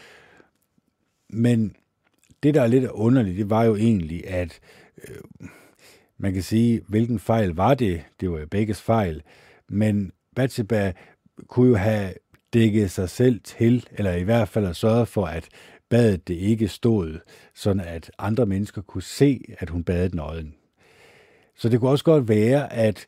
Men 1.29 1.75
det, 2.43 2.53
der 2.53 2.61
er 2.61 2.67
lidt 2.67 2.85
underligt, 2.85 3.37
det 3.37 3.49
var 3.49 3.63
jo 3.63 3.75
egentlig, 3.75 4.27
at 4.27 4.59
øh, 5.07 5.47
man 6.17 6.33
kan 6.33 6.43
sige, 6.43 6.81
hvilken 6.87 7.19
fejl 7.19 7.49
var 7.49 7.73
det? 7.73 8.03
Det 8.19 8.31
var 8.31 8.39
jo 8.39 8.45
begges 8.45 8.81
fejl. 8.81 9.23
Men 9.67 10.11
Bathsheba 10.35 10.93
kunne 11.47 11.69
jo 11.69 11.75
have 11.75 12.13
dækket 12.53 12.91
sig 12.91 13.09
selv 13.09 13.41
til, 13.43 13.87
eller 13.91 14.13
i 14.13 14.23
hvert 14.23 14.49
fald 14.49 14.65
have 14.65 14.75
sørget 14.75 15.07
for, 15.07 15.25
at 15.25 15.49
badet 15.89 16.27
det 16.27 16.33
ikke 16.33 16.67
stod, 16.67 17.19
sådan 17.53 17.79
at 17.79 18.11
andre 18.17 18.45
mennesker 18.45 18.81
kunne 18.81 19.03
se, 19.03 19.55
at 19.59 19.69
hun 19.69 19.83
badede 19.83 20.15
nøgen. 20.15 20.55
Så 21.59 21.69
det 21.69 21.79
kunne 21.79 21.89
også 21.89 22.05
godt 22.05 22.27
være, 22.27 22.73
at 22.73 23.05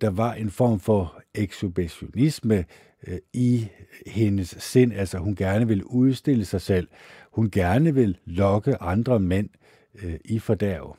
der 0.00 0.10
var 0.10 0.34
en 0.34 0.50
form 0.50 0.80
for 0.80 1.20
ekshibitionisme 1.34 2.64
øh, 3.06 3.18
i 3.32 3.68
hendes 4.06 4.56
sind, 4.58 4.92
altså 4.92 5.18
hun 5.18 5.34
gerne 5.34 5.68
vil 5.68 5.84
udstille 5.84 6.44
sig 6.44 6.60
selv. 6.60 6.88
Hun 7.30 7.50
gerne 7.50 7.94
vil 7.94 8.18
lokke 8.24 8.82
andre 8.82 9.20
mænd 9.20 9.48
øh, 9.94 10.14
i 10.24 10.38
fordærv. 10.38 10.96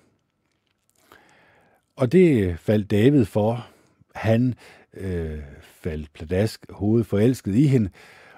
Og 1.96 2.12
det 2.12 2.60
faldt 2.60 2.92
David 2.92 3.26
for. 3.26 3.68
Han 4.16 4.54
øh, 4.94 5.40
faldt 5.62 6.14
pladask 6.14 6.66
hovedforelsket 6.70 7.56
i 7.56 7.68
hende, 7.68 7.90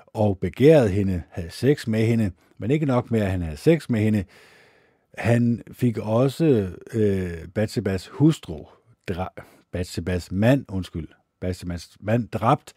og 0.08 0.38
begærede 0.38 0.89
hende, 0.89 1.23
havde 1.30 1.51
sex 1.51 1.88
med 1.88 2.06
hende, 2.06 2.32
men 2.58 2.71
ikke 2.71 2.86
nok 2.86 3.12
med, 3.12 3.21
at 3.21 3.32
han 3.32 3.41
havde 3.41 3.58
sex 3.58 3.89
med 3.89 3.99
hende. 3.99 4.23
Han 5.17 5.63
fik 5.71 5.97
også 5.97 6.69
øh, 6.93 7.47
Batsebas 7.56 8.08
hustru, 8.08 8.65
dra- 9.12 9.67
Batsebas 9.71 10.32
mand, 10.32 10.65
undskyld, 10.69 11.08
Batsebas 11.41 11.97
mand 11.99 12.27
dræbt, 12.30 12.73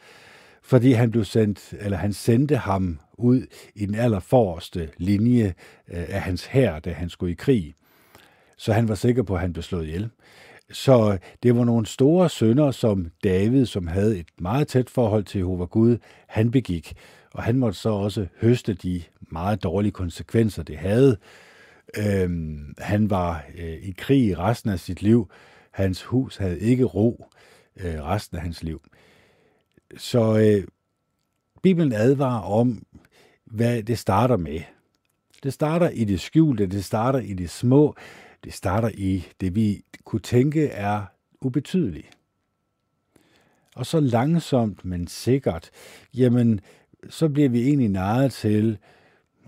fordi 0.62 0.92
han 0.92 1.10
blev 1.10 1.24
sendt, 1.24 1.74
eller 1.78 1.98
han 1.98 2.12
sendte 2.12 2.56
ham 2.56 3.00
ud 3.14 3.46
i 3.74 3.86
den 3.86 3.94
allerforreste 3.94 4.90
linje 4.96 5.54
øh, 5.88 6.04
af 6.08 6.20
hans 6.20 6.46
hær, 6.46 6.78
da 6.78 6.92
han 6.92 7.08
skulle 7.08 7.32
i 7.32 7.36
krig. 7.36 7.74
Så 8.56 8.72
han 8.72 8.88
var 8.88 8.94
sikker 8.94 9.22
på, 9.22 9.34
at 9.34 9.40
han 9.40 9.52
blev 9.52 9.62
slået 9.62 9.86
ihjel. 9.86 10.10
Så 10.72 11.18
det 11.42 11.56
var 11.56 11.64
nogle 11.64 11.86
store 11.86 12.28
sønder, 12.28 12.70
som 12.70 13.10
David, 13.24 13.66
som 13.66 13.86
havde 13.86 14.18
et 14.18 14.28
meget 14.38 14.68
tæt 14.68 14.90
forhold 14.90 15.24
til 15.24 15.38
Jehova 15.38 15.64
Gud, 15.64 15.98
han 16.26 16.50
begik. 16.50 16.92
Og 17.34 17.42
han 17.42 17.56
måtte 17.58 17.78
så 17.78 17.88
også 17.88 18.26
høste 18.40 18.74
de 18.74 19.02
meget 19.20 19.62
dårlige 19.62 19.92
konsekvenser, 19.92 20.62
det 20.62 20.76
havde. 20.76 21.16
Øhm, 21.98 22.74
han 22.78 23.10
var 23.10 23.44
øh, 23.58 23.72
i 23.72 23.94
krig 23.98 24.38
resten 24.38 24.70
af 24.70 24.80
sit 24.80 25.02
liv. 25.02 25.30
Hans 25.70 26.02
hus 26.02 26.36
havde 26.36 26.60
ikke 26.60 26.84
ro 26.84 27.28
øh, 27.76 28.02
resten 28.02 28.36
af 28.36 28.42
hans 28.42 28.62
liv. 28.62 28.82
Så 29.96 30.38
øh, 30.38 30.66
Bibelen 31.62 31.92
advarer 31.92 32.42
om, 32.42 32.86
hvad 33.44 33.82
det 33.82 33.98
starter 33.98 34.36
med. 34.36 34.60
Det 35.42 35.52
starter 35.52 35.88
i 35.88 36.04
det 36.04 36.20
skjulte, 36.20 36.66
det 36.66 36.84
starter 36.84 37.18
i 37.18 37.32
det 37.32 37.50
små, 37.50 37.94
det 38.44 38.54
starter 38.54 38.90
i 38.94 39.26
det, 39.40 39.54
vi 39.54 39.84
kunne 40.04 40.20
tænke 40.20 40.66
er 40.66 41.04
ubetydeligt. 41.40 42.06
Og 43.76 43.86
så 43.86 44.00
langsomt, 44.00 44.84
men 44.84 45.06
sikkert, 45.06 45.70
jamen, 46.14 46.60
så 47.08 47.28
bliver 47.28 47.48
vi 47.48 47.62
egentlig 47.62 47.88
narret 47.88 48.32
til, 48.32 48.78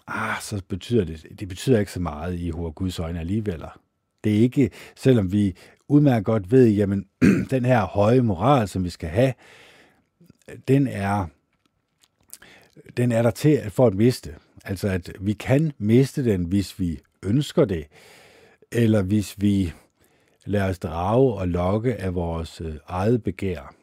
ah, 0.07 0.41
så 0.41 0.63
betyder 0.69 1.05
det, 1.05 1.27
det 1.41 1.49
betyder 1.49 1.79
ikke 1.79 1.93
så 1.93 2.01
meget 2.01 2.39
i 2.39 2.51
Hår 2.51 2.71
Guds 2.71 2.99
øjne 2.99 3.21
alligevel. 3.21 3.65
Det 4.25 4.37
er 4.37 4.41
ikke, 4.41 4.71
selvom 4.97 5.33
vi 5.33 5.57
udmærket 5.89 6.25
godt 6.25 6.51
ved, 6.51 6.69
jamen, 6.69 7.07
den 7.51 7.65
her 7.65 7.85
høje 7.85 8.21
moral, 8.21 8.69
som 8.69 8.85
vi 8.85 8.91
skal 8.91 9.09
have, 9.09 9.35
den 10.69 10.87
er, 10.87 11.27
den 12.97 13.13
er 13.13 13.23
der 13.23 13.31
til 13.31 13.71
for 13.71 13.87
at 13.87 13.95
miste. 13.95 14.35
Altså, 14.65 14.89
at 14.89 15.13
vi 15.21 15.33
kan 15.33 15.73
miste 15.79 16.25
den, 16.25 16.45
hvis 16.45 16.81
vi 16.81 16.99
ønsker 17.23 17.65
det, 17.65 17.87
eller 18.73 19.03
hvis 19.03 19.35
vi 19.41 19.73
lader 20.47 20.69
os 20.69 20.79
drage 20.79 21.35
og 21.35 21.49
lokke 21.49 21.97
af 21.97 22.15
vores 22.15 22.61
øh, 22.61 22.75
eget 22.87 23.23
begær. 23.23 23.75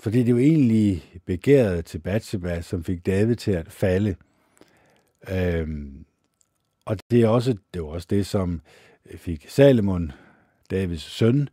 Fordi 0.00 0.18
det 0.18 0.26
er 0.26 0.30
jo 0.30 0.38
egentlig 0.38 1.04
begæret 1.26 1.84
til 1.84 1.98
Bathsheba, 1.98 2.60
som 2.60 2.84
fik 2.84 3.06
David 3.06 3.36
til 3.36 3.50
at 3.50 3.72
falde. 3.72 4.16
Øhm, 5.30 6.04
og 6.84 6.96
det 7.10 7.22
er 7.22 7.28
også 7.28 7.56
det, 7.74 7.82
var 7.82 7.88
også 7.88 8.06
det 8.10 8.26
som 8.26 8.60
fik 9.16 9.46
Salomon, 9.48 10.12
Davids 10.70 11.02
søn, 11.02 11.48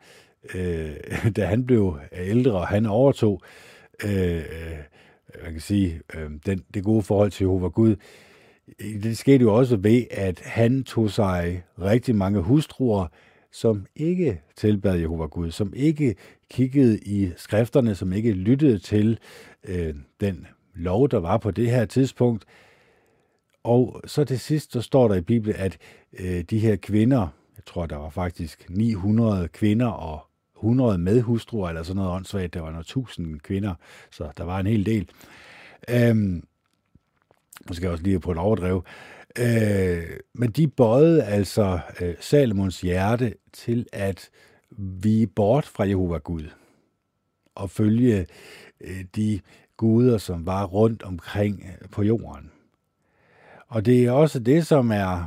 øh, 0.56 0.96
da 1.36 1.46
han 1.46 1.66
blev 1.66 2.00
ældre, 2.12 2.52
og 2.52 2.68
han 2.68 2.86
overtog 2.86 3.42
øh, 4.04 4.38
øh, 4.38 4.78
man 5.44 5.52
kan 5.52 5.62
sige, 5.62 6.02
øh, 6.16 6.32
den, 6.46 6.64
det 6.74 6.84
gode 6.84 7.02
forhold 7.02 7.32
til 7.32 7.44
Jehova 7.44 7.68
Gud, 7.68 7.96
det 8.80 9.18
skete 9.18 9.42
jo 9.42 9.56
også 9.56 9.78
ved, 9.78 10.04
at 10.12 10.40
han 10.40 10.84
tog 10.84 11.12
sig 11.12 11.64
rigtig 11.82 12.16
mange 12.16 12.42
hustruer, 12.42 13.08
som 13.52 13.86
ikke 13.96 14.42
tilbad 14.56 14.96
Jehova 14.96 15.26
Gud, 15.26 15.52
som 15.52 15.74
ikke 15.76 16.16
kiggede 16.50 17.00
i 17.00 17.32
skrifterne, 17.38 17.96
som 17.96 18.14
ikke 18.14 18.32
lyttede 18.32 18.80
til 18.80 19.20
øh, 19.64 19.96
den 20.22 20.48
lov, 20.74 21.10
der 21.10 21.20
var 21.20 21.38
på 21.38 21.52
det 21.52 21.72
her 21.72 21.86
tidspunkt. 21.86 22.46
Og 23.66 24.02
så 24.06 24.24
til 24.24 24.40
sidst, 24.40 24.72
så 24.74 24.82
står 24.82 25.08
der 25.08 25.16
i 25.16 25.22
Bibelen, 25.22 25.56
at 25.56 25.78
øh, 26.20 26.42
de 26.42 26.60
her 26.60 26.76
kvinder, 26.76 27.28
jeg 27.58 27.66
tror, 27.66 27.86
der 27.86 27.96
var 27.96 28.10
faktisk 28.10 28.66
900 28.70 29.48
kvinder 29.48 29.88
og 29.88 30.20
100 30.58 30.98
medhustruer, 30.98 31.70
eller 31.70 31.84
sådan 31.84 31.96
noget 31.96 32.12
åndssvagt, 32.12 32.54
der 32.54 32.62
var 32.62 32.72
noget 32.72 32.84
1000 32.84 33.40
kvinder, 33.40 33.74
så 34.12 34.32
der 34.38 34.44
var 34.44 34.60
en 34.60 34.68
hel 34.68 34.86
del. 34.86 35.10
Øhm, 35.90 36.44
jeg 37.82 37.90
også 37.90 38.04
lige 38.04 38.20
på 38.20 38.32
et 38.32 38.38
overdrev. 38.38 38.84
Øh, 39.40 40.20
men 40.34 40.52
de 40.52 40.68
bøjede 40.68 41.24
altså 41.24 41.80
øh, 42.02 42.16
Salomons 42.20 42.82
hjerte 42.82 43.34
til 43.54 43.86
at 43.94 44.30
vi 44.78 45.26
bort 45.26 45.66
fra 45.66 45.84
Jehova 45.84 46.18
Gud 46.18 46.50
og 47.56 47.70
følge 47.70 48.28
øh, 48.82 49.06
de 49.16 49.40
guder, 49.78 50.18
som 50.18 50.46
var 50.46 50.66
rundt 50.66 51.04
omkring 51.04 51.64
øh, 51.64 51.90
på 51.90 52.04
jorden. 52.04 52.52
Og 53.68 53.86
det 53.86 54.06
er 54.06 54.12
også 54.12 54.40
det, 54.40 54.68
som 54.68 54.92
er 54.92 55.26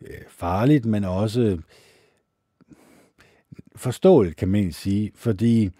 øh, 0.00 0.16
farligt, 0.28 0.84
men 0.84 1.04
også 1.04 1.40
øh, 1.40 1.58
forståeligt, 3.76 4.36
kan 4.36 4.48
man 4.48 4.72
sige, 4.72 5.12
fordi, 5.14 5.70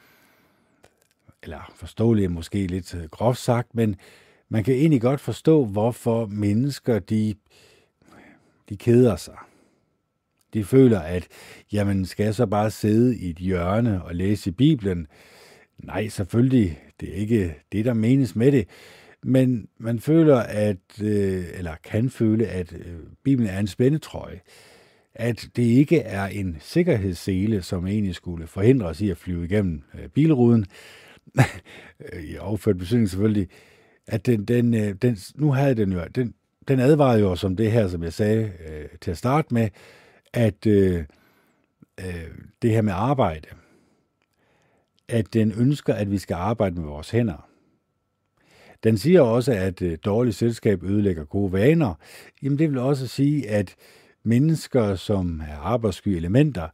eller 1.43 1.73
forståeligt 1.77 2.25
er 2.25 2.31
måske 2.31 2.67
lidt 2.67 2.95
øh, 2.95 3.05
groft 3.05 3.38
sagt, 3.38 3.75
men 3.75 3.97
man 4.49 4.65
kan 4.65 4.75
egentlig 4.75 5.01
godt 5.01 5.21
forstå, 5.21 5.65
hvorfor 5.65 6.27
mennesker, 6.27 6.99
de, 6.99 7.35
de 8.69 8.77
keder 8.77 9.17
sig. 9.17 9.37
De 10.55 10.65
føler, 10.65 11.01
at 11.01 11.29
jamen, 11.73 12.07
skal 12.07 12.25
jeg 12.25 12.35
så 12.35 12.47
bare 12.47 12.71
sidde 12.71 13.19
i 13.19 13.31
et 13.31 13.37
hjørne 13.37 14.05
og 14.05 14.15
læse 14.15 14.51
i 14.51 14.53
Bibelen? 14.53 15.07
Nej, 15.79 16.09
selvfølgelig, 16.09 16.81
det 17.01 17.09
er 17.09 17.15
ikke 17.15 17.55
det, 17.73 17.85
der 17.85 17.93
menes 17.95 18.37
med 18.37 18.53
det. 18.53 18.69
Men 19.25 19.69
man 19.79 20.01
føler, 20.01 20.37
at, 20.37 21.03
øh, 21.03 21.45
eller 21.55 21.75
kan 21.85 22.11
føle, 22.11 22.47
at 22.47 22.73
øh, 22.73 22.97
Bibelen 23.23 23.51
er 23.51 23.59
en 23.59 23.67
spændetrøje. 23.67 24.41
At 25.15 25.49
det 25.57 25.63
ikke 25.63 25.99
er 26.01 26.27
en 26.27 26.57
sikkerhedssele, 26.61 27.63
som 27.63 27.87
egentlig 27.87 28.15
skulle 28.15 28.47
forhindre 28.47 28.87
os 28.87 29.01
i 29.01 29.11
at 29.11 29.17
flyve 29.17 29.45
igennem 29.45 29.83
øh, 29.95 30.09
bilruden. 30.09 30.67
I 32.31 32.39
overført 32.39 32.79
betydning 32.79 33.11
selvfølgelig 33.11 33.49
at 34.07 34.27
den, 34.27 34.45
den, 34.45 34.75
øh, 34.75 34.95
den, 35.03 35.19
nu 35.35 35.53
havde 35.53 35.75
den 35.75 35.93
jo, 35.93 36.05
den, 36.15 36.35
den 36.69 36.81
advarede 36.81 37.21
jo 37.21 37.37
som 37.37 37.57
det 37.57 37.73
her, 37.73 37.89
som 37.89 38.03
jeg 38.03 38.13
sagde 38.13 38.53
øh, 38.69 38.89
til 39.01 39.11
at 39.11 39.19
starte 39.19 39.55
med, 39.55 39.69
at 40.33 40.67
øh, 40.67 41.05
øh, 42.01 42.31
det 42.63 42.71
her 42.71 42.83
med 42.83 42.93
arbejde, 42.93 43.49
at 45.09 45.35
den 45.35 45.53
ønsker, 45.57 45.95
at 45.95 46.11
vi 46.11 46.19
skal 46.19 46.35
arbejde 46.35 46.75
med 46.75 46.85
vores 46.85 47.11
hænder. 47.11 47.49
Den 48.85 48.99
siger 48.99 49.21
også, 49.21 49.53
at 49.53 49.83
øh, 49.83 49.99
dårligt 50.05 50.37
selskab 50.37 50.83
ødelægger 50.83 51.25
gode 51.25 51.53
vaner. 51.53 51.95
Jamen 52.42 52.59
det 52.59 52.71
vil 52.71 52.79
også 52.79 53.07
sige, 53.07 53.49
at 53.49 53.75
mennesker, 54.23 54.95
som 54.95 55.42
er 55.49 55.57
arbejdssky 55.57 56.09
elementer, 56.09 56.68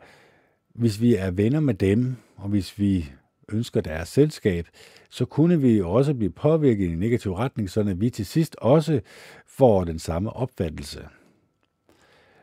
hvis 0.75 1.01
vi 1.01 1.15
er 1.15 1.31
venner 1.31 1.61
med 1.61 1.75
dem, 1.75 2.17
og 2.37 2.49
hvis 2.49 2.79
vi 2.79 3.11
ønsker 3.53 3.81
deres 3.81 4.09
selskab, 4.09 4.67
så 5.11 5.25
kunne 5.25 5.61
vi 5.61 5.81
også 5.81 6.15
blive 6.15 6.31
påvirket 6.31 6.85
i 6.85 6.93
en 6.93 6.99
negativ 6.99 7.33
retning, 7.33 7.71
så 7.71 7.83
vi 7.83 8.11
til 8.11 8.27
sidst 8.27 8.57
også 8.59 9.01
får 9.47 9.85
den 9.85 9.99
samme 9.99 10.33
opfattelse. 10.33 11.09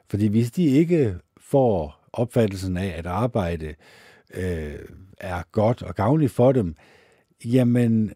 Fordi 0.09 0.27
hvis 0.27 0.51
de 0.51 0.65
ikke 0.65 1.15
får 1.37 2.07
opfattelsen 2.13 2.77
af, 2.77 2.93
at 2.97 3.05
arbejde 3.05 3.75
øh, 4.33 4.79
er 5.17 5.43
godt 5.51 5.83
og 5.83 5.95
gavnligt 5.95 6.31
for 6.31 6.51
dem, 6.51 6.75
jamen 7.45 8.13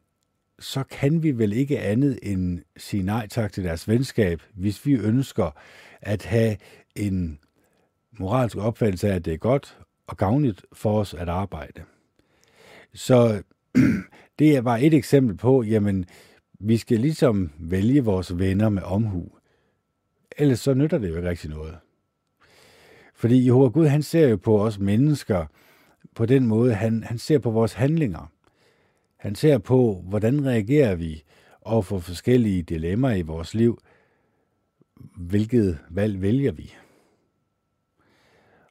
så 0.60 0.84
kan 0.84 1.24
vi 1.24 1.32
vel 1.32 1.54
ikke 1.54 1.80
andet 1.80 2.20
end 2.24 2.60
sige 2.78 3.04
nej 3.04 3.28
tak 3.28 3.54
til 3.54 3.64
deres 3.64 3.88
venskab, 3.88 4.42
hvis 4.54 4.86
vi 4.86 4.94
ønsker 4.94 5.52
at 6.02 6.26
have 6.26 6.58
en 6.96 7.40
moralsk 8.20 8.58
opfattelse 8.58 9.10
af, 9.10 9.16
at 9.16 9.26
det 9.26 9.34
er 9.34 9.38
godt 9.38 9.78
og 10.08 10.18
gavnligt 10.18 10.66
for 10.74 11.00
os 11.00 11.14
at 11.14 11.30
arbejde. 11.30 11.82
Så 12.94 13.44
det 14.40 14.66
var 14.66 14.78
et 14.78 14.94
eksempel 14.94 15.38
på, 15.38 15.64
jamen, 15.64 16.06
vi 16.60 16.78
skal 16.78 17.00
ligesom 17.00 17.52
vælge 17.60 18.04
vores 18.04 18.38
venner 18.38 18.70
med 18.70 18.84
omhu. 18.84 19.32
Ellers 20.38 20.60
så 20.60 20.74
nytter 20.74 20.98
det 20.98 21.10
jo 21.10 21.16
ikke 21.16 21.30
rigtig 21.30 21.50
noget. 21.50 21.78
Fordi 23.16 23.46
Jehova 23.46 23.70
Gud, 23.70 23.88
han 23.88 24.04
ser 24.04 24.28
jo 24.28 24.38
på 24.38 24.64
os 24.64 24.80
mennesker 24.80 25.46
på 26.16 26.26
den 26.26 26.48
måde, 26.48 26.74
han, 26.74 27.04
han 27.04 27.18
ser 27.18 27.40
på 27.40 27.52
vores 27.52 27.74
handlinger. 27.74 28.32
Han 29.20 29.36
ser 29.36 29.58
på, 29.58 30.04
hvordan 30.08 30.46
reagerer 30.46 30.96
vi 30.96 31.24
over 31.62 31.82
for 31.82 32.00
forskellige 32.00 32.64
dilemmaer 32.64 33.16
i 33.16 33.22
vores 33.22 33.54
liv. 33.54 33.80
Hvilket 35.16 35.80
valg 35.90 36.22
vælger 36.22 36.52
vi? 36.52 36.74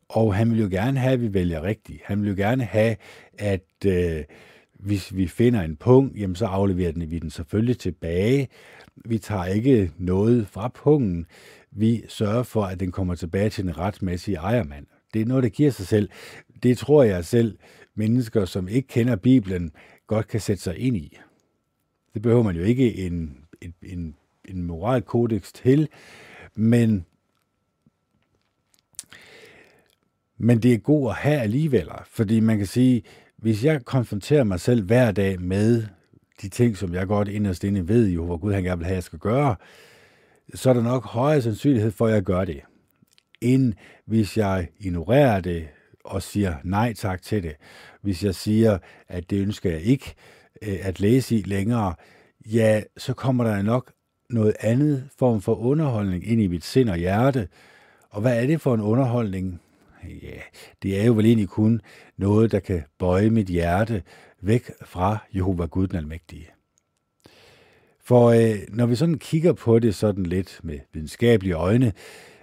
Og 0.08 0.34
han 0.34 0.50
vil 0.50 0.60
jo 0.60 0.68
gerne 0.70 0.98
have, 0.98 1.12
at 1.12 1.22
vi 1.22 1.34
vælger 1.34 1.62
rigtigt. 1.62 2.00
Han 2.04 2.22
vil 2.22 2.28
jo 2.28 2.34
gerne 2.36 2.64
have, 2.64 2.96
at 3.38 3.86
øh, 3.86 4.24
hvis 4.72 5.16
vi 5.16 5.26
finder 5.26 5.60
en 5.62 5.76
punkt, 5.76 6.18
jamen 6.18 6.36
så 6.36 6.46
afleverer 6.46 6.92
den, 6.92 7.10
vi 7.10 7.18
den 7.18 7.30
selvfølgelig 7.30 7.78
tilbage. 7.78 8.48
Vi 9.04 9.18
tager 9.18 9.44
ikke 9.44 9.92
noget 9.98 10.48
fra 10.48 10.68
punkten. 10.68 11.26
Vi 11.70 12.04
sørger 12.08 12.42
for, 12.42 12.62
at 12.62 12.80
den 12.80 12.92
kommer 12.92 13.14
tilbage 13.14 13.50
til 13.50 13.64
den 13.64 13.78
retmæssige 13.78 14.36
ejermand. 14.36 14.86
Det 15.14 15.22
er 15.22 15.26
noget, 15.26 15.42
der 15.42 15.48
giver 15.48 15.70
sig 15.70 15.86
selv. 15.86 16.08
Det 16.62 16.78
tror 16.78 17.02
jeg 17.02 17.24
selv, 17.24 17.58
mennesker, 17.94 18.44
som 18.44 18.68
ikke 18.68 18.88
kender 18.88 19.16
Bibelen, 19.16 19.72
godt 20.08 20.28
kan 20.28 20.40
sætte 20.40 20.62
sig 20.62 20.78
ind 20.78 20.96
i. 20.96 21.18
Det 22.14 22.22
behøver 22.22 22.42
man 22.42 22.56
jo 22.56 22.62
ikke 22.62 22.94
en, 22.96 23.44
en, 23.60 23.74
en, 23.82 24.16
en 24.44 24.62
moralkodex 24.62 25.52
til, 25.52 25.88
men 26.54 27.04
Men 30.40 30.62
det 30.62 30.74
er 30.74 30.78
god 30.78 31.10
at 31.10 31.16
have 31.16 31.40
alligevel, 31.40 31.88
fordi 32.06 32.40
man 32.40 32.58
kan 32.58 32.66
sige, 32.66 33.02
hvis 33.36 33.64
jeg 33.64 33.84
konfronterer 33.84 34.44
mig 34.44 34.60
selv 34.60 34.84
hver 34.84 35.12
dag 35.12 35.40
med 35.40 35.86
de 36.42 36.48
ting, 36.48 36.76
som 36.76 36.94
jeg 36.94 37.06
godt 37.06 37.28
inderst 37.28 37.64
inde 37.64 37.88
ved, 37.88 38.08
jo, 38.08 38.24
hvor 38.24 38.36
Gud 38.36 38.52
han 38.52 38.62
gerne 38.62 38.78
vil 38.78 38.86
have, 38.86 38.92
at 38.92 38.96
jeg 38.96 39.02
skal 39.02 39.18
gøre, 39.18 39.56
så 40.54 40.70
er 40.70 40.74
der 40.74 40.82
nok 40.82 41.04
højere 41.04 41.42
sandsynlighed 41.42 41.90
for, 41.90 42.06
at 42.06 42.14
jeg 42.14 42.22
gør 42.22 42.44
det, 42.44 42.60
end 43.40 43.74
hvis 44.04 44.36
jeg 44.36 44.68
ignorerer 44.78 45.40
det 45.40 45.68
og 46.08 46.22
siger 46.22 46.54
nej 46.64 46.92
tak 46.92 47.22
til 47.22 47.42
det. 47.42 47.56
Hvis 48.02 48.24
jeg 48.24 48.34
siger, 48.34 48.78
at 49.08 49.30
det 49.30 49.42
ønsker 49.42 49.70
jeg 49.70 49.80
ikke 49.80 50.14
øh, 50.62 50.78
at 50.82 51.00
læse 51.00 51.36
i 51.36 51.42
længere, 51.42 51.94
ja, 52.46 52.82
så 52.96 53.14
kommer 53.14 53.44
der 53.44 53.62
nok 53.62 53.92
noget 54.30 54.56
andet 54.60 55.08
form 55.18 55.40
for 55.40 55.54
underholdning 55.54 56.28
ind 56.28 56.40
i 56.42 56.46
mit 56.46 56.64
sind 56.64 56.90
og 56.90 56.96
hjerte. 56.96 57.48
Og 58.10 58.20
hvad 58.20 58.42
er 58.42 58.46
det 58.46 58.60
for 58.60 58.74
en 58.74 58.80
underholdning? 58.80 59.60
ja, 60.22 60.40
det 60.82 61.00
er 61.00 61.04
jo 61.04 61.12
vel 61.12 61.26
egentlig 61.26 61.48
kun 61.48 61.80
noget, 62.16 62.52
der 62.52 62.60
kan 62.60 62.82
bøje 62.98 63.30
mit 63.30 63.46
hjerte 63.46 64.02
væk 64.40 64.70
fra 64.84 65.18
Jehova 65.34 65.66
Gud 65.66 65.86
den 65.86 65.96
Almægtige. 65.96 66.48
For 68.00 68.28
øh, 68.28 68.58
når 68.68 68.86
vi 68.86 68.96
sådan 68.96 69.18
kigger 69.18 69.52
på 69.52 69.78
det 69.78 69.94
sådan 69.94 70.26
lidt 70.26 70.60
med 70.62 70.78
videnskabelige 70.92 71.54
øjne, 71.54 71.92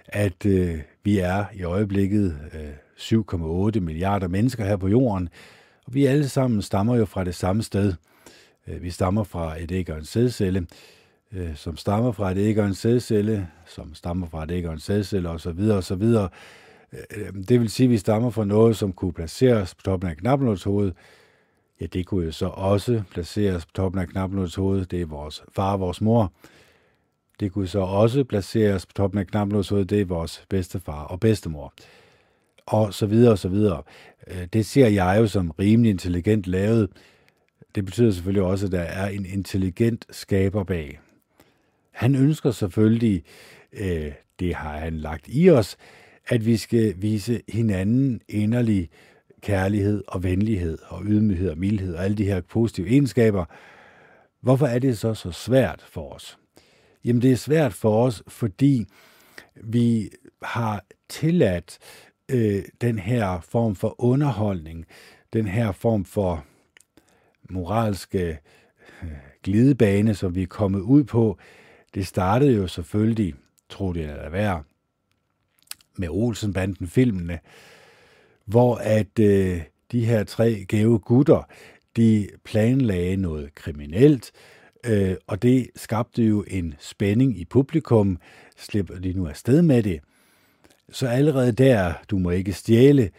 at 0.04 0.46
øh, 0.46 0.80
vi 1.04 1.18
er 1.18 1.44
i 1.54 1.62
øjeblikket 1.62 2.38
øh, 2.54 2.60
7,8 2.98 3.80
milliarder 3.80 4.28
mennesker 4.28 4.64
her 4.64 4.76
på 4.76 4.88
jorden, 4.88 5.28
og 5.86 5.94
vi 5.94 6.06
alle 6.06 6.28
sammen 6.28 6.62
stammer 6.62 6.96
jo 6.96 7.04
fra 7.04 7.24
det 7.24 7.34
samme 7.34 7.62
sted. 7.62 7.94
Øh, 8.68 8.82
vi 8.82 8.90
stammer 8.90 9.24
fra 9.24 9.62
et 9.62 9.72
æg 9.72 9.90
og 9.90 9.98
en 9.98 10.04
sædcelle, 10.04 10.66
øh, 11.32 11.56
som 11.56 11.76
stammer 11.76 12.12
fra 12.12 12.30
et 12.32 12.38
æg 12.38 12.58
og 12.58 12.66
en 12.66 12.74
sædcelle, 12.74 13.48
som 13.66 13.94
stammer 13.94 14.26
fra 14.26 14.44
et 14.44 14.50
æg 14.50 14.66
og 14.66 14.72
en 14.72 14.78
sædcelle 14.78 15.28
osv. 15.28 15.70
osv. 15.70 16.00
videre. 16.00 16.28
Øh, 16.92 17.32
det 17.48 17.60
vil 17.60 17.70
sige, 17.70 17.84
at 17.84 17.90
vi 17.90 17.98
stammer 17.98 18.30
fra 18.30 18.44
noget, 18.44 18.76
som 18.76 18.92
kunne 18.92 19.12
placeres 19.12 19.74
på 19.74 19.82
toppen 19.82 20.10
af 20.10 20.16
knappenåls 20.16 20.64
hoved. 20.64 20.92
Ja, 21.80 21.86
det 21.86 22.06
kunne 22.06 22.24
jo 22.24 22.32
så 22.32 22.46
også 22.46 23.02
placeres 23.10 23.66
på 23.66 23.72
toppen 23.72 24.00
af 24.00 24.08
knappenåls 24.08 24.54
hoved. 24.54 24.86
Det 24.86 25.00
er 25.00 25.06
vores 25.06 25.44
far 25.52 25.72
og 25.72 25.80
vores 25.80 26.00
mor. 26.00 26.32
Det 27.40 27.52
kunne 27.52 27.68
så 27.68 27.78
også 27.78 28.24
placeres 28.24 28.86
på 28.86 28.92
toppen 28.92 29.20
af 29.20 29.26
knappenåls 29.26 29.68
hoved. 29.68 29.84
Det 29.84 30.00
er 30.00 30.04
vores 30.04 30.44
bedstefar 30.48 31.04
og 31.04 31.20
bedstemor. 31.20 31.72
Og 32.66 32.94
så 32.94 33.06
videre 33.06 33.32
og 33.32 33.38
så 33.38 33.48
videre. 33.48 33.82
Øh, 34.26 34.46
det 34.52 34.66
ser 34.66 34.88
jeg 34.88 35.16
jo 35.18 35.26
som 35.26 35.50
rimelig 35.50 35.90
intelligent 35.90 36.46
lavet. 36.46 36.88
Det 37.74 37.84
betyder 37.84 38.10
selvfølgelig 38.10 38.42
også, 38.42 38.66
at 38.66 38.72
der 38.72 38.80
er 38.80 39.08
en 39.08 39.26
intelligent 39.26 40.06
skaber 40.10 40.64
bag. 40.64 41.00
Han 41.90 42.14
ønsker 42.14 42.50
selvfølgelig, 42.50 43.24
øh, 43.72 44.12
det 44.40 44.54
har 44.54 44.78
han 44.78 44.96
lagt 44.96 45.24
i 45.28 45.50
os, 45.50 45.76
at 46.28 46.46
vi 46.46 46.56
skal 46.56 46.94
vise 46.96 47.40
hinanden 47.48 48.20
inderlig 48.28 48.88
kærlighed 49.40 50.04
og 50.08 50.22
venlighed 50.22 50.78
og 50.86 51.02
ydmyghed 51.04 51.50
og 51.50 51.58
mildhed 51.58 51.94
og 51.94 52.04
alle 52.04 52.16
de 52.16 52.24
her 52.24 52.40
positive 52.40 52.88
egenskaber. 52.88 53.44
Hvorfor 54.40 54.66
er 54.66 54.78
det 54.78 54.98
så 54.98 55.14
så 55.14 55.30
svært 55.30 55.84
for 55.88 56.12
os? 56.12 56.38
Jamen 57.04 57.22
det 57.22 57.32
er 57.32 57.36
svært 57.36 57.72
for 57.72 58.04
os, 58.06 58.22
fordi 58.28 58.86
vi 59.64 60.10
har 60.42 60.84
tilladt 61.08 61.78
øh, 61.78 62.05
øh, 62.30 62.64
den 62.80 62.98
her 62.98 63.40
form 63.40 63.74
for 63.74 63.94
underholdning, 63.98 64.86
den 65.32 65.46
her 65.46 65.72
form 65.72 66.04
for 66.04 66.44
moralske 67.50 68.38
øh, 69.02 69.08
glidebane, 69.42 70.14
som 70.14 70.34
vi 70.34 70.42
er 70.42 70.46
kommet 70.46 70.80
ud 70.80 71.04
på. 71.04 71.38
Det 71.94 72.06
startede 72.06 72.56
jo 72.56 72.66
selvfølgelig, 72.66 73.34
tro 73.68 73.92
det 73.92 74.02
eller 74.02 74.30
være, 74.30 74.62
med 75.96 76.08
Olsenbanden 76.10 76.86
filmene, 76.86 77.38
hvor 78.44 78.76
at 78.76 79.18
øh, 79.18 79.62
de 79.92 80.04
her 80.04 80.24
tre 80.24 80.64
gave 80.68 80.98
gutter, 80.98 81.42
de 81.96 82.28
planlagde 82.44 83.16
noget 83.16 83.54
kriminelt, 83.54 84.32
øh, 84.86 85.16
og 85.26 85.42
det 85.42 85.70
skabte 85.76 86.22
jo 86.22 86.44
en 86.48 86.74
spænding 86.78 87.40
i 87.40 87.44
publikum. 87.44 88.18
Slipper 88.56 88.98
de 88.98 89.12
nu 89.12 89.26
afsted 89.26 89.62
med 89.62 89.82
det? 89.82 90.00
Så 90.90 91.08
allerede 91.08 91.52
der, 91.52 91.92
du 92.10 92.18
må 92.18 92.30
ikke 92.30 92.52
stjæle, 92.52 93.10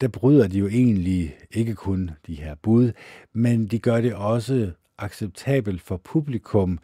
der 0.00 0.08
bryder 0.08 0.48
de 0.48 0.58
jo 0.58 0.68
egentlig 0.68 1.36
ikke 1.50 1.74
kun 1.74 2.10
de 2.26 2.34
her 2.34 2.54
bud, 2.62 2.92
men 3.32 3.66
de 3.66 3.78
gør 3.78 4.00
det 4.00 4.14
også 4.14 4.70
acceptabelt 4.98 5.82
for 5.82 5.96
publikum 5.96 6.78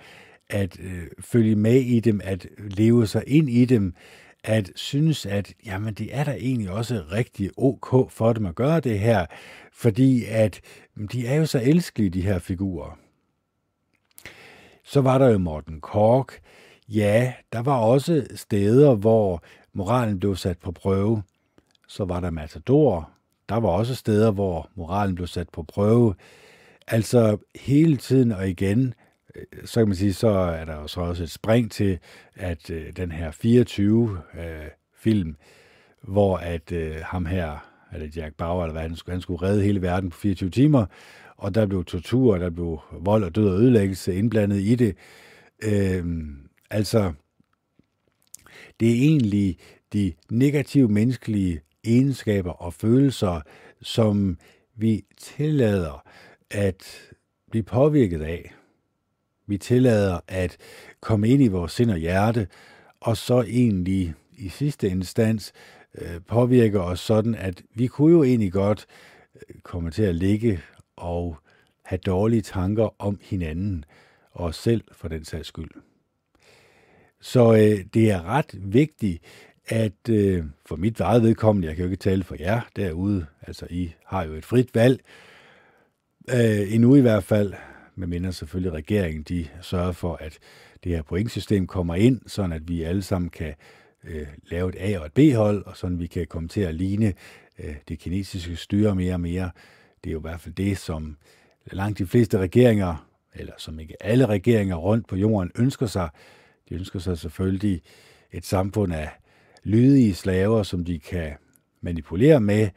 at 0.48 0.80
øh, 0.80 1.06
følge 1.20 1.56
med 1.56 1.80
i 1.80 2.00
dem, 2.00 2.20
at 2.24 2.46
leve 2.58 3.06
sig 3.06 3.22
ind 3.26 3.50
i 3.50 3.64
dem, 3.64 3.94
at 4.44 4.70
synes, 4.74 5.26
at 5.26 5.54
jamen, 5.66 5.94
det 5.94 6.08
er 6.16 6.24
da 6.24 6.30
egentlig 6.32 6.70
også 6.70 7.04
rigtig 7.12 7.50
ok 7.56 8.12
for 8.12 8.32
dem 8.32 8.46
at 8.46 8.54
gøre 8.54 8.80
det 8.80 8.98
her, 8.98 9.26
fordi 9.72 10.24
at 10.24 10.60
de 11.12 11.26
er 11.26 11.34
jo 11.34 11.46
så 11.46 11.60
elskelige, 11.62 12.10
de 12.10 12.22
her 12.22 12.38
figurer. 12.38 12.98
Så 14.84 15.00
var 15.00 15.18
der 15.18 15.28
jo 15.28 15.38
Morten 15.38 15.80
Kork. 15.80 16.40
Ja, 16.88 17.32
der 17.52 17.62
var 17.62 17.78
også 17.78 18.26
steder, 18.34 18.94
hvor 18.94 19.42
moralen 19.76 20.20
blev 20.20 20.36
sat 20.36 20.58
på 20.58 20.72
prøve. 20.72 21.22
Så 21.88 22.04
var 22.04 22.20
der 22.20 22.30
Matador. 22.30 23.10
Der 23.48 23.56
var 23.56 23.68
også 23.68 23.94
steder, 23.94 24.30
hvor 24.30 24.70
moralen 24.74 25.14
blev 25.14 25.26
sat 25.26 25.48
på 25.48 25.62
prøve. 25.62 26.14
Altså 26.86 27.36
hele 27.60 27.96
tiden 27.96 28.32
og 28.32 28.48
igen 28.48 28.94
øh, 29.34 29.42
så 29.64 29.80
kan 29.80 29.88
man 29.88 29.96
sige, 29.96 30.12
så 30.12 30.28
er 30.28 30.64
der 30.64 30.76
jo 30.76 30.86
så 30.86 31.00
også 31.00 31.22
et 31.22 31.30
spring 31.30 31.70
til, 31.70 31.98
at 32.34 32.70
øh, 32.70 32.92
den 32.96 33.12
her 33.12 33.30
24 33.30 34.20
øh, 34.34 34.42
film, 34.94 35.36
hvor 36.02 36.36
at 36.36 36.72
øh, 36.72 36.96
ham 37.02 37.26
her, 37.26 37.68
eller 37.92 38.08
Jack 38.16 38.34
Bauer, 38.34 38.64
eller 38.64 38.72
hvad 38.72 38.82
han 38.82 38.96
skulle, 38.96 39.14
han 39.14 39.20
skulle 39.20 39.42
redde 39.42 39.62
hele 39.62 39.82
verden 39.82 40.10
på 40.10 40.16
24 40.16 40.50
timer, 40.50 40.86
og 41.36 41.54
der 41.54 41.66
blev 41.66 41.84
tortur, 41.84 42.38
der 42.38 42.50
blev 42.50 42.80
vold 42.92 43.24
og 43.24 43.34
død 43.34 43.48
og 43.48 43.60
ødelæggelse 43.60 44.14
indblandet 44.14 44.60
i 44.60 44.74
det. 44.74 44.96
Øh, 45.62 46.04
altså, 46.70 47.12
det 48.80 48.90
er 48.90 48.94
egentlig 48.94 49.58
de 49.92 50.12
negative 50.30 50.88
menneskelige 50.88 51.60
egenskaber 51.84 52.52
og 52.52 52.74
følelser, 52.74 53.40
som 53.82 54.38
vi 54.74 55.04
tillader 55.18 56.02
at 56.50 56.84
blive 57.50 57.62
påvirket 57.62 58.22
af. 58.22 58.54
Vi 59.46 59.58
tillader 59.58 60.20
at 60.28 60.56
komme 61.00 61.28
ind 61.28 61.42
i 61.42 61.48
vores 61.48 61.72
sind 61.72 61.90
og 61.90 61.98
hjerte, 61.98 62.48
og 63.00 63.16
så 63.16 63.42
egentlig 63.42 64.14
i 64.38 64.48
sidste 64.48 64.88
instans 64.88 65.52
øh, 65.98 66.20
påvirker 66.28 66.80
os 66.80 67.00
sådan, 67.00 67.34
at 67.34 67.62
vi 67.74 67.86
kunne 67.86 68.12
jo 68.12 68.22
egentlig 68.22 68.52
godt 68.52 68.86
øh, 69.34 69.60
komme 69.62 69.90
til 69.90 70.02
at 70.02 70.14
ligge 70.14 70.60
og 70.96 71.36
have 71.82 71.98
dårlige 71.98 72.42
tanker 72.42 73.02
om 73.02 73.18
hinanden 73.22 73.84
og 74.30 74.44
os 74.44 74.56
selv 74.56 74.84
for 74.92 75.08
den 75.08 75.24
sags 75.24 75.48
skyld. 75.48 75.70
Så 77.26 77.52
øh, 77.52 77.84
det 77.94 78.10
er 78.10 78.22
ret 78.22 78.54
vigtigt, 78.72 79.22
at 79.68 80.08
øh, 80.10 80.44
for 80.66 80.76
mit 80.76 81.00
eget 81.00 81.22
vedkommende, 81.22 81.68
jeg 81.68 81.76
kan 81.76 81.84
jo 81.84 81.90
ikke 81.90 82.02
tale 82.02 82.24
for 82.24 82.36
jer 82.38 82.60
derude, 82.76 83.26
altså 83.42 83.66
I 83.70 83.92
har 84.04 84.24
jo 84.24 84.32
et 84.32 84.44
frit 84.44 84.74
valg, 84.74 85.00
øh, 86.30 86.74
endnu 86.74 86.94
i 86.94 87.00
hvert 87.00 87.24
fald, 87.24 87.54
medmindre 87.94 88.32
selvfølgelig 88.32 88.72
regeringen, 88.72 89.22
de 89.22 89.46
sørger 89.60 89.92
for, 89.92 90.16
at 90.20 90.38
det 90.84 90.92
her 90.92 91.02
pointsystem 91.02 91.66
kommer 91.66 91.94
ind, 91.94 92.20
sådan 92.26 92.52
at 92.52 92.68
vi 92.68 92.82
alle 92.82 93.02
sammen 93.02 93.30
kan 93.30 93.54
øh, 94.04 94.26
lave 94.50 94.68
et 94.68 94.76
A- 94.78 94.98
og 94.98 95.06
et 95.06 95.12
B-hold, 95.12 95.66
og 95.66 95.76
sådan 95.76 95.98
vi 95.98 96.06
kan 96.06 96.26
komme 96.26 96.48
til 96.48 96.60
at 96.60 96.74
ligne 96.74 97.14
øh, 97.58 97.74
det 97.88 97.98
kinesiske 97.98 98.56
styre 98.56 98.94
mere 98.94 99.14
og 99.14 99.20
mere. 99.20 99.50
Det 100.04 100.10
er 100.10 100.12
jo 100.12 100.18
i 100.18 100.28
hvert 100.28 100.40
fald 100.40 100.54
det, 100.54 100.78
som 100.78 101.16
langt 101.72 101.98
de 101.98 102.06
fleste 102.06 102.38
regeringer, 102.38 103.08
eller 103.34 103.52
som 103.58 103.80
ikke 103.80 104.02
alle 104.02 104.26
regeringer 104.26 104.76
rundt 104.76 105.08
på 105.08 105.16
jorden 105.16 105.52
ønsker 105.58 105.86
sig. 105.86 106.08
De 106.68 106.74
ønsker 106.74 106.98
sig 106.98 107.18
selvfølgelig 107.18 107.82
et 108.32 108.44
samfund 108.44 108.94
af 108.94 109.10
lydige 109.64 110.14
slaver, 110.14 110.62
som 110.62 110.84
de 110.84 110.98
kan 110.98 111.32
manipulere 111.80 112.40
med, 112.40 112.68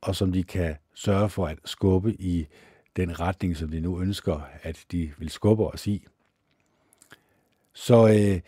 og 0.00 0.16
som 0.16 0.32
de 0.32 0.44
kan 0.44 0.74
sørge 0.94 1.28
for 1.28 1.46
at 1.46 1.58
skubbe 1.64 2.12
i 2.12 2.46
den 2.96 3.20
retning, 3.20 3.56
som 3.56 3.70
de 3.70 3.80
nu 3.80 4.00
ønsker, 4.00 4.48
at 4.62 4.84
de 4.92 5.12
vil 5.18 5.30
skubbe 5.30 5.66
os 5.66 5.86
i. 5.86 6.06
Så 7.72 8.08
øh, 8.08 8.40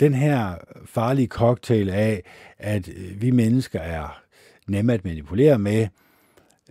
den 0.00 0.14
her 0.14 0.56
farlige 0.86 1.28
cocktail 1.28 1.90
af, 1.90 2.22
at 2.58 2.88
øh, 2.88 3.22
vi 3.22 3.30
mennesker 3.30 3.80
er 3.80 4.22
nemme 4.66 4.94
at 4.94 5.04
manipulere 5.04 5.58
med, 5.58 5.88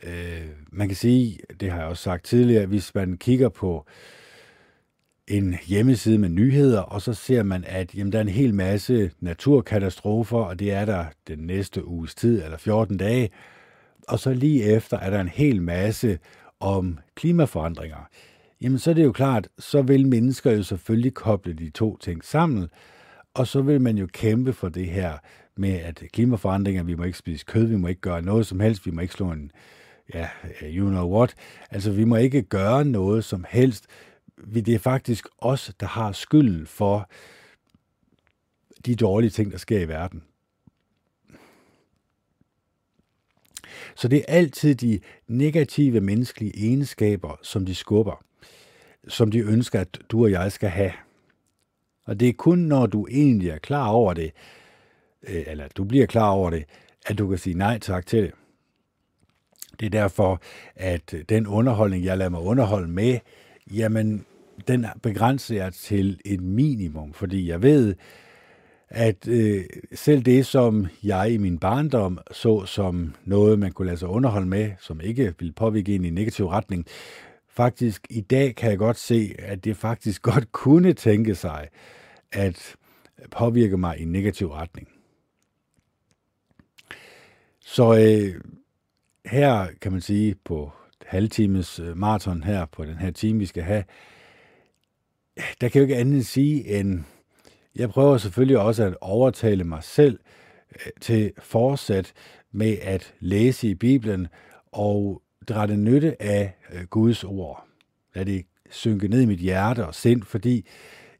øh, 0.04 0.50
man 0.72 0.88
kan 0.88 0.98
sige, 0.98 1.40
det 1.60 1.72
har 1.72 1.80
jeg 1.80 1.88
også 1.88 2.04
sagt 2.04 2.26
tidligere, 2.26 2.66
hvis 2.66 2.96
man 2.96 3.18
kigger 3.18 3.50
på 3.50 3.86
en 5.32 5.56
hjemmeside 5.66 6.18
med 6.18 6.30
nyheder, 6.30 6.82
og 6.82 7.02
så 7.02 7.14
ser 7.14 7.44
man, 7.44 7.64
at 7.68 7.96
jamen, 7.96 8.12
der 8.12 8.20
er 8.20 8.24
en 8.24 8.30
hel 8.30 8.54
masse 8.54 9.12
naturkatastrofer, 9.20 10.38
og 10.38 10.60
det 10.60 10.72
er 10.72 10.86
der 10.86 11.06
den 11.28 11.40
næste 11.40 11.88
uges 11.88 12.16
tid, 12.16 12.44
eller 12.44 12.58
14 12.58 12.98
dage, 12.98 13.30
og 14.08 14.20
så 14.20 14.34
lige 14.34 14.64
efter 14.64 15.00
er 15.00 15.10
der 15.10 15.22
en 15.22 15.28
hel 15.28 15.62
masse 15.62 16.20
om 16.60 17.00
klimaforandringer, 17.16 18.10
jamen 18.62 18.80
så 18.80 18.90
er 18.90 18.94
det 18.94 19.04
jo 19.04 19.12
klart, 19.12 19.48
så 19.60 19.82
vil 19.82 20.08
mennesker 20.08 20.52
jo 20.52 20.64
selvfølgelig 20.64 21.14
koble 21.14 21.54
de 21.54 21.70
to 21.70 21.98
ting 21.98 22.26
sammen, 22.26 22.68
og 23.34 23.48
så 23.48 23.62
vil 23.62 23.82
man 23.82 23.98
jo 23.98 24.08
kæmpe 24.14 24.54
for 24.54 24.70
det 24.70 24.88
her 24.88 25.14
med, 25.58 25.74
at 25.74 26.04
klimaforandringer, 26.14 26.84
vi 26.84 26.96
må 26.96 27.04
ikke 27.04 27.18
spise 27.18 27.46
kød, 27.46 27.66
vi 27.66 27.76
må 27.76 27.88
ikke 27.88 28.02
gøre 28.02 28.22
noget 28.22 28.46
som 28.48 28.60
helst, 28.60 28.86
vi 28.86 28.92
må 28.92 29.02
ikke 29.02 29.14
slå 29.14 29.32
en, 29.32 29.52
ja, 30.14 30.28
you 30.64 30.90
know 30.90 31.18
what, 31.18 31.34
altså 31.72 31.92
vi 31.92 32.04
må 32.04 32.16
ikke 32.16 32.42
gøre 32.42 32.86
noget 32.86 33.24
som 33.24 33.46
helst, 33.50 33.86
vi 34.44 34.62
det 34.62 34.76
er 34.76 34.80
faktisk 34.80 35.28
os, 35.38 35.72
der 35.80 35.88
har 35.88 36.12
skylden 36.12 36.68
for 36.68 37.10
de 38.86 38.96
dårlige 38.96 39.30
ting, 39.30 39.52
der 39.52 39.58
sker 39.58 39.80
i 39.80 39.88
verden. 39.88 40.24
Så 43.96 44.08
det 44.08 44.18
er 44.20 44.34
altid 44.34 44.76
de 44.76 45.00
negative 45.28 46.02
menneskelige 46.02 46.58
egenskaber, 46.58 47.40
som 47.42 47.66
de 47.66 47.76
skubber, 47.76 48.24
som 49.08 49.32
de 49.32 49.40
ønsker, 49.40 49.80
at 49.80 50.00
du 50.10 50.24
og 50.24 50.32
jeg 50.32 50.52
skal 50.52 50.70
have. 50.70 50.94
Og 52.06 52.20
det 52.20 52.30
er 52.30 52.34
kun, 52.34 52.60
når 52.60 52.86
du 52.86 53.08
egentlig 53.12 53.50
er 53.50 53.58
klar 53.58 53.88
over 53.88 54.14
det, 54.14 54.32
øh, 55.24 55.44
eller 55.48 55.68
du 55.68 55.84
bliver 55.84 56.06
klar 56.06 56.30
over 56.30 56.50
det, 56.50 56.66
at 57.06 57.18
du 57.18 57.28
kan 57.28 57.38
sige 57.38 57.54
nej 57.54 57.80
tak 57.80 58.06
til 58.06 58.24
det. 58.24 58.32
Det 59.80 59.86
er 59.86 59.90
derfor, 59.90 60.42
at 60.76 61.16
den 61.30 61.48
underholdning, 61.48 62.06
jeg 62.06 62.18
lader 62.18 62.30
mig 62.30 62.42
underholde 62.42 62.88
med, 62.88 63.20
jamen, 63.72 64.26
den 64.68 64.86
begrænser 65.04 65.56
jeg 65.56 65.74
til 65.74 66.20
et 66.26 66.42
minimum, 66.42 67.14
fordi 67.14 67.50
jeg 67.50 67.62
ved, 67.62 67.96
at 68.90 69.28
øh, 69.28 69.64
selv 69.94 70.22
det, 70.22 70.46
som 70.46 70.88
jeg 71.04 71.32
i 71.32 71.38
min 71.38 71.60
barndom 71.60 72.20
så 72.32 72.66
som 72.66 73.16
noget, 73.26 73.60
man 73.60 73.72
kunne 73.72 73.86
lade 73.86 73.98
sig 73.98 74.08
underholde 74.08 74.48
med, 74.48 74.72
som 74.80 75.02
ikke 75.02 75.34
ville 75.40 75.54
påvirke 75.54 75.96
en 75.96 76.06
i 76.06 76.10
negativ 76.10 76.46
retning, 76.48 76.86
faktisk 77.50 78.08
i 78.10 78.22
dag 78.22 78.56
kan 78.56 78.70
jeg 78.70 78.78
godt 78.78 78.98
se, 78.98 79.36
at 79.40 79.66
det 79.66 79.78
faktisk 79.78 80.22
godt 80.32 80.52
kunne 80.52 80.94
tænke 80.94 81.36
sig 81.36 81.68
at 82.32 82.76
påvirke 83.32 83.78
mig 83.78 84.00
i 84.00 84.04
en 84.04 84.12
negativ 84.12 84.48
retning. 84.48 84.88
Så 87.66 87.94
øh, 87.94 88.42
her 89.26 89.68
kan 89.82 89.92
man 89.92 90.02
sige 90.02 90.36
på 90.46 90.72
halvtimes 91.06 91.80
øh, 91.80 91.98
maraton 91.98 92.44
her 92.44 92.66
på 92.66 92.86
den 92.86 92.96
her 92.96 93.12
time, 93.12 93.40
vi 93.40 93.46
skal 93.46 93.64
have, 93.64 93.84
der 95.62 95.70
kan 95.70 95.80
jo 95.80 95.82
ikke 95.82 95.98
andet 95.98 96.26
sige 96.26 96.80
end, 96.80 97.04
jeg 97.76 97.90
prøver 97.90 98.18
selvfølgelig 98.18 98.60
også 98.60 98.84
at 98.84 98.96
overtale 99.02 99.64
mig 99.64 99.84
selv 99.84 100.20
øh, 100.72 100.92
til 101.02 101.32
fortsat 101.40 102.14
med 102.52 102.78
at 102.82 103.14
læse 103.20 103.70
i 103.70 103.76
Bibelen 103.76 104.28
og 104.72 105.22
drætte 105.50 105.78
nytte 105.78 106.22
af 106.22 106.56
øh, 106.74 106.84
Guds 106.84 107.24
ord. 107.24 107.66
Lad 108.16 108.26
det 108.26 108.46
synke 108.70 109.08
ned 109.08 109.22
i 109.22 109.26
mit 109.26 109.40
hjerte 109.40 109.86
og 109.86 109.96
sind, 109.96 110.24
fordi 110.24 110.68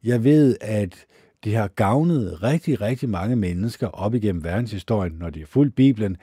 jeg 0.04 0.24
ved, 0.24 0.58
at 0.62 1.06
det 1.44 1.56
har 1.56 1.68
gavnet 1.68 2.44
rigtig, 2.44 2.82
rigtig 2.82 3.10
mange 3.10 3.36
mennesker 3.36 3.88
op 3.88 4.14
igennem 4.16 4.44
verdenshistorien, 4.44 5.14
når 5.14 5.30
de 5.30 5.40
har 5.40 5.48
fulgt 5.48 5.76
Bibelen. 5.76 6.18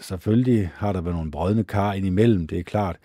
Selvfølgelig 0.00 0.70
har 0.74 0.92
der 0.92 1.00
været 1.00 1.16
nogle 1.16 1.30
brødne 1.30 1.64
kar 1.64 1.92
indimellem, 1.92 2.46
det 2.46 2.58
er 2.58 2.62
klart. 2.62 2.96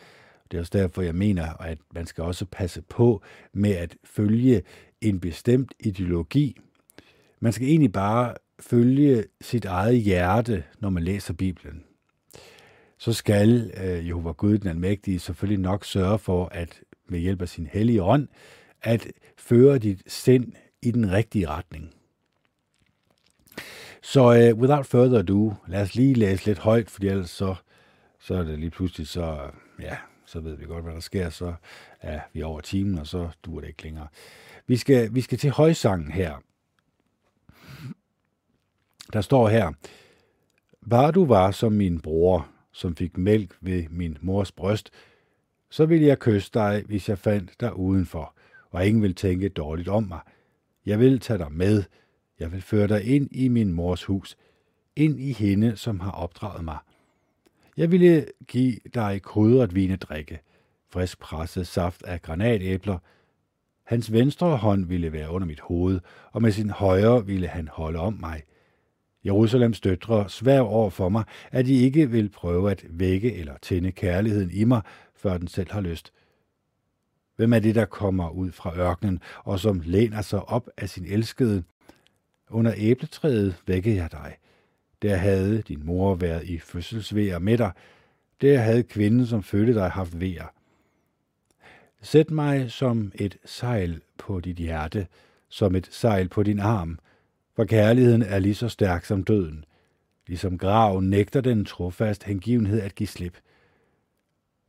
Det 0.52 0.58
er 0.58 0.62
også 0.62 0.78
derfor, 0.78 1.02
jeg 1.02 1.16
mener, 1.16 1.62
at 1.62 1.78
man 1.94 2.06
skal 2.06 2.24
også 2.24 2.46
passe 2.46 2.82
på 2.82 3.22
med 3.54 3.72
at 3.72 3.96
følge 4.04 4.62
en 5.02 5.20
bestemt 5.20 5.74
ideologi. 5.80 6.58
Man 7.40 7.54
skal 7.54 7.68
egentlig 7.68 7.92
bare 7.92 8.34
følge 8.60 9.24
sit 9.42 9.66
eget 9.66 10.02
hjerte, 10.02 10.64
når 10.80 10.90
man 10.90 11.04
læser 11.04 11.34
Bibelen. 11.34 11.84
Så 12.98 13.14
skal 13.14 13.72
øh, 13.84 14.08
Jehova 14.08 14.32
Gud 14.32 14.58
den 14.58 14.70
Almægtige 14.70 15.20
selvfølgelig 15.20 15.60
nok 15.62 15.86
sørge 15.86 16.20
for, 16.20 16.46
at 16.46 16.82
med 17.10 17.20
hjælp 17.20 17.42
af 17.42 17.50
sin 17.50 17.68
hellige 17.68 18.04
ånd, 18.04 18.28
at 18.82 19.08
føre 19.38 19.78
dit 19.78 20.04
sind 20.08 20.54
i 20.82 20.92
den 20.92 21.12
rigtige 21.12 21.48
retning. 21.48 21.94
Så 24.02 24.22
uh, 24.22 24.60
without 24.60 24.86
further 24.86 25.20
ado, 25.20 25.54
lad 25.68 25.82
os 25.82 25.96
lige 25.96 26.14
læse 26.14 26.46
lidt 26.46 26.60
højt, 26.60 26.90
for 26.90 27.04
ellers 27.04 27.30
så, 27.30 27.56
så 28.20 28.34
er 28.36 28.44
det 28.44 28.60
lige 28.60 28.70
pludselig 28.70 29.08
så, 29.08 29.40
ja, 29.82 29.98
så 30.28 30.40
ved 30.40 30.56
vi 30.58 30.66
godt, 30.66 30.84
hvad 30.84 30.94
der 30.94 31.00
sker, 31.00 31.30
så 31.30 31.54
er 32.02 32.20
vi 32.34 32.42
over 32.42 32.62
timen, 32.62 32.98
og 32.98 33.08
så 33.08 33.30
duer 33.44 33.62
det 33.62 33.68
ikke 33.68 33.84
længere. 33.84 34.08
Vi 34.68 34.78
skal, 34.78 35.16
vi 35.16 35.22
skal 35.22 35.38
til 35.38 35.52
højsangen 35.52 36.12
her. 36.12 36.44
Der 39.14 39.22
står 39.22 39.50
her, 39.50 39.72
Var 40.82 41.12
du 41.12 41.26
var 41.26 41.52
som 41.52 41.74
min 41.74 42.02
bror, 42.02 42.50
som 42.72 42.96
fik 42.96 43.18
mælk 43.18 43.58
ved 43.62 43.90
min 43.90 44.18
mors 44.22 44.52
bryst, 44.52 44.92
så 45.70 45.86
ville 45.86 46.08
jeg 46.08 46.20
kysse 46.20 46.52
dig, 46.54 46.84
hvis 46.86 47.10
jeg 47.10 47.18
fandt 47.18 47.60
dig 47.60 47.76
udenfor, 47.76 48.36
og 48.70 48.88
ingen 48.88 49.04
vil 49.04 49.16
tænke 49.16 49.50
dårligt 49.50 49.88
om 49.88 50.04
mig. 50.04 50.20
Jeg 50.86 51.00
vil 51.00 51.20
tage 51.20 51.38
dig 51.38 51.52
med. 51.52 51.84
Jeg 52.40 52.52
vil 52.52 52.62
føre 52.62 52.88
dig 52.88 53.04
ind 53.04 53.30
i 53.32 53.48
min 53.48 53.74
mors 53.74 54.04
hus, 54.04 54.38
ind 54.96 55.20
i 55.20 55.32
hende, 55.32 55.78
som 55.78 56.00
har 56.00 56.12
opdraget 56.12 56.64
mig. 56.64 56.78
Jeg 57.78 57.92
ville 57.92 58.26
give 58.48 58.78
dig 58.94 59.22
krydret 59.22 59.76
vinedrikke, 59.76 60.40
frisk 60.90 61.20
presset 61.20 61.68
saft 61.68 62.04
af 62.04 62.22
granatæbler. 62.22 62.98
Hans 63.84 64.12
venstre 64.12 64.58
hånd 64.58 64.86
ville 64.86 65.12
være 65.12 65.32
under 65.32 65.48
mit 65.48 65.60
hoved, 65.60 66.00
og 66.32 66.42
med 66.42 66.52
sin 66.52 66.70
højre 66.70 67.26
ville 67.26 67.48
han 67.48 67.68
holde 67.68 68.00
om 68.00 68.14
mig. 68.20 68.44
Jerusalems 69.26 69.82
døtre 69.82 70.30
svær 70.30 70.60
over 70.60 70.90
for 70.90 71.10
mig, 71.10 71.24
at 71.52 71.66
de 71.66 71.74
ikke 71.74 72.12
vil 72.12 72.30
prøve 72.30 72.72
at 72.72 72.86
vække 72.90 73.36
eller 73.36 73.58
tænde 73.62 73.92
kærligheden 73.92 74.52
i 74.52 74.64
mig, 74.64 74.82
før 75.16 75.38
den 75.38 75.48
selv 75.48 75.72
har 75.72 75.82
lyst. 75.82 76.14
Hvem 77.36 77.54
er 77.54 77.60
det, 77.60 77.76
der 77.76 77.86
kommer 77.86 78.30
ud 78.30 78.52
fra 78.52 78.78
ørkenen, 78.78 79.20
og 79.44 79.60
som 79.60 79.82
læner 79.86 80.22
sig 80.22 80.50
op 80.50 80.70
af 80.78 80.90
sin 80.90 81.06
elskede? 81.06 81.64
Under 82.50 82.74
æbletræet 82.78 83.64
vækker 83.68 83.94
jeg 83.94 84.12
dig. 84.12 84.38
Der 85.02 85.16
havde 85.16 85.62
din 85.62 85.86
mor 85.86 86.16
været 86.16 86.44
i 86.44 86.60
fødselsvejer 86.60 87.40
med 87.40 87.58
dig. 87.58 87.72
Der 88.42 88.58
havde 88.58 88.84
kvinden, 88.84 89.26
som 89.26 89.44
fødte 89.44 89.74
dig, 89.74 89.90
haft 89.90 90.20
vejer. 90.22 90.54
Sæt 92.02 92.32
mig 92.32 92.72
som 92.72 93.12
et 93.16 93.38
sejl 93.46 94.02
på 94.18 94.40
dit 94.40 94.58
hjerte, 94.58 95.08
som 95.50 95.76
et 95.76 95.88
sejl 95.92 96.30
på 96.30 96.44
din 96.44 96.60
arm, 96.60 97.00
for 97.56 97.66
kærligheden 97.66 98.22
er 98.22 98.40
lige 98.40 98.56
så 98.56 98.70
stærk 98.70 99.06
som 99.06 99.24
døden. 99.24 99.66
Ligesom 100.28 100.58
graven 100.58 101.10
nægter 101.10 101.42
den 101.42 101.66
trofast 101.66 102.24
hengivenhed 102.24 102.82
at 102.82 102.96
give 102.96 103.08
slip. 103.08 103.38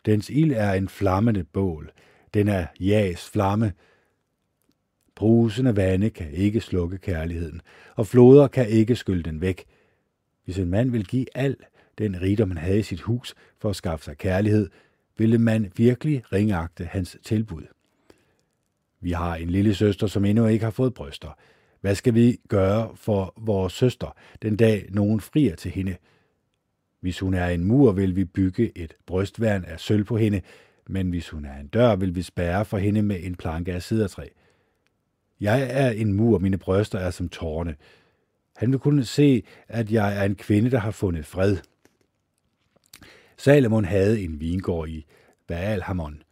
Dens 0.06 0.30
ild 0.30 0.52
er 0.52 0.72
en 0.72 0.88
flammende 0.88 1.44
bål. 1.44 1.90
Den 2.34 2.48
er 2.48 2.66
jags 2.80 3.30
flamme. 3.30 3.72
Brusende 5.16 5.76
vande 5.76 6.10
kan 6.10 6.30
ikke 6.30 6.60
slukke 6.60 6.98
kærligheden, 6.98 7.60
og 7.96 8.06
floder 8.06 8.48
kan 8.48 8.68
ikke 8.68 8.96
skylle 8.96 9.22
den 9.22 9.40
væk. 9.40 9.64
Hvis 10.48 10.58
en 10.58 10.70
mand 10.70 10.90
vil 10.90 11.06
give 11.06 11.26
al 11.34 11.56
den 11.98 12.22
rigdom, 12.22 12.50
han 12.50 12.58
havde 12.58 12.78
i 12.78 12.82
sit 12.82 13.00
hus 13.00 13.34
for 13.58 13.70
at 13.70 13.76
skaffe 13.76 14.04
sig 14.04 14.18
kærlighed, 14.18 14.70
ville 15.18 15.38
man 15.38 15.72
virkelig 15.76 16.22
ringagte 16.32 16.84
hans 16.84 17.16
tilbud. 17.24 17.62
Vi 19.00 19.10
har 19.10 19.36
en 19.36 19.50
lille 19.50 19.74
søster, 19.74 20.06
som 20.06 20.24
endnu 20.24 20.46
ikke 20.46 20.64
har 20.64 20.70
fået 20.70 20.94
bryster. 20.94 21.38
Hvad 21.80 21.94
skal 21.94 22.14
vi 22.14 22.38
gøre 22.48 22.96
for 22.96 23.34
vores 23.36 23.72
søster, 23.72 24.16
den 24.42 24.56
dag 24.56 24.86
nogen 24.90 25.20
frier 25.20 25.56
til 25.56 25.70
hende? 25.70 25.96
Hvis 27.00 27.20
hun 27.20 27.34
er 27.34 27.46
en 27.46 27.64
mur, 27.64 27.92
vil 27.92 28.16
vi 28.16 28.24
bygge 28.24 28.78
et 28.78 28.94
brystværn 29.06 29.64
af 29.64 29.80
sølv 29.80 30.04
på 30.04 30.16
hende, 30.16 30.40
men 30.86 31.10
hvis 31.10 31.28
hun 31.28 31.44
er 31.44 31.56
en 31.60 31.68
dør, 31.68 31.96
vil 31.96 32.14
vi 32.14 32.22
spærre 32.22 32.64
for 32.64 32.78
hende 32.78 33.02
med 33.02 33.20
en 33.22 33.34
planke 33.34 33.72
af 33.72 33.82
sidertræ. 33.82 34.26
Jeg 35.40 35.68
er 35.70 35.90
en 35.90 36.12
mur, 36.12 36.38
mine 36.38 36.58
bryster 36.58 36.98
er 36.98 37.10
som 37.10 37.28
tårne. 37.28 37.76
Han 38.58 38.72
vil 38.72 38.78
kunne 38.78 39.04
se, 39.04 39.42
at 39.68 39.92
jeg 39.92 40.18
er 40.18 40.22
en 40.22 40.34
kvinde, 40.34 40.70
der 40.70 40.78
har 40.78 40.90
fundet 40.90 41.26
fred. 41.26 41.56
Salomon 43.36 43.84
havde 43.84 44.20
en 44.20 44.40
vingård 44.40 44.88
i 44.88 45.06
Baalhamon. 45.46 46.22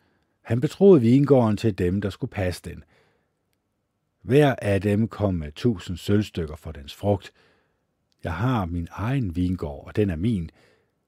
Han 0.43 0.61
betroede 0.61 1.01
vingården 1.01 1.57
til 1.57 1.79
dem, 1.79 2.01
der 2.01 2.11
skulle 2.11 2.31
passe 2.31 2.63
den. 2.65 2.85
Hver 4.23 4.55
af 4.63 4.81
dem 4.81 5.09
kom 5.09 5.35
med 5.35 5.53
tusind 5.53 5.97
sølvstykker 5.97 6.57
for 6.57 6.73
dens 6.73 6.95
frugt. 6.95 7.33
Jeg 8.25 8.35
har 8.35 8.67
min 8.67 8.89
egen 8.91 9.37
vingård, 9.37 9.87
og 9.87 9.97
den 9.97 10.11
er 10.11 10.17
min. 10.17 10.51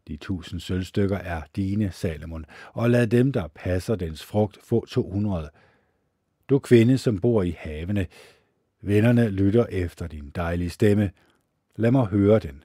De 0.09 0.17
tusind 0.17 0.61
sølvstykker 0.61 1.17
er 1.17 1.43
dine, 1.57 1.91
Salomon, 1.93 2.45
og 2.73 2.91
lad 2.91 3.07
dem, 3.07 3.33
der 3.33 3.49
passer 3.49 3.95
dens 3.95 4.25
frugt, 4.25 4.59
få 4.65 4.87
200. 4.87 5.51
Du 6.49 6.59
kvinde, 6.59 6.99
som 6.99 7.21
bor 7.21 7.43
i 7.43 7.57
havene, 7.59 8.07
vennerne 8.81 9.29
lytter 9.29 9.67
efter 9.67 10.07
din 10.07 10.31
dejlige 10.35 10.71
stemme. 10.71 11.11
Lad 11.77 11.91
mig 11.91 12.07
høre 12.07 12.39
den. 12.39 12.65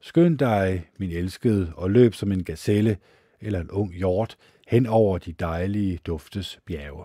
Skynd 0.00 0.38
dig, 0.38 0.88
min 0.98 1.10
elskede, 1.10 1.72
og 1.76 1.90
løb 1.90 2.14
som 2.14 2.32
en 2.32 2.44
gazelle 2.44 2.96
eller 3.40 3.60
en 3.60 3.70
ung 3.70 3.94
hjort 3.94 4.36
hen 4.68 4.86
over 4.86 5.18
de 5.18 5.32
dejlige 5.32 5.98
duftes 6.06 6.60
bjerge. 6.66 7.04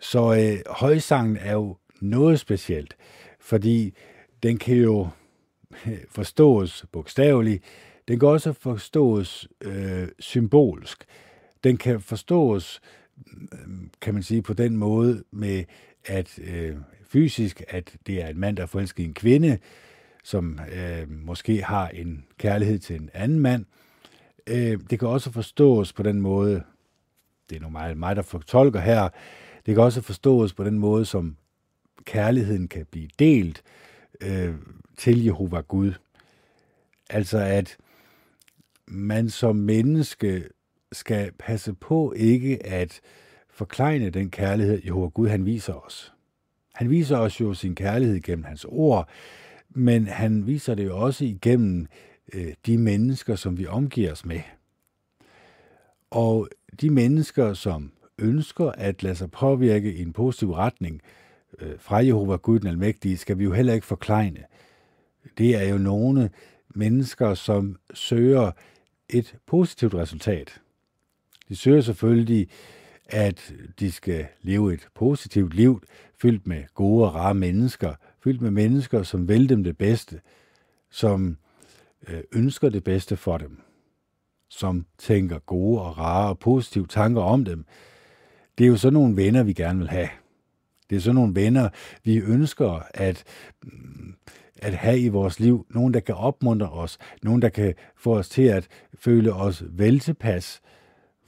Så 0.00 0.34
øh, 0.34 0.74
højsangen 0.74 1.36
er 1.36 1.52
jo 1.52 1.76
noget 2.00 2.40
specielt, 2.40 2.96
fordi 3.40 3.94
den 4.42 4.58
kan 4.58 4.76
jo 4.76 5.08
øh, 5.86 5.98
forstås 6.08 6.86
bogstaveligt, 6.92 7.64
den 8.08 8.18
kan 8.18 8.28
også 8.28 8.52
forstås 8.52 9.48
øh, 9.60 10.08
symbolsk. 10.18 11.04
Den 11.64 11.76
kan 11.76 12.00
forstås, 12.00 12.80
kan 14.00 14.14
man 14.14 14.22
sige, 14.22 14.42
på 14.42 14.52
den 14.52 14.76
måde 14.76 15.24
med, 15.30 15.64
at 16.04 16.38
øh, 16.38 16.76
fysisk, 17.08 17.62
at 17.68 17.96
det 18.06 18.22
er 18.22 18.28
en 18.28 18.40
mand, 18.40 18.56
der 18.56 18.62
er 18.62 18.66
forelsket 18.66 19.02
i 19.02 19.06
en 19.06 19.14
kvinde, 19.14 19.58
som 20.24 20.60
øh, 20.72 21.10
måske 21.10 21.62
har 21.62 21.88
en 21.88 22.24
kærlighed 22.38 22.78
til 22.78 22.96
en 22.96 23.10
anden 23.14 23.40
mand. 23.40 23.64
Øh, 24.46 24.80
det 24.90 24.98
kan 24.98 25.08
også 25.08 25.30
forstås 25.30 25.92
på 25.92 26.02
den 26.02 26.20
måde, 26.20 26.62
det 27.50 27.56
er 27.56 27.60
normalt 27.60 27.98
mig, 27.98 28.08
mig 28.08 28.16
der 28.16 28.22
fortolker 28.22 28.80
her, 28.80 29.08
det 29.66 29.74
kan 29.74 29.84
også 29.84 30.00
forstås 30.00 30.54
på 30.54 30.64
den 30.64 30.78
måde, 30.78 31.04
som 31.04 31.36
kærligheden 32.04 32.68
kan 32.68 32.86
blive 32.90 33.08
delt 33.18 33.62
øh, 34.20 34.54
til 34.96 35.24
Jehova 35.24 35.60
Gud. 35.60 35.92
Altså 37.10 37.38
at 37.38 37.76
man 38.86 39.30
som 39.30 39.56
menneske 39.56 40.48
skal 40.92 41.32
passe 41.38 41.72
på 41.72 42.12
ikke 42.16 42.66
at 42.66 43.00
forklejne 43.50 44.10
den 44.10 44.30
kærlighed, 44.30 44.80
Jehova 44.84 45.08
Gud 45.08 45.28
han 45.28 45.46
viser 45.46 45.74
os. 45.74 46.12
Han 46.74 46.90
viser 46.90 47.16
os 47.16 47.40
jo 47.40 47.54
sin 47.54 47.74
kærlighed 47.74 48.20
gennem 48.20 48.44
hans 48.44 48.66
ord, 48.68 49.08
men 49.70 50.06
han 50.06 50.46
viser 50.46 50.74
det 50.74 50.84
jo 50.84 50.98
også 50.98 51.24
igennem 51.24 51.86
øh, 52.34 52.54
de 52.66 52.78
mennesker, 52.78 53.36
som 53.36 53.58
vi 53.58 53.66
omgiver 53.66 54.12
os 54.12 54.24
med. 54.24 54.40
Og 56.10 56.48
de 56.80 56.90
mennesker, 56.90 57.54
som 57.54 57.92
ønsker 58.18 58.70
at 58.70 59.02
lade 59.02 59.14
sig 59.14 59.30
påvirke 59.30 59.94
i 59.94 60.02
en 60.02 60.12
positiv 60.12 60.52
retning 60.52 61.00
øh, 61.58 61.78
fra 61.78 61.96
Jehova 61.96 62.36
Gud 62.36 62.58
den 62.58 62.68
Almægtige, 62.68 63.16
skal 63.16 63.38
vi 63.38 63.44
jo 63.44 63.52
heller 63.52 63.74
ikke 63.74 63.86
forklejne. 63.86 64.44
Det 65.38 65.56
er 65.56 65.68
jo 65.68 65.78
nogle 65.78 66.30
mennesker, 66.74 67.34
som 67.34 67.76
søger 67.94 68.50
et 69.08 69.36
positivt 69.46 69.94
resultat. 69.94 70.60
De 71.48 71.56
søger 71.56 71.80
selvfølgelig, 71.80 72.48
at 73.06 73.54
de 73.80 73.92
skal 73.92 74.26
leve 74.42 74.74
et 74.74 74.88
positivt 74.94 75.54
liv, 75.54 75.82
fyldt 76.22 76.46
med 76.46 76.64
gode 76.74 77.06
og 77.06 77.14
rare 77.14 77.34
mennesker, 77.34 77.94
fyldt 78.24 78.40
med 78.40 78.50
mennesker, 78.50 79.02
som 79.02 79.28
vil 79.28 79.48
dem 79.48 79.64
det 79.64 79.78
bedste, 79.78 80.20
som 80.90 81.36
øh, 82.08 82.20
ønsker 82.32 82.68
det 82.68 82.84
bedste 82.84 83.16
for 83.16 83.38
dem, 83.38 83.60
som 84.48 84.86
tænker 84.98 85.38
gode 85.38 85.80
og 85.80 85.98
rare 85.98 86.28
og 86.28 86.38
positive 86.38 86.86
tanker 86.86 87.22
om 87.22 87.44
dem, 87.44 87.64
det 88.58 88.64
er 88.64 88.68
jo 88.68 88.76
sådan 88.76 88.92
nogle 88.92 89.16
venner, 89.16 89.42
vi 89.42 89.52
gerne 89.52 89.78
vil 89.78 89.88
have. 89.88 90.08
Det 90.90 90.96
er 90.96 91.00
sådan 91.00 91.14
nogle 91.14 91.34
venner, 91.34 91.68
vi 92.04 92.16
ønsker 92.16 92.82
at, 92.94 93.24
mm, 93.62 94.14
at 94.56 94.74
have 94.74 95.00
i 95.00 95.08
vores 95.08 95.40
liv. 95.40 95.66
Nogen, 95.70 95.94
der 95.94 96.00
kan 96.00 96.14
opmuntre 96.14 96.70
os. 96.70 96.98
Nogen, 97.22 97.42
der 97.42 97.48
kan 97.48 97.74
få 97.96 98.18
os 98.18 98.28
til 98.28 98.42
at 98.42 98.68
føle 98.94 99.32
os 99.32 99.64
vel 99.68 100.00
tilpas. 100.00 100.60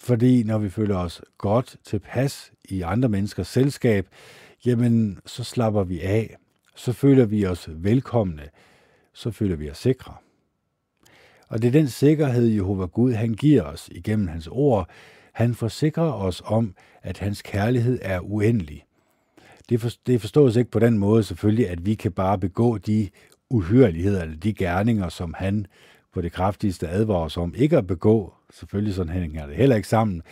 Fordi 0.00 0.42
når 0.42 0.58
vi 0.58 0.70
føler 0.70 0.96
os 0.96 1.22
godt 1.38 1.76
tilpas 1.84 2.52
i 2.64 2.82
andre 2.82 3.08
menneskers 3.08 3.48
selskab, 3.48 4.08
jamen 4.66 5.18
så 5.26 5.44
slapper 5.44 5.84
vi 5.84 6.00
af. 6.00 6.36
Så 6.76 6.92
føler 6.92 7.24
vi 7.24 7.46
os 7.46 7.68
velkomne. 7.72 8.42
Så 9.12 9.30
føler 9.30 9.56
vi 9.56 9.70
os 9.70 9.78
sikre. 9.78 10.14
Og 11.48 11.62
det 11.62 11.68
er 11.68 11.72
den 11.72 11.88
sikkerhed, 11.88 12.46
Jehova 12.46 12.86
Gud 12.86 13.12
han 13.12 13.34
giver 13.34 13.62
os 13.62 13.88
igennem 13.92 14.28
hans 14.28 14.48
ord, 14.50 14.90
han 15.32 15.54
forsikrer 15.54 16.12
os 16.12 16.42
om, 16.44 16.74
at 17.02 17.18
hans 17.18 17.42
kærlighed 17.42 17.98
er 18.02 18.20
uendelig. 18.20 18.84
Det, 19.68 19.80
for, 19.80 19.90
det 20.06 20.20
forstås 20.20 20.56
ikke 20.56 20.70
på 20.70 20.78
den 20.78 20.98
måde 20.98 21.22
selvfølgelig, 21.22 21.68
at 21.68 21.86
vi 21.86 21.94
kan 21.94 22.12
bare 22.12 22.38
begå 22.38 22.78
de 22.78 23.08
uhyreligheder 23.50 24.22
eller 24.22 24.36
de 24.36 24.54
gerninger, 24.54 25.08
som 25.08 25.34
han 25.38 25.66
på 26.12 26.20
det 26.20 26.32
kraftigste 26.32 26.88
advarer 26.88 27.24
os 27.24 27.36
om 27.36 27.54
ikke 27.56 27.76
at 27.78 27.86
begå. 27.86 28.34
Selvfølgelig 28.50 28.94
sådan 28.94 29.12
hænger 29.12 29.46
det 29.46 29.56
heller 29.56 29.76
ikke 29.76 29.88
sammen. 29.88 30.22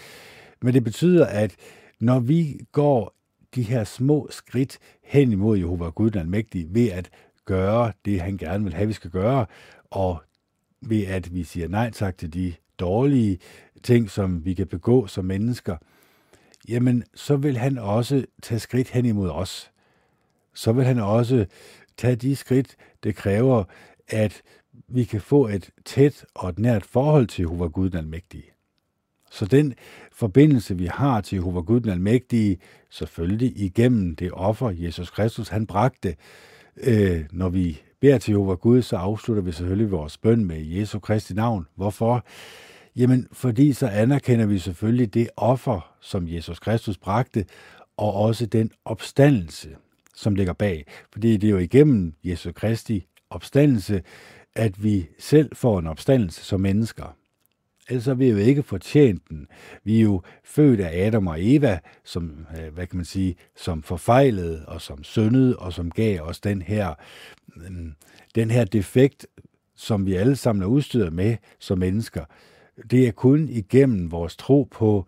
Men 0.62 0.74
det 0.74 0.84
betyder, 0.84 1.26
at 1.26 1.56
når 2.00 2.20
vi 2.20 2.60
går 2.72 3.14
de 3.54 3.62
her 3.62 3.84
små 3.84 4.28
skridt 4.30 4.78
hen 5.02 5.32
imod 5.32 5.58
Jehova 5.58 5.88
Gud 5.88 6.10
den 6.10 6.20
Almægtige 6.20 6.66
ved 6.70 6.90
at 6.90 7.10
gøre 7.44 7.92
det, 8.04 8.20
han 8.20 8.36
gerne 8.36 8.64
vil 8.64 8.74
have, 8.74 8.86
vi 8.86 8.92
skal 8.92 9.10
gøre, 9.10 9.46
og 9.90 10.22
ved 10.82 11.06
at 11.06 11.34
vi 11.34 11.44
siger 11.44 11.68
nej 11.68 11.90
tak 11.90 12.18
til 12.18 12.34
de 12.34 12.54
dårlige 12.78 13.38
ting, 13.82 14.10
som 14.10 14.44
vi 14.44 14.54
kan 14.54 14.66
begå 14.66 15.06
som 15.06 15.24
mennesker, 15.24 15.76
jamen 16.68 17.04
så 17.14 17.36
vil 17.36 17.56
han 17.56 17.78
også 17.78 18.24
tage 18.42 18.58
skridt 18.58 18.90
hen 18.90 19.06
imod 19.06 19.30
os. 19.30 19.70
Så 20.54 20.72
vil 20.72 20.84
han 20.84 20.98
også 20.98 21.46
tage 21.96 22.16
de 22.16 22.36
skridt, 22.36 22.76
det 23.02 23.16
kræver, 23.16 23.64
at 24.08 24.42
vi 24.88 25.04
kan 25.04 25.20
få 25.20 25.48
et 25.48 25.70
tæt 25.84 26.24
og 26.34 26.48
et 26.48 26.58
nært 26.58 26.84
forhold 26.84 27.26
til 27.26 27.42
Jehova 27.42 27.66
Gud 27.66 27.90
den 27.90 27.98
Almægtige. 27.98 28.44
Så 29.30 29.46
den 29.46 29.74
forbindelse, 30.12 30.78
vi 30.78 30.86
har 30.86 31.20
til 31.20 31.36
Jehova 31.36 31.60
Gud 31.60 31.80
den 31.80 31.90
Almægtige, 31.90 32.58
selvfølgelig 32.90 33.52
igennem 33.56 34.16
det 34.16 34.30
offer, 34.32 34.70
Jesus 34.70 35.10
Kristus 35.10 35.48
han 35.48 35.66
bragte, 35.66 36.16
øh, 36.76 37.24
når 37.32 37.48
vi 37.48 37.82
beder 38.00 38.18
til 38.18 38.32
Jehova 38.32 38.54
Gud, 38.54 38.82
så 38.82 38.96
afslutter 38.96 39.42
vi 39.42 39.52
selvfølgelig 39.52 39.90
vores 39.90 40.18
bøn 40.18 40.44
med 40.44 40.60
Jesu 40.64 40.98
Kristi 40.98 41.34
navn. 41.34 41.66
Hvorfor? 41.74 42.24
Jamen, 42.96 43.26
fordi 43.32 43.72
så 43.72 43.86
anerkender 43.86 44.46
vi 44.46 44.58
selvfølgelig 44.58 45.14
det 45.14 45.28
offer, 45.36 45.94
som 46.00 46.28
Jesus 46.28 46.58
Kristus 46.58 46.98
bragte, 46.98 47.44
og 47.96 48.14
også 48.14 48.46
den 48.46 48.70
opstandelse, 48.84 49.68
som 50.14 50.34
ligger 50.34 50.52
bag. 50.52 50.86
Fordi 51.12 51.36
det 51.36 51.46
er 51.46 51.50
jo 51.50 51.58
igennem 51.58 52.14
Jesu 52.24 52.52
Kristi 52.52 53.06
opstandelse, 53.30 54.02
at 54.58 54.84
vi 54.84 55.08
selv 55.18 55.56
får 55.56 55.78
en 55.78 55.86
opstandelse 55.86 56.44
som 56.44 56.60
mennesker. 56.60 57.16
Ellers 57.88 58.06
har 58.06 58.14
vi 58.14 58.28
jo 58.28 58.36
ikke 58.36 58.62
fortjent 58.62 59.22
den. 59.28 59.46
Vi 59.84 59.98
er 59.98 60.02
jo 60.02 60.22
født 60.44 60.80
af 60.80 61.06
Adam 61.06 61.26
og 61.26 61.36
Eva, 61.40 61.78
som, 62.04 62.46
øh, 62.58 62.74
hvad 62.74 62.86
kan 62.86 62.96
man 62.96 63.04
sige, 63.04 63.36
som 63.56 63.82
forfejlede 63.82 64.64
og 64.66 64.80
som 64.80 65.04
syndede 65.04 65.56
og 65.56 65.72
som 65.72 65.90
gav 65.90 66.20
os 66.20 66.40
den 66.40 66.62
her, 66.62 66.94
mm, 67.56 67.94
den 68.34 68.50
her 68.50 68.64
defekt, 68.64 69.26
som 69.76 70.06
vi 70.06 70.14
alle 70.14 70.36
sammen 70.36 70.62
er 70.62 70.66
udstyret 70.66 71.12
med 71.12 71.36
som 71.58 71.78
mennesker. 71.78 72.24
Det 72.90 73.08
er 73.08 73.12
kun 73.12 73.48
igennem 73.48 74.10
vores 74.10 74.36
tro 74.36 74.68
på 74.70 75.06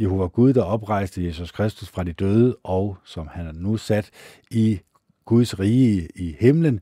Jehova 0.00 0.26
Gud, 0.26 0.52
der 0.52 0.62
oprejste 0.62 1.24
Jesus 1.26 1.50
Kristus 1.50 1.88
fra 1.88 2.04
de 2.04 2.12
døde, 2.12 2.56
og 2.62 2.96
som 3.04 3.28
han 3.28 3.46
er 3.46 3.52
nu 3.52 3.76
sat 3.76 4.10
i 4.50 4.80
Guds 5.24 5.60
rige 5.60 6.08
i 6.14 6.36
himlen, 6.40 6.80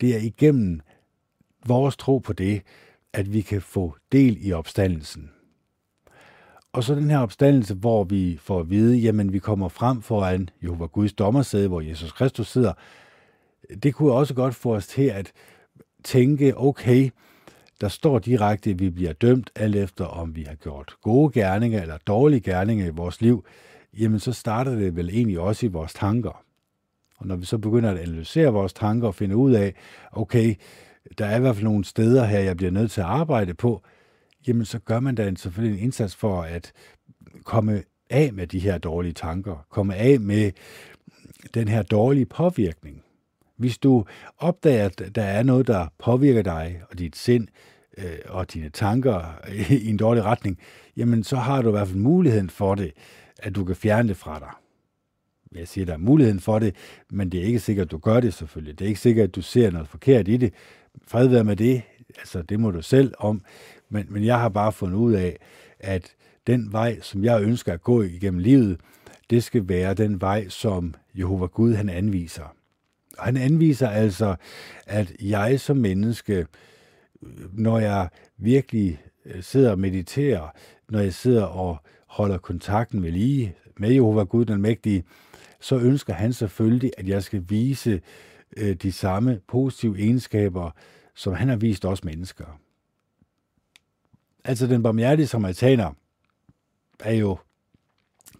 det 0.00 0.14
er 0.14 0.18
igennem 0.18 0.80
vores 1.68 1.96
tro 1.96 2.18
på 2.18 2.32
det, 2.32 2.62
at 3.12 3.32
vi 3.32 3.40
kan 3.40 3.62
få 3.62 3.96
del 4.12 4.38
i 4.40 4.52
opstandelsen. 4.52 5.30
Og 6.72 6.84
så 6.84 6.94
den 6.94 7.10
her 7.10 7.18
opstandelse, 7.18 7.74
hvor 7.74 8.04
vi 8.04 8.38
får 8.40 8.60
at 8.60 8.70
vide, 8.70 8.96
jamen 8.96 9.32
vi 9.32 9.38
kommer 9.38 9.68
frem 9.68 10.02
foran 10.02 10.48
Jehova 10.62 10.86
Guds 10.86 11.12
dommersæde, 11.12 11.68
hvor 11.68 11.80
Jesus 11.80 12.12
Kristus 12.12 12.48
sidder, 12.48 12.72
det 13.82 13.94
kunne 13.94 14.12
også 14.12 14.34
godt 14.34 14.54
få 14.54 14.74
os 14.74 14.86
til 14.86 15.02
at 15.02 15.32
tænke, 16.04 16.56
okay, 16.56 17.10
der 17.80 17.88
står 17.88 18.18
direkte, 18.18 18.70
at 18.70 18.78
vi 18.78 18.90
bliver 18.90 19.12
dømt 19.12 19.50
alt 19.54 19.76
efter, 19.76 20.04
om 20.04 20.36
vi 20.36 20.42
har 20.42 20.54
gjort 20.54 20.94
gode 21.02 21.32
gerninger 21.32 21.82
eller 21.82 21.98
dårlige 22.06 22.40
gerninger 22.40 22.86
i 22.86 22.90
vores 22.90 23.20
liv, 23.20 23.44
jamen 23.98 24.20
så 24.20 24.32
starter 24.32 24.74
det 24.74 24.96
vel 24.96 25.08
egentlig 25.08 25.40
også 25.40 25.66
i 25.66 25.68
vores 25.68 25.94
tanker. 25.94 26.42
Og 27.18 27.26
når 27.26 27.36
vi 27.36 27.44
så 27.44 27.58
begynder 27.58 27.90
at 27.90 27.98
analysere 27.98 28.52
vores 28.52 28.72
tanker 28.72 29.08
og 29.08 29.14
finde 29.14 29.36
ud 29.36 29.52
af, 29.52 29.74
okay, 30.12 30.54
der 31.18 31.26
er 31.26 31.36
i 31.36 31.40
hvert 31.40 31.56
fald 31.56 31.64
nogle 31.64 31.84
steder 31.84 32.24
her, 32.24 32.38
jeg 32.38 32.56
bliver 32.56 32.72
nødt 32.72 32.90
til 32.90 33.00
at 33.00 33.06
arbejde 33.06 33.54
på, 33.54 33.82
jamen 34.48 34.64
så 34.64 34.78
gør 34.78 35.00
man 35.00 35.14
da 35.14 35.28
en, 35.28 35.36
selvfølgelig 35.36 35.78
en 35.78 35.84
indsats 35.84 36.14
for 36.14 36.42
at 36.42 36.72
komme 37.44 37.82
af 38.10 38.32
med 38.32 38.46
de 38.46 38.58
her 38.58 38.78
dårlige 38.78 39.12
tanker, 39.12 39.66
komme 39.70 39.94
af 39.94 40.20
med 40.20 40.52
den 41.54 41.68
her 41.68 41.82
dårlige 41.82 42.26
påvirkning. 42.26 43.02
Hvis 43.56 43.78
du 43.78 44.04
opdager, 44.38 44.84
at 44.84 45.14
der 45.14 45.22
er 45.22 45.42
noget, 45.42 45.66
der 45.66 45.86
påvirker 45.98 46.42
dig 46.42 46.82
og 46.90 46.98
dit 46.98 47.16
sind 47.16 47.48
øh, 47.98 48.18
og 48.28 48.52
dine 48.54 48.68
tanker 48.68 49.40
i 49.70 49.88
en 49.88 49.96
dårlig 49.96 50.24
retning, 50.24 50.58
jamen 50.96 51.24
så 51.24 51.36
har 51.36 51.62
du 51.62 51.68
i 51.68 51.70
hvert 51.70 51.88
fald 51.88 51.98
muligheden 51.98 52.50
for 52.50 52.74
det, 52.74 52.92
at 53.38 53.54
du 53.54 53.64
kan 53.64 53.76
fjerne 53.76 54.08
det 54.08 54.16
fra 54.16 54.38
dig. 54.38 54.50
Jeg 55.54 55.68
siger, 55.68 55.84
der 55.84 55.92
er 55.92 55.98
muligheden 55.98 56.40
for 56.40 56.58
det, 56.58 56.74
men 57.10 57.32
det 57.32 57.40
er 57.40 57.44
ikke 57.44 57.58
sikkert, 57.58 57.84
at 57.84 57.90
du 57.90 57.98
gør 57.98 58.20
det 58.20 58.34
selvfølgelig. 58.34 58.78
Det 58.78 58.84
er 58.84 58.88
ikke 58.88 59.00
sikkert, 59.00 59.28
at 59.28 59.34
du 59.34 59.42
ser 59.42 59.70
noget 59.70 59.88
forkert 59.88 60.28
i 60.28 60.36
det. 60.36 60.54
Fred 61.06 61.28
være 61.28 61.44
med 61.44 61.56
det. 61.56 61.82
Altså, 62.18 62.42
det 62.42 62.60
må 62.60 62.70
du 62.70 62.82
selv 62.82 63.14
om. 63.18 63.42
Men, 63.88 64.06
men 64.08 64.24
jeg 64.24 64.40
har 64.40 64.48
bare 64.48 64.72
fundet 64.72 64.96
ud 64.96 65.12
af, 65.12 65.38
at 65.80 66.14
den 66.46 66.72
vej, 66.72 67.00
som 67.00 67.24
jeg 67.24 67.42
ønsker 67.42 67.72
at 67.72 67.82
gå 67.82 68.02
igennem 68.02 68.38
livet, 68.38 68.80
det 69.30 69.44
skal 69.44 69.68
være 69.68 69.94
den 69.94 70.20
vej, 70.20 70.48
som 70.48 70.94
Jehova 71.14 71.46
Gud 71.46 71.74
han 71.74 71.88
anviser. 71.88 72.54
Og 73.18 73.24
han 73.24 73.36
anviser 73.36 73.88
altså, 73.88 74.36
at 74.86 75.12
jeg 75.22 75.60
som 75.60 75.76
menneske, 75.76 76.46
når 77.52 77.78
jeg 77.78 78.08
virkelig 78.38 79.00
øh, 79.26 79.42
sidder 79.42 79.70
og 79.70 79.78
mediterer, 79.78 80.48
når 80.88 80.98
jeg 80.98 81.14
sidder 81.14 81.44
og 81.44 81.76
holder 82.06 82.38
kontakten 82.38 83.00
med 83.00 83.10
lige 83.10 83.54
med 83.76 83.90
Jehova 83.90 84.22
Gud 84.22 84.44
den 84.44 84.62
Mægtige, 84.62 85.04
så 85.60 85.78
ønsker 85.78 86.12
han 86.12 86.32
selvfølgelig, 86.32 86.92
at 86.98 87.08
jeg 87.08 87.22
skal 87.22 87.44
vise 87.48 88.00
øh, 88.56 88.74
de 88.74 88.92
samme 88.92 89.40
positive 89.48 89.98
egenskaber, 89.98 90.70
som 91.14 91.34
han 91.34 91.48
har 91.48 91.56
vist 91.56 91.84
os 91.84 92.04
mennesker. 92.04 92.60
Altså 94.44 94.66
den 94.66 94.82
barmhjertige 94.82 95.26
samaritaner 95.26 95.92
er 97.00 97.12
jo 97.12 97.38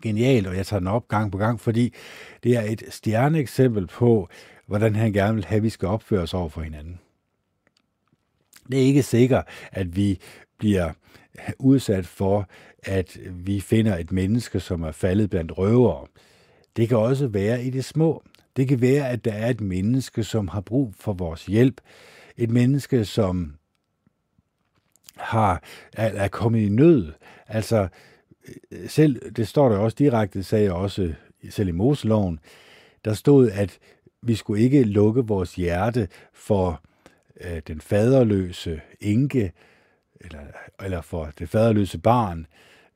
genial, 0.02 0.46
og 0.46 0.56
jeg 0.56 0.66
tager 0.66 0.80
den 0.80 0.88
op 0.88 1.08
gang 1.08 1.32
på 1.32 1.38
gang, 1.38 1.60
fordi 1.60 1.94
det 2.42 2.56
er 2.56 2.62
et 2.62 2.82
stjerneeksempel 2.88 3.86
på, 3.86 4.28
hvordan 4.66 4.94
han 4.94 5.12
gerne 5.12 5.34
vil 5.34 5.44
have, 5.44 5.56
at 5.56 5.62
vi 5.62 5.68
skal 5.68 5.88
opføre 5.88 6.20
os 6.20 6.34
over 6.34 6.48
for 6.48 6.60
hinanden. 6.60 7.00
Det 8.70 8.78
er 8.78 8.84
ikke 8.84 9.02
sikkert, 9.02 9.48
at 9.72 9.96
vi 9.96 10.20
bliver 10.58 10.92
udsat 11.58 12.06
for, 12.06 12.48
at 12.82 13.18
vi 13.30 13.60
finder 13.60 13.96
et 13.96 14.12
menneske, 14.12 14.60
som 14.60 14.82
er 14.82 14.92
faldet 14.92 15.30
blandt 15.30 15.58
røvere. 15.58 16.06
Det 16.76 16.88
kan 16.88 16.98
også 16.98 17.26
være 17.26 17.64
i 17.64 17.70
det 17.70 17.84
små. 17.84 18.22
Det 18.56 18.68
kan 18.68 18.80
være, 18.80 19.08
at 19.08 19.24
der 19.24 19.32
er 19.32 19.50
et 19.50 19.60
menneske, 19.60 20.24
som 20.24 20.48
har 20.48 20.60
brug 20.60 20.94
for 20.94 21.12
vores 21.12 21.46
hjælp. 21.46 21.80
Et 22.36 22.50
menneske, 22.50 23.04
som 23.04 23.54
har, 25.16 25.62
er, 25.92 26.08
er 26.24 26.28
kommet 26.28 26.60
i 26.60 26.68
nød. 26.68 27.12
Altså, 27.46 27.88
øh, 28.70 28.88
selv, 28.88 29.32
det 29.32 29.48
står 29.48 29.68
der 29.68 29.78
også 29.78 29.96
direkte, 29.98 30.42
sagde 30.42 30.64
jeg 30.64 30.72
også 30.72 31.12
selv 31.50 31.68
i 31.68 31.72
Moseloven, 31.72 32.38
der 33.04 33.14
stod, 33.14 33.50
at 33.50 33.78
vi 34.22 34.34
skulle 34.34 34.62
ikke 34.62 34.84
lukke 34.84 35.20
vores 35.20 35.54
hjerte 35.54 36.08
for 36.32 36.82
øh, 37.40 37.62
den 37.66 37.80
faderløse 37.80 38.80
enke, 39.00 39.52
eller, 40.20 40.40
eller 40.84 41.00
for 41.00 41.32
det 41.38 41.48
faderløse 41.48 41.98
barn, 41.98 42.46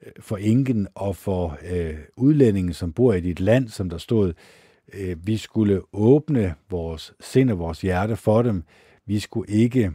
øh, 0.07 0.13
for 0.21 0.37
enken 0.37 0.89
og 0.95 1.17
for 1.17 1.59
øh, 1.71 1.99
udlændingen, 2.17 2.75
som 2.75 2.93
bor 2.93 3.13
i 3.13 3.21
dit 3.21 3.41
land, 3.41 3.69
som 3.69 3.91
der 3.91 3.99
stod, 3.99 4.29
øh, 4.29 4.35
Øh, 4.93 5.27
vi 5.27 5.37
skulle 5.37 5.83
åbne 5.93 6.55
vores 6.71 7.13
sind 7.21 7.51
og 7.51 7.59
vores 7.59 7.81
hjerte 7.81 8.17
for 8.17 8.43
dem. 8.43 8.63
Vi 9.07 9.19
skulle 9.19 9.53
ikke 9.53 9.93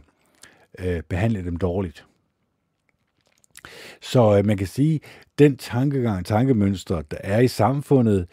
øh, 0.78 1.02
behandle 1.02 1.44
dem 1.44 1.56
dårligt. 1.56 2.06
Så 4.02 4.38
øh, 4.38 4.46
man 4.46 4.56
kan 4.56 4.66
sige, 4.66 5.00
den 5.38 5.56
tankegang, 5.56 6.26
tankemønster, 6.26 7.02
der 7.02 7.16
er 7.20 7.40
i 7.40 7.48
samfundet, 7.48 8.28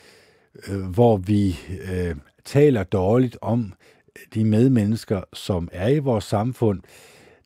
øh, 0.67 0.81
hvor 0.81 1.17
vi 1.17 1.59
øh, 1.91 2.15
taler 2.45 2.83
dårligt 2.83 3.37
om 3.41 3.73
de 4.33 4.45
medmennesker, 4.45 5.21
som 5.33 5.69
er 5.71 5.87
i 5.87 5.99
vores 5.99 6.23
samfund, 6.23 6.81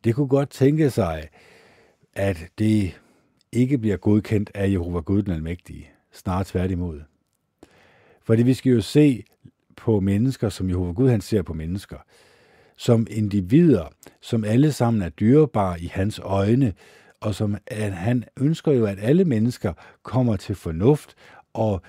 det 0.04 0.16
kunne 0.16 0.28
godt 0.28 0.50
tænke 0.50 0.90
sig, 0.90 1.30
at 2.14 2.48
det 2.60 3.00
ikke 3.52 3.78
bliver 3.78 3.98
godkendt 3.98 4.52
af 4.54 4.70
Jehova 4.72 5.00
Gud 5.00 5.22
den 5.22 5.34
Almægtige. 5.34 5.90
Snart 6.14 6.46
tværtimod. 6.46 7.02
Fordi 8.28 8.44
vi 8.44 8.54
skal 8.54 8.72
jo 8.72 8.82
se 8.82 9.24
på 9.78 10.00
mennesker, 10.00 10.50
som 10.50 10.70
Jehova 10.70 10.92
Gud 10.92 11.10
han 11.10 11.22
ser 11.22 11.42
på 11.42 11.54
mennesker, 11.54 11.98
som 12.78 13.08
individer, 13.10 13.88
som 14.22 14.44
alle 14.44 14.72
sammen 14.72 15.02
er 15.02 15.10
dyrebare 15.10 15.82
i 15.82 15.86
hans 15.94 16.20
øjne, 16.24 16.74
og 17.22 17.36
som 17.36 17.58
at 17.68 17.94
han 17.94 18.24
ønsker 18.40 18.72
jo, 18.72 18.86
at 18.86 18.98
alle 19.02 19.26
mennesker 19.26 19.74
kommer 20.04 20.36
til 20.36 20.56
fornuft 20.56 21.16
og 21.54 21.82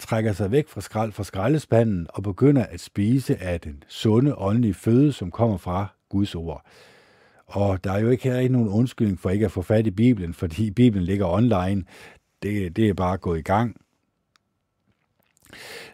trækker 0.00 0.32
sig 0.32 0.50
væk 0.50 0.68
fra, 0.68 0.80
skrald, 0.80 1.12
fra 1.12 1.24
skraldespanden 1.24 2.06
og 2.08 2.22
begynder 2.22 2.66
at 2.66 2.80
spise 2.80 3.36
af 3.36 3.60
den 3.60 3.82
sunde 3.88 4.34
åndelige 4.34 4.74
føde, 4.74 5.12
som 5.12 5.30
kommer 5.30 5.56
fra 5.56 5.86
Guds 6.08 6.34
ord. 6.34 6.66
Og 7.46 7.84
der 7.84 7.92
er 7.92 7.98
jo 7.98 8.10
ikke 8.10 8.30
her 8.30 8.48
nogen 8.48 8.68
undskyldning 8.68 9.20
for 9.20 9.30
ikke 9.30 9.44
at 9.44 9.52
få 9.52 9.62
fat 9.62 9.86
i 9.86 9.90
Bibelen, 9.90 10.34
fordi 10.34 10.70
Bibelen 10.70 11.04
ligger 11.04 11.26
online. 11.26 11.84
Det, 12.42 12.76
det 12.76 12.88
er 12.88 12.94
bare 12.94 13.16
gået 13.16 13.38
i 13.38 13.42
gang. 13.42 13.76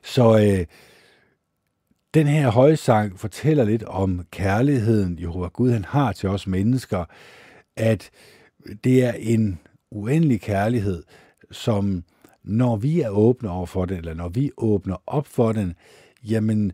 Så 0.03 0.39
øh, 0.39 0.67
den 2.15 2.27
her 2.27 2.51
højsang 2.51 3.21
fortæller 3.21 3.65
lidt 3.65 3.83
om 3.83 4.27
kærligheden, 4.31 5.19
Jehova 5.21 5.49
Gud 5.49 5.71
han 5.71 5.85
har 5.85 6.13
til 6.13 6.29
os 6.29 6.47
mennesker, 6.47 7.05
at 7.77 8.11
det 8.85 9.05
er 9.05 9.13
en 9.13 9.59
uendelig 9.91 10.41
kærlighed, 10.41 11.03
som 11.51 12.05
når 12.45 12.77
vi 12.77 13.01
er 13.01 13.09
åbne 13.09 13.51
over 13.51 13.67
for 13.67 13.85
den, 13.85 13.97
eller 13.97 14.15
når 14.15 14.29
vi 14.29 14.51
åbner 14.57 14.97
op 15.07 15.27
for 15.27 15.53
den, 15.53 15.75
jamen, 16.25 16.73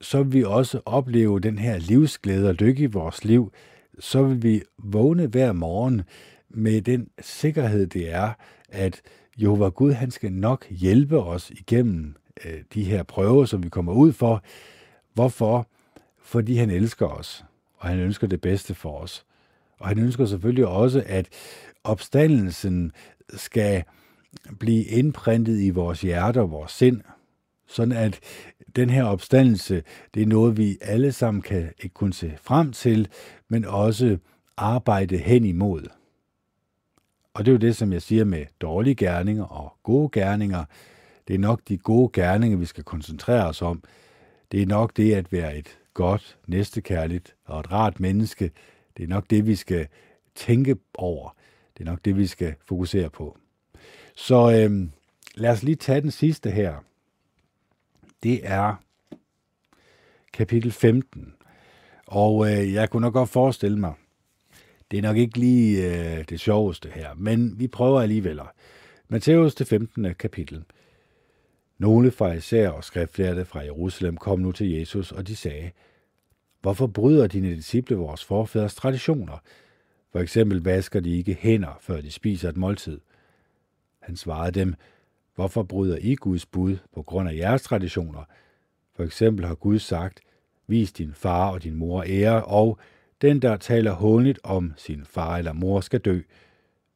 så 0.00 0.22
vil 0.22 0.32
vi 0.32 0.44
også 0.44 0.80
opleve 0.86 1.40
den 1.40 1.58
her 1.58 1.78
livsglæde 1.78 2.48
og 2.48 2.54
lykke 2.54 2.82
i 2.82 2.86
vores 2.86 3.24
liv. 3.24 3.52
Så 3.98 4.22
vil 4.22 4.42
vi 4.42 4.62
vågne 4.78 5.26
hver 5.26 5.52
morgen 5.52 6.02
med 6.48 6.82
den 6.82 7.08
sikkerhed, 7.20 7.86
det 7.86 8.12
er, 8.12 8.32
at 8.68 9.02
Jehova 9.38 9.68
Gud, 9.68 9.92
han 9.92 10.10
skal 10.10 10.32
nok 10.32 10.66
hjælpe 10.70 11.18
os 11.18 11.50
igennem 11.50 12.16
øh, 12.44 12.60
de 12.74 12.84
her 12.84 13.02
prøver, 13.02 13.44
som 13.44 13.62
vi 13.62 13.68
kommer 13.68 13.92
ud 13.92 14.12
for. 14.12 14.42
Hvorfor? 15.14 15.68
Fordi 16.18 16.56
han 16.56 16.70
elsker 16.70 17.06
os, 17.06 17.44
og 17.76 17.88
han 17.88 17.98
ønsker 17.98 18.26
det 18.26 18.40
bedste 18.40 18.74
for 18.74 18.98
os. 18.98 19.24
Og 19.78 19.88
han 19.88 19.98
ønsker 19.98 20.26
selvfølgelig 20.26 20.66
også, 20.66 21.02
at 21.06 21.28
opstandelsen 21.84 22.92
skal 23.34 23.84
blive 24.58 24.84
indprintet 24.84 25.60
i 25.60 25.70
vores 25.70 26.00
hjerte 26.00 26.40
og 26.40 26.50
vores 26.50 26.72
sind, 26.72 27.00
sådan 27.66 27.92
at 27.92 28.20
den 28.76 28.90
her 28.90 29.04
opstandelse, 29.04 29.82
det 30.14 30.22
er 30.22 30.26
noget, 30.26 30.56
vi 30.56 30.78
alle 30.80 31.12
sammen 31.12 31.42
kan 31.42 31.72
ikke 31.82 31.94
kun 31.94 32.12
se 32.12 32.32
frem 32.42 32.72
til, 32.72 33.08
men 33.48 33.64
også 33.64 34.18
arbejde 34.56 35.16
hen 35.16 35.44
imod. 35.44 35.88
Og 37.34 37.44
det 37.44 37.50
er 37.50 37.54
jo 37.54 37.58
det, 37.58 37.76
som 37.76 37.92
jeg 37.92 38.02
siger 38.02 38.24
med 38.24 38.46
dårlige 38.60 38.94
gerninger 38.94 39.44
og 39.44 39.76
gode 39.82 40.08
gerninger. 40.12 40.64
Det 41.28 41.34
er 41.34 41.38
nok 41.38 41.60
de 41.68 41.78
gode 41.78 42.10
gerninger, 42.12 42.58
vi 42.58 42.66
skal 42.66 42.84
koncentrere 42.84 43.46
os 43.46 43.62
om. 43.62 43.82
Det 44.52 44.62
er 44.62 44.66
nok 44.66 44.96
det 44.96 45.14
at 45.14 45.32
være 45.32 45.58
et 45.58 45.78
godt, 45.94 46.38
næstekærligt 46.46 47.34
og 47.44 47.60
et 47.60 47.72
rart 47.72 48.00
menneske. 48.00 48.50
Det 48.96 49.02
er 49.02 49.08
nok 49.08 49.30
det, 49.30 49.46
vi 49.46 49.54
skal 49.54 49.86
tænke 50.34 50.76
over. 50.94 51.36
Det 51.78 51.86
er 51.86 51.90
nok 51.90 52.04
det, 52.04 52.16
vi 52.16 52.26
skal 52.26 52.54
fokusere 52.64 53.10
på. 53.10 53.38
Så 54.16 54.52
øhm, 54.52 54.92
lad 55.34 55.50
os 55.50 55.62
lige 55.62 55.76
tage 55.76 56.00
den 56.00 56.10
sidste 56.10 56.50
her. 56.50 56.74
Det 58.22 58.40
er 58.42 58.74
kapitel 60.32 60.72
15. 60.72 61.34
Og 62.06 62.52
øh, 62.52 62.72
jeg 62.72 62.90
kunne 62.90 63.00
nok 63.00 63.12
godt 63.12 63.28
forestille 63.28 63.78
mig, 63.78 63.92
det 64.94 64.98
er 64.98 65.08
nok 65.08 65.16
ikke 65.16 65.38
lige 65.38 65.86
øh, 65.86 66.24
det 66.28 66.40
sjoveste 66.40 66.90
her, 66.94 67.14
men 67.16 67.58
vi 67.58 67.66
prøver 67.66 68.00
alligevel. 68.00 68.40
Matthæus 69.08 69.54
det 69.54 69.66
15. 69.66 70.14
kapitel. 70.14 70.64
Nogle 71.78 72.10
farisæer 72.10 72.70
og 72.70 72.84
skriftlærte 72.84 73.44
fra 73.44 73.60
Jerusalem 73.60 74.16
kom 74.16 74.40
nu 74.40 74.52
til 74.52 74.70
Jesus, 74.70 75.12
og 75.12 75.26
de 75.26 75.36
sagde, 75.36 75.70
Hvorfor 76.60 76.86
bryder 76.86 77.26
dine 77.26 77.54
disciple 77.54 77.96
vores 77.96 78.24
forfædres 78.24 78.74
traditioner? 78.74 79.38
For 80.12 80.18
eksempel 80.18 80.62
vasker 80.62 81.00
de 81.00 81.16
ikke 81.16 81.34
hænder, 81.40 81.78
før 81.80 82.00
de 82.00 82.10
spiser 82.10 82.48
et 82.48 82.56
måltid. 82.56 83.00
Han 84.00 84.16
svarede 84.16 84.60
dem, 84.60 84.74
Hvorfor 85.34 85.62
bryder 85.62 85.98
I 86.00 86.14
Guds 86.14 86.46
bud 86.46 86.76
på 86.94 87.02
grund 87.02 87.28
af 87.28 87.34
jeres 87.34 87.62
traditioner? 87.62 88.24
For 88.96 89.04
eksempel 89.04 89.46
har 89.46 89.54
Gud 89.54 89.78
sagt, 89.78 90.20
Vis 90.66 90.92
din 90.92 91.12
far 91.14 91.50
og 91.50 91.62
din 91.62 91.74
mor 91.74 92.04
ære, 92.06 92.44
og 92.44 92.78
den, 93.24 93.42
der 93.42 93.56
taler 93.56 93.92
hånligt 93.92 94.38
om 94.42 94.72
sin 94.76 95.04
far 95.04 95.38
eller 95.38 95.52
mor, 95.52 95.80
skal 95.80 96.00
dø. 96.00 96.20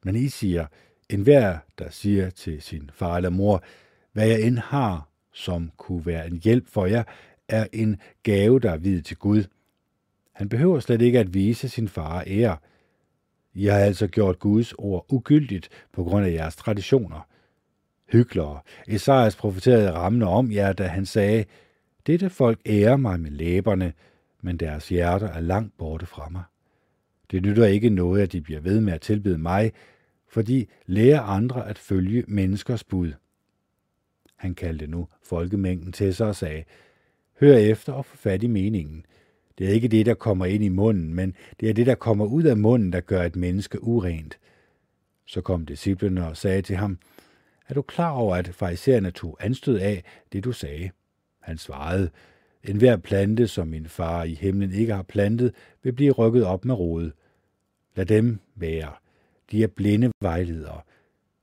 Men 0.03 0.15
I 0.15 0.27
siger, 0.27 0.65
enhver, 1.09 1.57
der 1.79 1.89
siger 1.89 2.29
til 2.29 2.61
sin 2.61 2.89
far 2.93 3.17
eller 3.17 3.29
mor, 3.29 3.63
hvad 4.13 4.27
jeg 4.27 4.41
end 4.41 4.57
har, 4.57 5.09
som 5.33 5.71
kunne 5.77 6.05
være 6.05 6.27
en 6.27 6.39
hjælp 6.43 6.67
for 6.67 6.85
jer, 6.85 7.03
er 7.47 7.67
en 7.73 7.97
gave, 8.23 8.59
der 8.59 8.71
er 8.71 8.77
videt 8.77 9.05
til 9.05 9.17
Gud. 9.17 9.43
Han 10.33 10.49
behøver 10.49 10.79
slet 10.79 11.01
ikke 11.01 11.19
at 11.19 11.33
vise 11.33 11.69
sin 11.69 11.87
far 11.87 12.23
ære. 12.27 12.57
I 13.53 13.65
har 13.65 13.79
altså 13.79 14.07
gjort 14.07 14.39
Guds 14.39 14.73
ord 14.73 15.05
ugyldigt 15.09 15.69
på 15.93 16.03
grund 16.03 16.25
af 16.25 16.31
jeres 16.31 16.55
traditioner. 16.55 17.27
Hyklere. 18.11 18.59
Esajas 18.87 19.35
profeterede 19.35 19.91
rammende 19.91 20.27
om 20.27 20.51
jer, 20.51 20.73
da 20.73 20.87
han 20.87 21.05
sagde, 21.05 21.45
dette 22.07 22.29
folk 22.29 22.59
ærer 22.65 22.97
mig 22.97 23.19
med 23.19 23.31
læberne, 23.31 23.93
men 24.41 24.57
deres 24.57 24.89
hjerter 24.89 25.27
er 25.27 25.39
langt 25.39 25.77
borte 25.77 26.05
fra 26.05 26.29
mig. 26.29 26.43
Det 27.31 27.43
nytter 27.43 27.65
ikke 27.65 27.89
noget, 27.89 28.21
at 28.21 28.31
de 28.31 28.41
bliver 28.41 28.59
ved 28.59 28.81
med 28.81 28.93
at 28.93 29.01
tilbede 29.01 29.37
mig, 29.37 29.71
for 30.27 30.41
de 30.41 30.65
lærer 30.85 31.21
andre 31.21 31.69
at 31.69 31.77
følge 31.77 32.23
menneskers 32.27 32.83
bud. 32.83 33.13
Han 34.35 34.55
kaldte 34.55 34.87
nu 34.87 35.07
folkemængden 35.23 35.91
til 35.91 36.15
sig 36.15 36.27
og 36.27 36.35
sagde, 36.35 36.63
Hør 37.39 37.55
efter 37.55 37.93
og 37.93 38.05
få 38.05 38.17
fat 38.17 38.43
i 38.43 38.47
meningen. 38.47 39.05
Det 39.57 39.67
er 39.67 39.71
ikke 39.71 39.87
det, 39.87 40.05
der 40.05 40.13
kommer 40.13 40.45
ind 40.45 40.63
i 40.63 40.69
munden, 40.69 41.13
men 41.13 41.35
det 41.59 41.69
er 41.69 41.73
det, 41.73 41.85
der 41.85 41.95
kommer 41.95 42.25
ud 42.25 42.43
af 42.43 42.57
munden, 42.57 42.93
der 42.93 42.99
gør 42.99 43.23
et 43.23 43.35
menneske 43.35 43.83
urent. 43.83 44.39
Så 45.25 45.41
kom 45.41 45.65
disciplene 45.65 46.27
og 46.27 46.37
sagde 46.37 46.61
til 46.61 46.75
ham, 46.75 46.97
Er 47.67 47.73
du 47.73 47.81
klar 47.81 48.11
over, 48.11 48.35
at 48.35 48.47
farisæerne 48.47 49.11
tog 49.11 49.37
anstød 49.39 49.79
af 49.79 50.03
det, 50.33 50.43
du 50.43 50.51
sagde? 50.51 50.89
Han 51.39 51.57
svarede, 51.57 52.09
en 52.63 52.77
hver 52.77 52.97
plante, 52.97 53.47
som 53.47 53.67
min 53.67 53.85
far 53.85 54.23
i 54.23 54.33
himlen 54.33 54.71
ikke 54.71 54.93
har 54.93 55.03
plantet, 55.03 55.53
vil 55.83 55.93
blive 55.93 56.11
rykket 56.11 56.45
op 56.45 56.65
med 56.65 56.75
rod. 56.75 57.11
Lad 57.95 58.05
dem 58.05 58.39
være. 58.55 58.91
De 59.51 59.63
er 59.63 59.67
blinde 59.67 60.11
vejledere. 60.21 60.81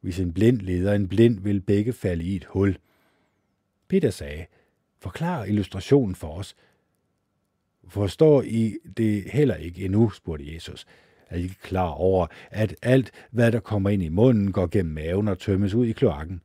Hvis 0.01 0.21
en 0.21 0.33
blind 0.33 0.61
leder 0.61 0.95
en 0.95 1.09
blind, 1.09 1.41
vil 1.41 1.61
begge 1.61 1.93
falde 1.93 2.25
i 2.25 2.37
et 2.37 2.45
hul. 2.45 2.79
Peter 3.89 4.11
sagde, 4.11 4.47
Forklar 5.01 5.45
illustrationen 5.45 6.15
for 6.15 6.29
os. 6.29 6.57
Forstår 7.89 8.43
I 8.43 8.77
det 8.97 9.23
heller 9.23 9.55
ikke 9.55 9.85
endnu, 9.85 10.11
spurgte 10.11 10.55
Jesus. 10.55 10.87
Er 11.31 11.37
I 11.37 11.43
ikke 11.43 11.63
klar 11.63 11.89
over, 11.89 12.27
at 12.51 12.77
alt, 12.83 13.11
hvad 13.31 13.53
der 13.53 13.61
kommer 13.61 13.91
ind 13.91 14.03
i 14.03 14.09
munden, 14.09 14.53
går 14.53 14.67
gennem 14.67 14.95
maven 14.95 15.29
og 15.29 15.39
tømmes 15.39 15.75
ud 15.75 15.87
i 15.87 15.93
kloakken? 15.93 16.41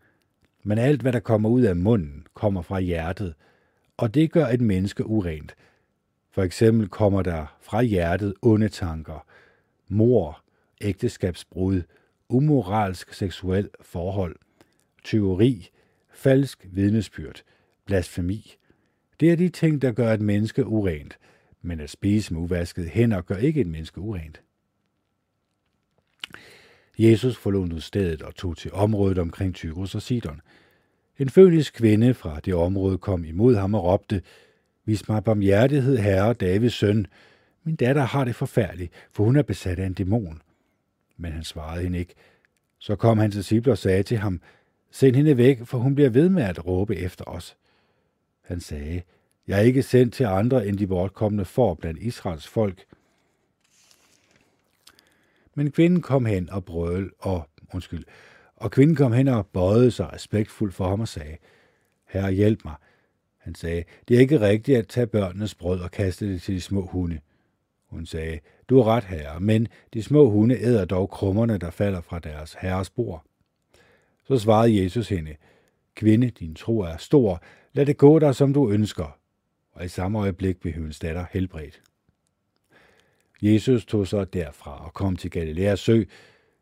Men 0.63 0.77
alt, 0.77 1.01
hvad 1.01 1.13
der 1.13 1.19
kommer 1.19 1.49
ud 1.49 1.61
af 1.61 1.75
munden, 1.75 2.27
kommer 2.33 2.61
fra 2.61 2.79
hjertet, 2.79 3.33
og 3.97 4.13
det 4.13 4.31
gør 4.31 4.47
et 4.47 4.61
menneske 4.61 5.05
urent. 5.05 5.55
For 6.31 6.43
eksempel 6.43 6.87
kommer 6.87 7.21
der 7.21 7.57
fra 7.61 7.81
hjertet 7.81 8.33
onde 8.41 8.69
tanker, 8.69 9.25
mor, 9.87 10.43
ægteskabsbrud, 10.81 11.81
umoralsk 12.29 13.13
seksuel 13.13 13.69
forhold, 13.81 14.35
tyveri, 15.03 15.69
falsk 16.13 16.67
vidnesbyrd, 16.71 17.43
blasfemi. 17.85 18.55
Det 19.19 19.31
er 19.31 19.35
de 19.35 19.49
ting, 19.49 19.81
der 19.81 19.91
gør 19.91 20.13
et 20.13 20.21
menneske 20.21 20.65
urent, 20.65 21.19
men 21.61 21.79
at 21.79 21.89
spise 21.89 22.33
med 22.33 22.41
uvaskede 22.41 22.87
hænder 22.87 23.21
gør 23.21 23.35
ikke 23.35 23.61
et 23.61 23.67
menneske 23.67 24.01
urent. 24.01 24.41
Jesus 26.99 27.37
forlod 27.37 27.67
nu 27.67 27.79
stedet 27.79 28.21
og 28.21 28.35
tog 28.35 28.57
til 28.57 28.73
området 28.73 29.17
omkring 29.17 29.55
Tyrus 29.55 29.95
og 29.95 30.01
Sidon. 30.01 30.41
En 31.19 31.29
fønisk 31.29 31.73
kvinde 31.73 32.13
fra 32.13 32.39
det 32.39 32.53
område 32.53 32.97
kom 32.97 33.25
imod 33.25 33.55
ham 33.55 33.73
og 33.73 33.83
råbte, 33.83 34.21
Vis 34.85 35.09
mig 35.09 35.23
barmhjertighed, 35.23 35.97
herre, 35.97 36.33
Davids 36.33 36.73
søn. 36.73 37.07
Min 37.63 37.75
datter 37.75 38.01
har 38.01 38.23
det 38.25 38.35
forfærdeligt, 38.35 38.93
for 39.11 39.23
hun 39.23 39.35
er 39.35 39.41
besat 39.41 39.79
af 39.79 39.85
en 39.85 39.93
dæmon. 39.93 40.41
Men 41.17 41.31
han 41.31 41.43
svarede 41.43 41.83
hende 41.83 41.99
ikke. 41.99 42.13
Så 42.79 42.95
kom 42.95 43.17
hans 43.17 43.35
disciple 43.35 43.71
og 43.71 43.77
sagde 43.77 44.03
til 44.03 44.17
ham, 44.17 44.41
Send 44.91 45.15
hende 45.15 45.37
væk, 45.37 45.65
for 45.65 45.77
hun 45.77 45.95
bliver 45.95 46.09
ved 46.09 46.29
med 46.29 46.43
at 46.43 46.67
råbe 46.67 46.95
efter 46.95 47.25
os. 47.25 47.57
Han 48.41 48.59
sagde, 48.59 49.01
Jeg 49.47 49.57
er 49.57 49.63
ikke 49.63 49.83
sendt 49.83 50.13
til 50.13 50.23
andre 50.23 50.67
end 50.67 50.77
de 50.77 50.87
bortkommende 50.87 51.45
for 51.45 51.73
blandt 51.73 51.99
Israels 51.99 52.47
folk. 52.47 52.85
Men 55.55 55.71
kvinden 55.71 56.01
kom 56.01 56.25
hen 56.25 56.49
og 56.49 56.65
brøl 56.65 57.11
og, 57.19 57.49
undskyld, 57.73 58.05
og 58.61 58.71
kvinden 58.71 58.95
kom 58.95 59.13
hen 59.13 59.27
og 59.27 59.47
bøjede 59.47 59.91
sig 59.91 60.13
respektfuldt 60.13 60.73
for 60.73 60.89
ham 60.89 60.99
og 60.99 61.07
sagde, 61.07 61.37
Herre, 62.07 62.31
hjælp 62.31 62.65
mig. 62.65 62.75
Han 63.37 63.55
sagde, 63.55 63.83
det 64.07 64.15
er 64.15 64.19
ikke 64.19 64.41
rigtigt 64.41 64.77
at 64.77 64.87
tage 64.87 65.07
børnenes 65.07 65.55
brød 65.55 65.79
og 65.79 65.91
kaste 65.91 66.33
det 66.33 66.41
til 66.41 66.55
de 66.55 66.61
små 66.61 66.85
hunde. 66.85 67.19
Hun 67.89 68.05
sagde, 68.05 68.39
du 68.69 68.81
har 68.81 68.95
ret, 68.95 69.03
herre, 69.03 69.39
men 69.39 69.67
de 69.93 70.03
små 70.03 70.29
hunde 70.29 70.55
æder 70.55 70.85
dog 70.85 71.09
krummerne, 71.09 71.57
der 71.57 71.69
falder 71.69 72.01
fra 72.01 72.19
deres 72.19 72.53
herres 72.53 72.89
bord. 72.89 73.25
Så 74.23 74.37
svarede 74.37 74.83
Jesus 74.83 75.09
hende, 75.09 75.35
Kvinde, 75.95 76.29
din 76.29 76.55
tro 76.55 76.79
er 76.79 76.97
stor, 76.97 77.41
lad 77.73 77.85
det 77.85 77.97
gå 77.97 78.19
dig, 78.19 78.35
som 78.35 78.53
du 78.53 78.71
ønsker. 78.71 79.17
Og 79.71 79.85
i 79.85 79.87
samme 79.87 80.19
øjeblik 80.19 80.59
blev 80.59 80.73
hendes 80.73 80.99
datter 80.99 81.25
helbredt. 81.31 81.81
Jesus 83.41 83.85
tog 83.85 84.07
så 84.07 84.23
derfra 84.23 84.85
og 84.85 84.93
kom 84.93 85.15
til 85.15 85.31
Galileas 85.31 85.79
sø. 85.79 86.03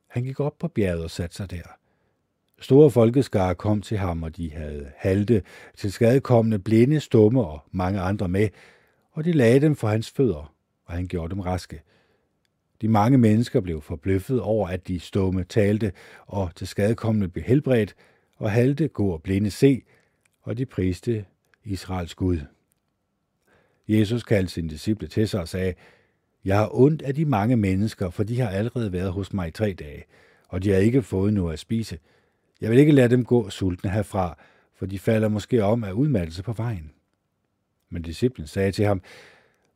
Han 0.08 0.24
gik 0.24 0.39
op 0.39 0.58
på 0.58 0.68
bjerget 0.68 1.04
og 1.04 1.12
satte 1.12 1.36
sig 1.36 1.52
der. 1.52 1.80
Store 2.62 2.91
folkeskare 2.91 3.55
kom 3.55 3.82
til 3.82 3.97
ham, 3.97 4.24
og 4.24 4.38
de 4.38 4.51
havde 4.51 4.91
halte, 4.97 5.41
til 5.78 5.91
skadekommende, 5.91 6.60
blinde, 6.60 6.99
stumme 6.99 7.45
og 7.45 7.60
mange 7.72 7.99
andre 7.99 8.28
med, 8.28 8.49
og 9.12 9.26
de 9.26 9.32
lagde 9.32 9.60
dem 9.60 9.76
for 9.76 9.88
hans 9.88 10.12
fødder, 10.12 10.53
og 10.86 10.93
han 10.93 11.07
gjorde 11.07 11.36
dem 11.36 11.39
raske. 11.39 11.82
De 12.82 12.88
mange 12.88 13.18
mennesker 13.18 13.62
blev 13.62 13.82
forbløffet 13.82 14.41
over, 14.41 14.68
at 14.68 14.88
de 14.88 14.99
stumme 14.99 15.43
talte, 15.43 15.91
og 16.28 16.55
til 16.55 16.68
skadekommende 16.68 17.28
blev 17.28 17.43
helbredt, 17.43 17.95
og 18.36 18.51
halte 18.51 18.88
gå 18.88 19.07
og 19.07 19.24
blinde 19.24 19.51
se, 19.51 19.82
og 20.41 20.57
de 20.57 20.66
priste 20.66 21.26
Israels 21.64 22.16
Gud. 22.16 22.39
Jesus 23.88 24.24
kaldte 24.24 24.53
sine 24.53 24.70
disciple 24.70 25.07
til 25.07 25.28
sig 25.28 25.41
og 25.41 25.47
sagde, 25.47 25.74
Jeg 26.45 26.57
har 26.57 26.70
ondt 26.76 27.01
af 27.01 27.16
de 27.16 27.26
mange 27.26 27.57
mennesker, 27.57 28.10
for 28.10 28.24
de 28.24 28.39
har 28.39 28.49
allerede 28.49 28.93
været 28.93 29.12
hos 29.12 29.34
mig 29.34 29.47
i 29.47 29.51
tre 29.51 29.74
dage, 29.74 30.03
og 30.47 30.64
de 30.64 30.70
har 30.70 30.78
ikke 30.78 31.01
fået 31.01 31.34
noget 31.34 31.53
at 31.53 31.60
spise. 31.60 31.99
Jeg 32.62 32.72
vil 32.72 32.80
ikke 32.80 32.91
lade 32.91 33.10
dem 33.10 33.26
gå 33.26 33.49
sultne 33.49 33.89
herfra, 33.89 34.38
for 34.76 34.86
de 34.86 34.99
falder 34.99 35.28
måske 35.28 35.64
om 35.64 35.84
af 35.84 35.91
udmattelse 35.91 36.43
på 36.43 36.53
vejen. 36.53 36.91
Men 37.89 38.01
disciplen 38.01 38.47
sagde 38.47 38.72
til 38.72 38.86
ham, 38.86 39.01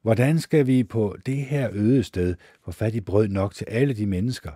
Hvordan 0.01 0.39
skal 0.39 0.67
vi 0.67 0.84
på 0.84 1.17
det 1.25 1.36
her 1.36 1.69
øde 1.73 2.03
sted 2.03 2.36
få 2.65 2.71
fat 2.71 2.95
i 2.95 3.01
brød 3.01 3.27
nok 3.27 3.53
til 3.53 3.65
alle 3.69 3.93
de 3.93 4.05
mennesker? 4.05 4.51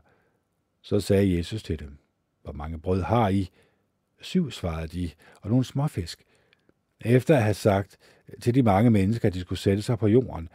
Så 0.82 1.00
sagde 1.00 1.38
Jesus 1.38 1.64
til 1.64 1.80
dem, 1.80 1.98
Hvor 2.44 2.52
mange 2.52 2.80
brød 2.80 3.02
har 3.02 3.30
I? 3.30 3.50
Syv, 4.22 4.52
svarede 4.52 4.88
de, 4.88 5.10
og 5.42 5.50
nogle 5.50 5.66
småfisk. 5.66 6.24
Efter 7.02 7.36
at 7.36 7.44
have 7.44 7.54
sagt 7.54 7.98
til 8.42 8.56
de 8.56 8.64
mange 8.64 8.90
mennesker, 8.90 9.28
at 9.28 9.34
de 9.34 9.40
skulle 9.40 9.60
sætte 9.60 9.82
sig 9.82 10.00
på 10.00 10.08
jorden, 10.08 10.50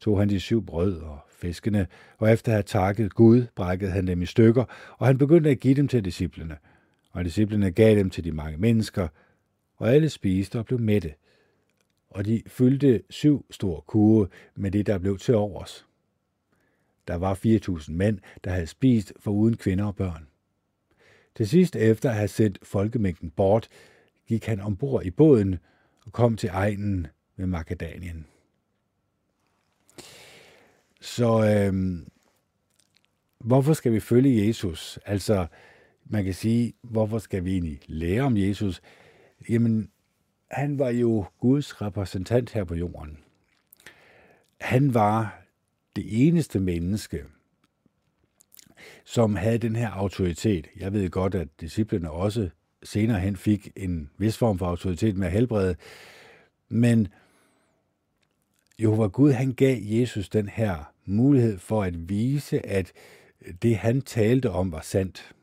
tog 0.00 0.18
han 0.18 0.28
de 0.28 0.40
syv 0.40 0.66
brød 0.66 1.00
og 1.00 1.18
fiskene, 1.30 1.86
og 2.18 2.32
efter 2.32 2.52
at 2.52 2.54
have 2.54 2.62
takket 2.62 3.14
Gud, 3.14 3.46
brækkede 3.56 3.90
han 3.90 4.06
dem 4.06 4.22
i 4.22 4.26
stykker, 4.26 4.64
og 4.98 5.06
han 5.06 5.18
begyndte 5.18 5.50
at 5.50 5.60
give 5.60 5.74
dem 5.74 5.88
til 5.88 6.04
disciplene. 6.04 6.56
Og 7.10 7.24
disciplene 7.24 7.70
gav 7.70 7.96
dem 7.96 8.10
til 8.10 8.24
de 8.24 8.32
mange 8.32 8.58
mennesker, 8.58 9.08
og 9.76 9.94
alle 9.94 10.08
spiste 10.08 10.58
og 10.58 10.66
blev 10.66 10.80
mætte. 10.80 11.14
Og 12.10 12.24
de 12.24 12.42
fyldte 12.46 13.02
syv 13.10 13.46
store 13.50 13.82
kurve 13.82 14.28
med 14.54 14.70
det, 14.70 14.86
der 14.86 14.98
blev 14.98 15.18
til 15.18 15.34
overs. 15.34 15.86
Der 17.08 17.14
var 17.14 17.34
4.000 17.34 17.92
mænd, 17.92 18.18
der 18.44 18.50
havde 18.50 18.66
spist 18.66 19.12
for 19.18 19.30
uden 19.30 19.56
kvinder 19.56 19.84
og 19.84 19.96
børn. 19.96 20.26
Til 21.34 21.48
sidst 21.48 21.76
efter 21.76 22.10
at 22.10 22.16
have 22.16 22.28
sendt 22.28 22.58
folkemængden 22.62 23.30
bort, 23.30 23.68
gik 24.26 24.46
han 24.46 24.60
ombord 24.60 25.04
i 25.04 25.10
båden 25.10 25.58
og 26.06 26.12
kom 26.12 26.36
til 26.36 26.48
egnen 26.52 27.06
ved 27.36 27.46
Makedonien. 27.46 28.26
Så 31.00 31.54
øhm, 31.54 32.08
hvorfor 33.38 33.72
skal 33.72 33.92
vi 33.92 34.00
følge 34.00 34.46
Jesus? 34.46 34.98
Altså, 35.06 35.46
man 36.08 36.24
kan 36.24 36.34
sige, 36.34 36.72
hvorfor 36.82 37.18
skal 37.18 37.44
vi 37.44 37.52
egentlig 37.52 37.80
lære 37.86 38.22
om 38.22 38.36
Jesus? 38.36 38.82
Jamen, 39.48 39.90
han 40.50 40.78
var 40.78 40.90
jo 40.90 41.24
Guds 41.40 41.82
repræsentant 41.82 42.52
her 42.52 42.64
på 42.64 42.74
jorden. 42.74 43.18
Han 44.60 44.94
var 44.94 45.42
det 45.96 46.28
eneste 46.28 46.60
menneske, 46.60 47.24
som 49.04 49.36
havde 49.36 49.58
den 49.58 49.76
her 49.76 49.90
autoritet. 49.90 50.66
Jeg 50.76 50.92
ved 50.92 51.10
godt, 51.10 51.34
at 51.34 51.48
disciplene 51.60 52.10
også 52.10 52.50
senere 52.82 53.20
hen 53.20 53.36
fik 53.36 53.72
en 53.76 54.10
vis 54.18 54.38
form 54.38 54.58
for 54.58 54.66
autoritet 54.66 55.16
med 55.16 55.26
at 55.26 55.32
helbrede. 55.32 55.76
Men 56.68 57.08
Jehova 58.80 59.06
Gud, 59.06 59.32
han 59.32 59.52
gav 59.52 59.76
Jesus 59.80 60.28
den 60.28 60.48
her 60.48 60.92
mulighed 61.04 61.58
for 61.58 61.82
at 61.82 62.08
vise, 62.08 62.66
at 62.66 62.92
det 63.62 63.76
han 63.76 64.02
talte 64.02 64.50
om 64.50 64.72
var 64.72 64.80
sandt. 64.80 65.34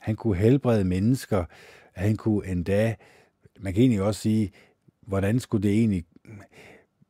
Han 0.00 0.16
kunne 0.16 0.36
helbrede 0.36 0.84
mennesker, 0.84 1.44
han 1.92 2.16
kunne 2.16 2.46
endda, 2.46 2.94
man 3.60 3.72
kan 3.72 3.82
egentlig 3.82 4.02
også 4.02 4.20
sige, 4.20 4.50
hvordan 5.02 5.40
skulle 5.40 5.68
det 5.68 5.78
egentlig, 5.78 6.04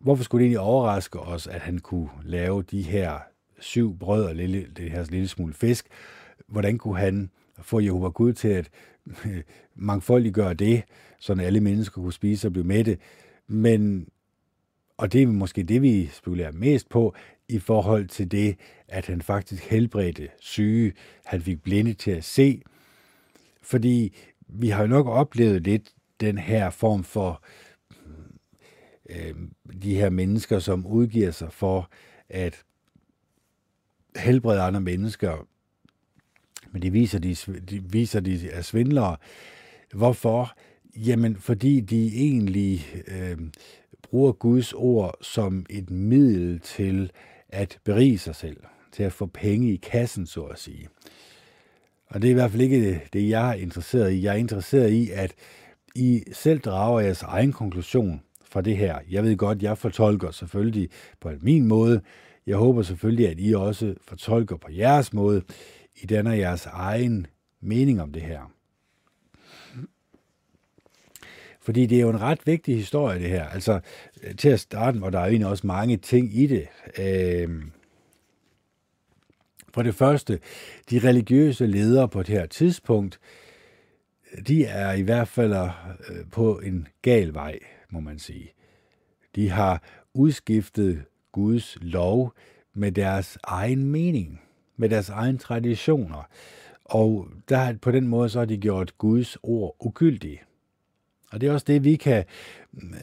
hvorfor 0.01 0.25
skulle 0.25 0.41
det 0.41 0.47
egentlig 0.47 0.61
overraske 0.61 1.21
os, 1.21 1.47
at 1.47 1.61
han 1.61 1.79
kunne 1.79 2.09
lave 2.25 2.63
de 2.63 2.83
her 2.83 3.19
syv 3.61 3.99
brød 3.99 4.25
og 4.25 4.35
lille, 4.35 4.67
det 4.77 4.91
her 4.91 5.05
lille 5.11 5.29
smule 5.29 5.55
fisk? 5.55 5.87
Hvordan 6.49 6.79
kunne 6.79 6.99
han 6.99 7.31
få 7.59 7.81
Jehova 7.81 8.09
Gud 8.09 8.33
til 8.33 8.49
at 8.49 8.71
mangfoldiggøre 9.75 10.55
det, 10.55 10.83
så 11.19 11.33
alle 11.41 11.61
mennesker 11.61 12.03
kunne 12.03 12.13
spise 12.13 12.49
og 12.49 12.53
blive 12.53 12.67
mætte? 12.67 12.99
Men, 13.47 14.09
og 14.97 15.13
det 15.13 15.23
er 15.23 15.27
måske 15.27 15.63
det, 15.63 15.83
vi 15.83 16.07
spekulerer 16.07 16.53
mest 16.53 16.89
på, 16.89 17.15
i 17.49 17.59
forhold 17.59 18.07
til 18.07 18.31
det, 18.31 18.57
at 18.89 19.07
han 19.07 19.23
faktisk 19.23 19.65
helbredte 19.71 20.29
syge, 20.41 20.93
han 21.25 21.41
fik 21.41 21.63
blinde 21.63 21.93
til 21.93 22.11
at 22.11 22.25
se. 22.25 22.63
Fordi 23.63 24.17
vi 24.49 24.69
har 24.69 24.81
jo 24.83 24.89
nok 24.89 25.07
oplevet 25.07 25.63
lidt 25.63 25.93
den 26.21 26.39
her 26.39 26.71
form 26.71 27.05
for 27.05 27.45
øh, 29.11 29.35
de 29.83 29.95
her 29.95 30.11
mennesker, 30.11 30.59
som 30.59 30.87
udgiver 30.87 31.31
sig 31.31 31.53
for 31.53 31.91
at 32.29 32.65
helbrede 34.17 34.61
andre 34.61 34.81
mennesker, 34.81 35.47
men 36.73 36.83
det 36.83 36.93
viser 36.93 37.19
de, 37.19 37.35
de 37.71 37.83
viser 37.93 38.21
de 38.21 38.51
er 38.51 38.63
svindlere. 38.63 39.17
Hvorfor? 39.95 40.59
Jamen, 40.97 41.37
fordi 41.37 41.81
de 41.81 42.07
egentlig 42.07 42.87
øh, 43.07 43.39
bruger 44.03 44.33
Guds 44.33 44.73
ord 44.73 45.15
som 45.21 45.67
et 45.71 45.91
middel 45.91 46.61
til 46.61 47.11
at 47.49 47.79
berige 47.85 48.19
sig 48.19 48.35
selv, 48.35 48.57
til 48.93 49.03
at 49.03 49.13
få 49.13 49.27
penge 49.27 49.73
i 49.73 49.77
kassen, 49.77 50.27
så 50.27 50.43
at 50.43 50.59
sige. 50.59 50.89
Og 52.11 52.23
det 52.23 52.29
er 52.29 52.31
i 52.31 52.35
hvert 52.35 52.51
fald 52.51 52.63
ikke 52.63 53.03
det, 53.13 53.29
jeg 53.29 53.51
er 53.51 53.55
interesseret 53.55 54.13
i. 54.13 54.23
Jeg 54.23 54.33
er 54.33 54.39
interesseret 54.39 54.91
i, 54.91 55.11
at 55.11 55.35
I 55.95 56.23
selv 56.33 56.61
drager 56.61 57.01
jeres 57.01 57.23
egen 57.23 57.53
konklusion 57.53 58.21
fra 58.45 58.61
det 58.61 58.77
her. 58.77 58.99
Jeg 59.11 59.25
ved 59.25 59.37
godt, 59.37 59.63
jeg 59.63 59.79
fortolker 59.79 60.31
selvfølgelig 60.31 60.89
på 61.21 61.31
min 61.41 61.67
måde. 61.67 62.01
Jeg 62.47 62.57
håber 62.57 62.83
selvfølgelig, 62.83 63.29
at 63.29 63.37
I 63.39 63.55
også 63.55 63.95
fortolker 64.09 64.57
på 64.57 64.69
jeres 64.71 65.13
måde. 65.13 65.43
I 66.03 66.07
danner 66.07 66.33
jeres 66.33 66.67
egen 66.67 67.27
mening 67.61 68.03
om 68.03 68.13
det 68.13 68.23
her. 68.23 68.53
Fordi 71.63 71.87
det 71.87 71.99
er 71.99 72.03
jo 72.03 72.11
en 72.11 72.21
ret 72.21 72.47
vigtig 72.47 72.77
historie, 72.77 73.19
det 73.19 73.29
her. 73.29 73.49
Altså, 73.49 73.81
til 74.39 74.49
at 74.49 74.61
starte, 74.61 74.99
hvor 74.99 75.11
der 75.11 75.19
er 75.19 75.27
egentlig 75.27 75.49
også 75.49 75.67
mange 75.67 75.97
ting 75.97 76.39
i 76.39 76.47
det. 76.47 76.67
Øh, 76.99 77.63
for 79.75 79.83
det 79.83 79.95
første, 79.95 80.39
de 80.91 80.99
religiøse 80.99 81.67
ledere 81.67 82.09
på 82.09 82.23
det 82.23 82.29
her 82.29 82.47
tidspunkt, 82.47 83.21
de 84.49 84.65
er 84.65 84.93
i 84.93 85.03
hvert 85.03 85.29
fald 85.29 85.53
øh, 85.53 86.25
på 86.33 86.59
en 86.59 86.89
gal 87.03 87.35
vej, 87.35 87.59
må 87.91 88.01
man 88.01 88.19
sige. 88.19 88.53
De 89.35 89.51
har 89.51 89.83
udskiftet 90.15 91.05
Guds 91.33 91.79
lov 91.81 92.35
med 92.75 92.93
deres 92.93 93.39
egen 93.45 93.85
mening, 93.85 94.41
med 94.77 94.89
deres 94.89 95.09
egen 95.09 95.39
traditioner. 95.39 96.29
Og 96.85 97.29
der, 97.49 97.75
på 97.83 97.91
den 97.91 98.09
måde 98.09 98.29
så 98.29 98.39
har 98.39 98.47
de 98.47 98.57
gjort 98.57 98.99
Guds 98.99 99.37
ord 99.43 99.77
ugyldige. 99.81 100.41
Og 101.33 101.41
det 101.41 101.49
er 101.49 101.53
også 101.53 101.65
det, 101.69 101.85
vi 101.85 101.97
kan, 101.97 102.25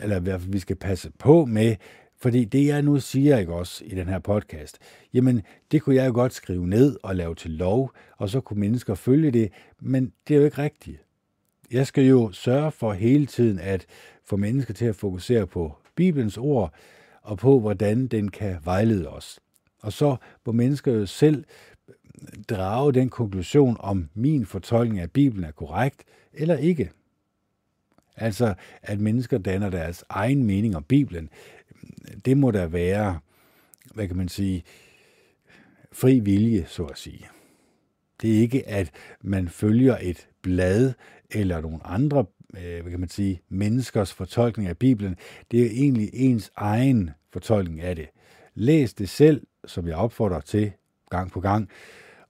eller 0.01 0.19
i 0.19 0.23
hvert 0.23 0.41
fald 0.41 0.51
vi 0.51 0.59
skal 0.59 0.75
passe 0.75 1.11
på 1.19 1.45
med, 1.45 1.75
fordi 2.19 2.45
det, 2.45 2.67
jeg 2.67 2.81
nu 2.81 2.99
siger, 2.99 3.37
ikke 3.37 3.53
også, 3.53 3.85
i 3.85 3.89
den 3.89 4.07
her 4.07 4.19
podcast, 4.19 4.77
jamen, 5.13 5.41
det 5.71 5.81
kunne 5.81 5.95
jeg 5.95 6.07
jo 6.07 6.13
godt 6.13 6.33
skrive 6.33 6.67
ned 6.67 6.97
og 7.03 7.15
lave 7.15 7.35
til 7.35 7.51
lov, 7.51 7.91
og 8.17 8.29
så 8.29 8.41
kunne 8.41 8.59
mennesker 8.59 8.95
følge 8.95 9.31
det, 9.31 9.51
men 9.79 10.13
det 10.27 10.33
er 10.33 10.39
jo 10.39 10.45
ikke 10.45 10.61
rigtigt. 10.61 11.03
Jeg 11.71 11.87
skal 11.87 12.03
jo 12.03 12.31
sørge 12.31 12.71
for 12.71 12.93
hele 12.93 13.25
tiden 13.25 13.59
at 13.59 13.85
få 14.25 14.37
mennesker 14.37 14.73
til 14.73 14.85
at 14.85 14.95
fokusere 14.95 15.47
på 15.47 15.75
Bibelens 15.95 16.37
ord, 16.37 16.73
og 17.21 17.37
på, 17.37 17.59
hvordan 17.59 18.07
den 18.07 18.31
kan 18.31 18.57
vejlede 18.63 19.09
os. 19.09 19.39
Og 19.81 19.93
så 19.93 20.15
må 20.45 20.51
mennesker 20.51 20.93
jo 20.93 21.05
selv 21.05 21.43
drage 22.49 22.93
den 22.93 23.09
konklusion, 23.09 23.77
om 23.79 24.09
min 24.13 24.45
fortolkning 24.45 24.99
af 24.99 25.11
Bibelen 25.11 25.43
er 25.43 25.51
korrekt 25.51 26.03
eller 26.33 26.57
ikke. 26.57 26.91
Altså, 28.15 28.53
at 28.81 28.99
mennesker 28.99 29.37
danner 29.37 29.69
deres 29.69 30.03
egen 30.09 30.43
mening 30.43 30.75
om 30.75 30.83
Bibelen, 30.83 31.29
det 32.25 32.37
må 32.37 32.51
der 32.51 32.67
være, 32.67 33.19
hvad 33.93 34.07
kan 34.07 34.17
man 34.17 34.29
sige, 34.29 34.63
fri 35.91 36.19
vilje, 36.19 36.65
så 36.67 36.83
at 36.83 36.97
sige. 36.97 37.27
Det 38.21 38.35
er 38.35 38.39
ikke, 38.39 38.67
at 38.67 38.91
man 39.21 39.49
følger 39.49 39.97
et 40.01 40.27
blad 40.41 40.93
eller 41.31 41.61
nogle 41.61 41.87
andre, 41.87 42.25
øh, 42.57 42.81
hvad 42.81 42.91
kan 42.91 42.99
man 42.99 43.09
sige, 43.09 43.41
menneskers 43.49 44.13
fortolkning 44.13 44.69
af 44.69 44.77
Bibelen. 44.77 45.15
Det 45.51 45.61
er 45.61 45.69
egentlig 45.71 46.09
ens 46.13 46.51
egen 46.55 47.09
fortolkning 47.33 47.81
af 47.81 47.95
det. 47.95 48.07
Læs 48.53 48.93
det 48.93 49.09
selv, 49.09 49.47
som 49.65 49.87
jeg 49.87 49.95
opfordrer 49.95 50.39
til 50.39 50.71
gang 51.09 51.31
på 51.31 51.39
gang, 51.39 51.69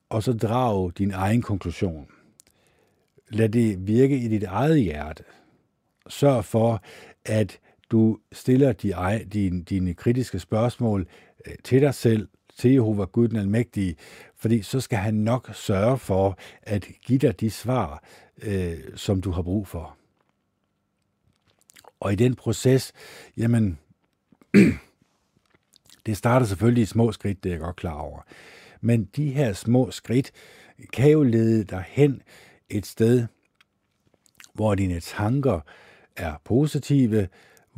og 0.08 0.22
så 0.22 0.32
drag 0.32 0.92
din 0.98 1.10
egen 1.10 1.42
konklusion. 1.42 2.06
Lad 3.28 3.48
det 3.48 3.86
virke 3.86 4.18
i 4.18 4.28
dit 4.28 4.42
eget 4.42 4.80
hjerte 4.80 5.24
sørg 6.08 6.44
for, 6.44 6.82
at 7.24 7.58
du 7.90 8.18
stiller 8.32 8.72
de, 8.72 9.24
dine, 9.32 9.62
dine 9.62 9.94
kritiske 9.94 10.38
spørgsmål 10.38 11.06
øh, 11.46 11.54
til 11.64 11.80
dig 11.80 11.94
selv, 11.94 12.28
til 12.58 12.72
Jehova 12.72 13.04
Gud 13.04 13.28
den 13.28 13.36
Almægtige, 13.36 13.96
fordi 14.36 14.62
så 14.62 14.80
skal 14.80 14.98
han 14.98 15.14
nok 15.14 15.50
sørge 15.54 15.98
for 15.98 16.38
at 16.62 16.86
give 17.02 17.18
dig 17.18 17.40
de 17.40 17.50
svar, 17.50 18.02
øh, 18.42 18.78
som 18.96 19.20
du 19.20 19.30
har 19.30 19.42
brug 19.42 19.66
for. 19.66 19.96
Og 22.00 22.12
i 22.12 22.16
den 22.16 22.34
proces, 22.34 22.92
jamen, 23.36 23.78
det 26.06 26.16
starter 26.16 26.46
selvfølgelig 26.46 26.82
i 26.82 26.86
små 26.86 27.12
skridt, 27.12 27.44
det 27.44 27.50
er 27.50 27.54
jeg 27.54 27.60
godt 27.60 27.76
klar 27.76 27.94
over. 28.00 28.20
Men 28.80 29.04
de 29.04 29.30
her 29.30 29.52
små 29.52 29.90
skridt 29.90 30.32
kan 30.92 31.10
jo 31.10 31.22
lede 31.22 31.64
dig 31.64 31.84
hen 31.88 32.22
et 32.68 32.86
sted, 32.86 33.26
hvor 34.54 34.74
dine 34.74 35.00
tanker 35.00 35.60
er 36.16 36.34
positive, 36.44 37.28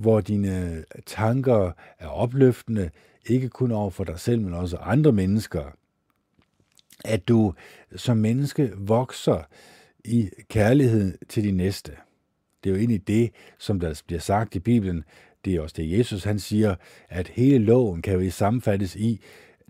hvor 0.00 0.20
dine 0.20 0.84
tanker 1.06 1.72
er 1.98 2.06
opløftende, 2.06 2.90
ikke 3.26 3.48
kun 3.48 3.72
over 3.72 3.90
for 3.90 4.04
dig 4.04 4.20
selv, 4.20 4.40
men 4.40 4.54
også 4.54 4.76
andre 4.76 5.12
mennesker. 5.12 5.64
At 7.04 7.28
du 7.28 7.54
som 7.96 8.16
menneske 8.16 8.72
vokser 8.76 9.42
i 10.04 10.30
kærlighed 10.48 11.18
til 11.28 11.44
de 11.44 11.50
næste. 11.52 11.92
Det 12.64 12.70
er 12.70 12.74
jo 12.74 12.78
egentlig 12.78 13.08
det, 13.08 13.30
som 13.58 13.80
der 13.80 14.02
bliver 14.06 14.20
sagt 14.20 14.54
i 14.54 14.60
Bibelen. 14.60 15.04
Det 15.44 15.54
er 15.54 15.60
også 15.60 15.74
det, 15.78 15.98
Jesus 15.98 16.24
han 16.24 16.38
siger, 16.38 16.74
at 17.08 17.28
hele 17.28 17.58
loven 17.58 18.02
kan 18.02 18.20
jo 18.20 18.30
sammenfattes 18.30 18.96
i, 18.96 19.20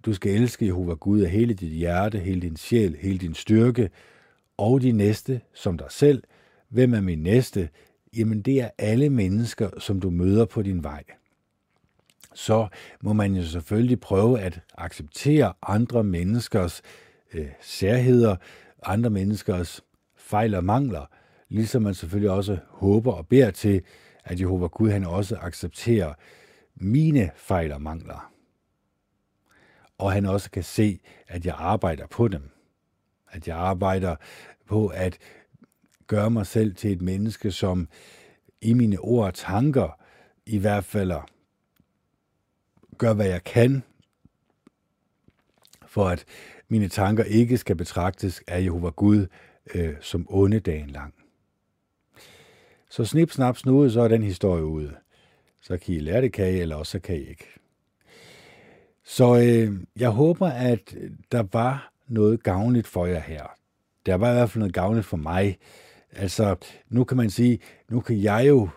du 0.07 0.13
skal 0.13 0.33
elske 0.33 0.67
Jehova 0.67 0.95
Gud 0.95 1.21
af 1.21 1.31
hele 1.31 1.55
dit 1.55 1.73
hjerte, 1.73 2.19
hele 2.19 2.41
din 2.41 2.57
sjæl, 2.57 2.97
hele 3.01 3.19
din 3.19 3.35
styrke, 3.35 3.91
og 4.57 4.83
de 4.83 4.93
næste 4.93 5.41
som 5.55 5.79
dig 5.79 5.87
selv. 5.91 6.23
Hvem 6.69 6.95
er 6.95 7.01
min 7.01 7.23
næste? 7.23 7.69
Jamen 8.17 8.43
det 8.43 8.61
er 8.61 8.71
alle 8.79 9.11
mennesker, 9.11 9.71
som 9.79 10.01
du 10.01 10.11
møder 10.11 10.45
på 10.45 10.63
din 10.63 10.85
vej. 10.85 11.05
Så 12.35 12.69
må 13.03 13.13
man 13.13 13.35
jo 13.35 13.45
selvfølgelig 13.45 14.01
prøve 14.01 14.41
at 14.41 14.61
acceptere 14.79 15.53
andre 15.63 16.05
menneskers 16.05 16.83
øh, 17.35 17.49
særheder, 17.61 18.37
andre 18.83 19.11
menneskers 19.11 19.81
fejl 20.17 20.55
og 20.55 20.65
mangler, 20.65 21.07
ligesom 21.49 21.83
man 21.83 21.95
selvfølgelig 21.95 22.31
også 22.31 22.59
håber 22.69 23.13
og 23.13 23.27
beder 23.27 23.51
til, 23.51 23.83
at 24.25 24.41
Jehova 24.41 24.67
Gud 24.67 24.91
han 24.91 25.05
også 25.05 25.37
accepterer 25.41 26.15
mine 26.75 27.31
fejl 27.37 27.73
og 27.73 27.83
mangler. 27.83 28.33
Og 29.99 30.13
han 30.13 30.27
også 30.27 30.51
kan 30.51 30.63
se, 30.63 31.01
at 31.29 31.47
jeg 31.47 31.55
arbejder 31.59 32.07
på 32.07 32.29
dem. 32.29 32.51
At 33.31 33.49
jeg 33.49 33.57
arbejder 33.57 34.17
på 34.67 34.87
at 34.87 35.19
gøre 36.11 36.31
mig 36.31 36.47
selv 36.47 36.75
til 36.75 36.93
et 36.93 37.03
menneske, 37.03 37.53
som 37.53 37.89
i 38.61 38.73
mine 38.75 38.99
ord 38.99 39.27
og 39.27 39.35
tanker 39.35 40.01
i 40.47 40.59
hvert 40.59 40.85
fald 40.85 41.13
gør, 42.99 43.13
hvad 43.13 43.27
jeg 43.27 43.45
kan, 43.45 43.83
for 45.87 46.09
at 46.09 46.25
mine 46.69 46.89
tanker 46.89 47.25
ikke 47.25 47.57
skal 47.57 47.77
betragtes 47.77 48.43
af 48.47 48.63
Jehova 48.63 48.89
Gud 48.89 49.27
øh, 49.75 49.95
som 50.01 50.27
onde 50.29 50.61
dagen 50.61 50.91
lang. 50.91 51.15
Så 52.89 53.05
snip, 53.05 53.31
snap, 53.31 53.57
snude, 53.57 53.91
så 53.91 54.01
er 54.01 54.09
den 54.09 54.23
historie 54.23 54.65
ude. 54.65 54.97
Så 55.63 55.77
kan 55.77 55.95
I 55.95 55.99
lære 55.99 56.23
det, 56.23 56.33
kan 56.33 56.55
I, 56.55 56.61
eller 56.61 56.77
også 56.77 56.91
så 56.91 56.99
kan 56.99 57.17
I 57.17 57.25
ikke. 57.25 57.47
Så 59.05 59.37
øh, 59.37 59.81
jeg 59.97 60.11
håber, 60.11 60.47
at 60.49 60.95
der 61.33 61.45
var 61.53 61.93
noget 62.09 62.43
gavnligt 62.43 62.87
for 62.87 63.07
jer 63.07 63.21
her. 63.21 63.47
Der 64.07 64.15
var 64.15 64.31
i 64.31 64.35
hvert 64.35 64.51
fald 64.51 64.61
noget 64.61 64.75
gavnligt 64.75 65.07
for 65.07 65.17
mig, 65.17 65.59
Altså, 66.13 66.57
nu 66.89 67.05
kan 67.05 67.17
man 67.17 67.31
sige, 67.31 67.59
nu 67.91 68.01
kan 68.01 68.23
jeg 68.23 68.45
jo 68.49 68.69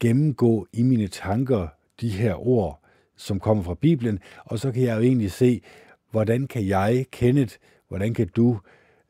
gennemgå 0.00 0.66
i 0.72 0.82
mine 0.82 1.08
tanker 1.08 1.68
de 2.00 2.08
her 2.08 2.46
ord, 2.46 2.80
som 3.16 3.40
kommer 3.40 3.62
fra 3.62 3.74
Bibelen, 3.74 4.18
og 4.44 4.58
så 4.58 4.72
kan 4.72 4.82
jeg 4.82 4.96
jo 4.96 5.02
egentlig 5.02 5.32
se, 5.32 5.62
hvordan 6.10 6.46
kan 6.46 6.66
jeg, 6.66 7.06
Kenneth, 7.12 7.56
hvordan 7.88 8.14
kan 8.14 8.28
du 8.28 8.58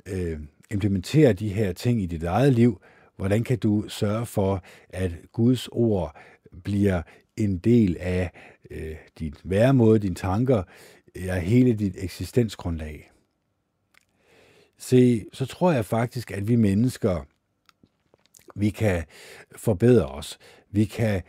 øh, 0.07 0.39
implementere 0.71 1.33
de 1.33 1.49
her 1.49 1.73
ting 1.73 2.03
i 2.03 2.07
dit 2.07 2.23
eget 2.23 2.53
liv, 2.53 2.81
hvordan 3.17 3.45
kan 3.45 3.59
du 3.59 3.85
sørge 3.89 4.27
for, 4.27 4.65
at 4.91 5.13
Guds 5.33 5.69
ord 5.69 6.17
bliver 6.65 7.03
en 7.37 7.59
del 7.59 7.97
af 8.01 8.31
øh, 8.71 8.97
din 9.19 9.35
væremåde, 9.45 9.99
dine 9.99 10.15
tanker, 10.15 10.63
ja, 11.17 11.39
hele 11.39 11.73
dit 11.73 11.95
eksistensgrundlag. 11.99 13.12
Se, 14.83 15.27
så 15.33 15.47
tror 15.47 15.73
jeg 15.73 15.85
faktisk, 15.85 16.31
at 16.31 16.49
vi 16.49 16.57
mennesker, 16.57 17.27
vi 18.55 18.71
kan 18.71 19.05
forbedre 19.57 20.07
os. 20.07 20.39
Vi 20.71 20.85
kan 20.85 21.23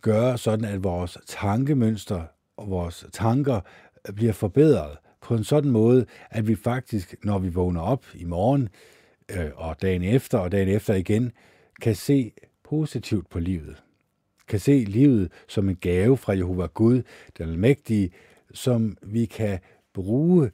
gøre 0.00 0.38
sådan, 0.38 0.64
at 0.64 0.84
vores 0.84 1.18
tankemønster 1.26 2.22
og 2.56 2.70
vores 2.70 3.06
tanker 3.12 3.60
bliver 4.14 4.32
forbedret 4.32 4.98
på 5.20 5.34
en 5.34 5.44
sådan 5.44 5.70
måde, 5.70 6.06
at 6.30 6.48
vi 6.48 6.54
faktisk, 6.54 7.14
når 7.24 7.38
vi 7.38 7.48
vågner 7.48 7.80
op 7.80 8.06
i 8.14 8.24
morgen 8.24 8.68
øh, 9.28 9.50
og 9.54 9.82
dagen 9.82 10.02
efter 10.02 10.38
og 10.38 10.52
dagen 10.52 10.68
efter 10.68 10.94
igen, 10.94 11.32
kan 11.82 11.94
se 11.94 12.32
positivt 12.64 13.30
på 13.30 13.38
livet. 13.38 13.82
Kan 14.48 14.60
se 14.60 14.84
livet 14.84 15.32
som 15.48 15.68
en 15.68 15.76
gave 15.76 16.16
fra 16.16 16.32
Jehova 16.32 16.66
Gud, 16.66 17.02
den 17.38 17.48
almægtige, 17.48 18.10
som 18.54 18.96
vi 19.02 19.24
kan 19.24 19.58
bruge 19.94 20.50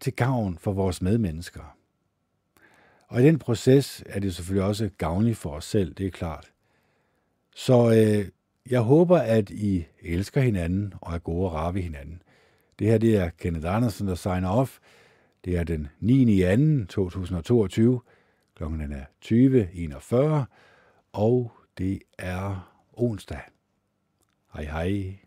til 0.00 0.12
gavn 0.12 0.58
for 0.58 0.72
vores 0.72 1.02
medmennesker. 1.02 1.76
Og 3.08 3.22
i 3.22 3.24
den 3.24 3.38
proces 3.38 4.04
er 4.06 4.20
det 4.20 4.34
selvfølgelig 4.34 4.68
også 4.68 4.90
gavnligt 4.98 5.38
for 5.38 5.50
os 5.50 5.64
selv, 5.64 5.94
det 5.94 6.06
er 6.06 6.10
klart. 6.10 6.52
Så 7.54 7.90
øh, 7.90 8.28
jeg 8.70 8.80
håber, 8.80 9.18
at 9.18 9.50
I 9.50 9.86
elsker 10.02 10.40
hinanden 10.40 10.94
og 11.00 11.14
er 11.14 11.18
gode 11.18 11.46
og 11.46 11.52
rare 11.52 11.74
ved 11.74 11.82
hinanden. 11.82 12.22
Det 12.78 12.86
her 12.86 12.98
det 12.98 13.16
er 13.16 13.30
Kenneth 13.38 13.74
Andersen, 13.74 14.08
der 14.08 14.14
signer 14.14 14.48
off. 14.48 14.78
Det 15.44 15.56
er 15.56 15.64
den 15.64 15.88
9. 16.00 16.22
i 16.22 16.86
2. 16.86 16.86
2022. 16.88 18.00
Klokken 18.56 18.92
er 18.92 19.04
20.41, 19.24 20.44
og 21.12 21.52
det 21.78 22.02
er 22.18 22.72
onsdag. 22.92 23.40
Hej 24.54 24.64
hej. 24.64 25.23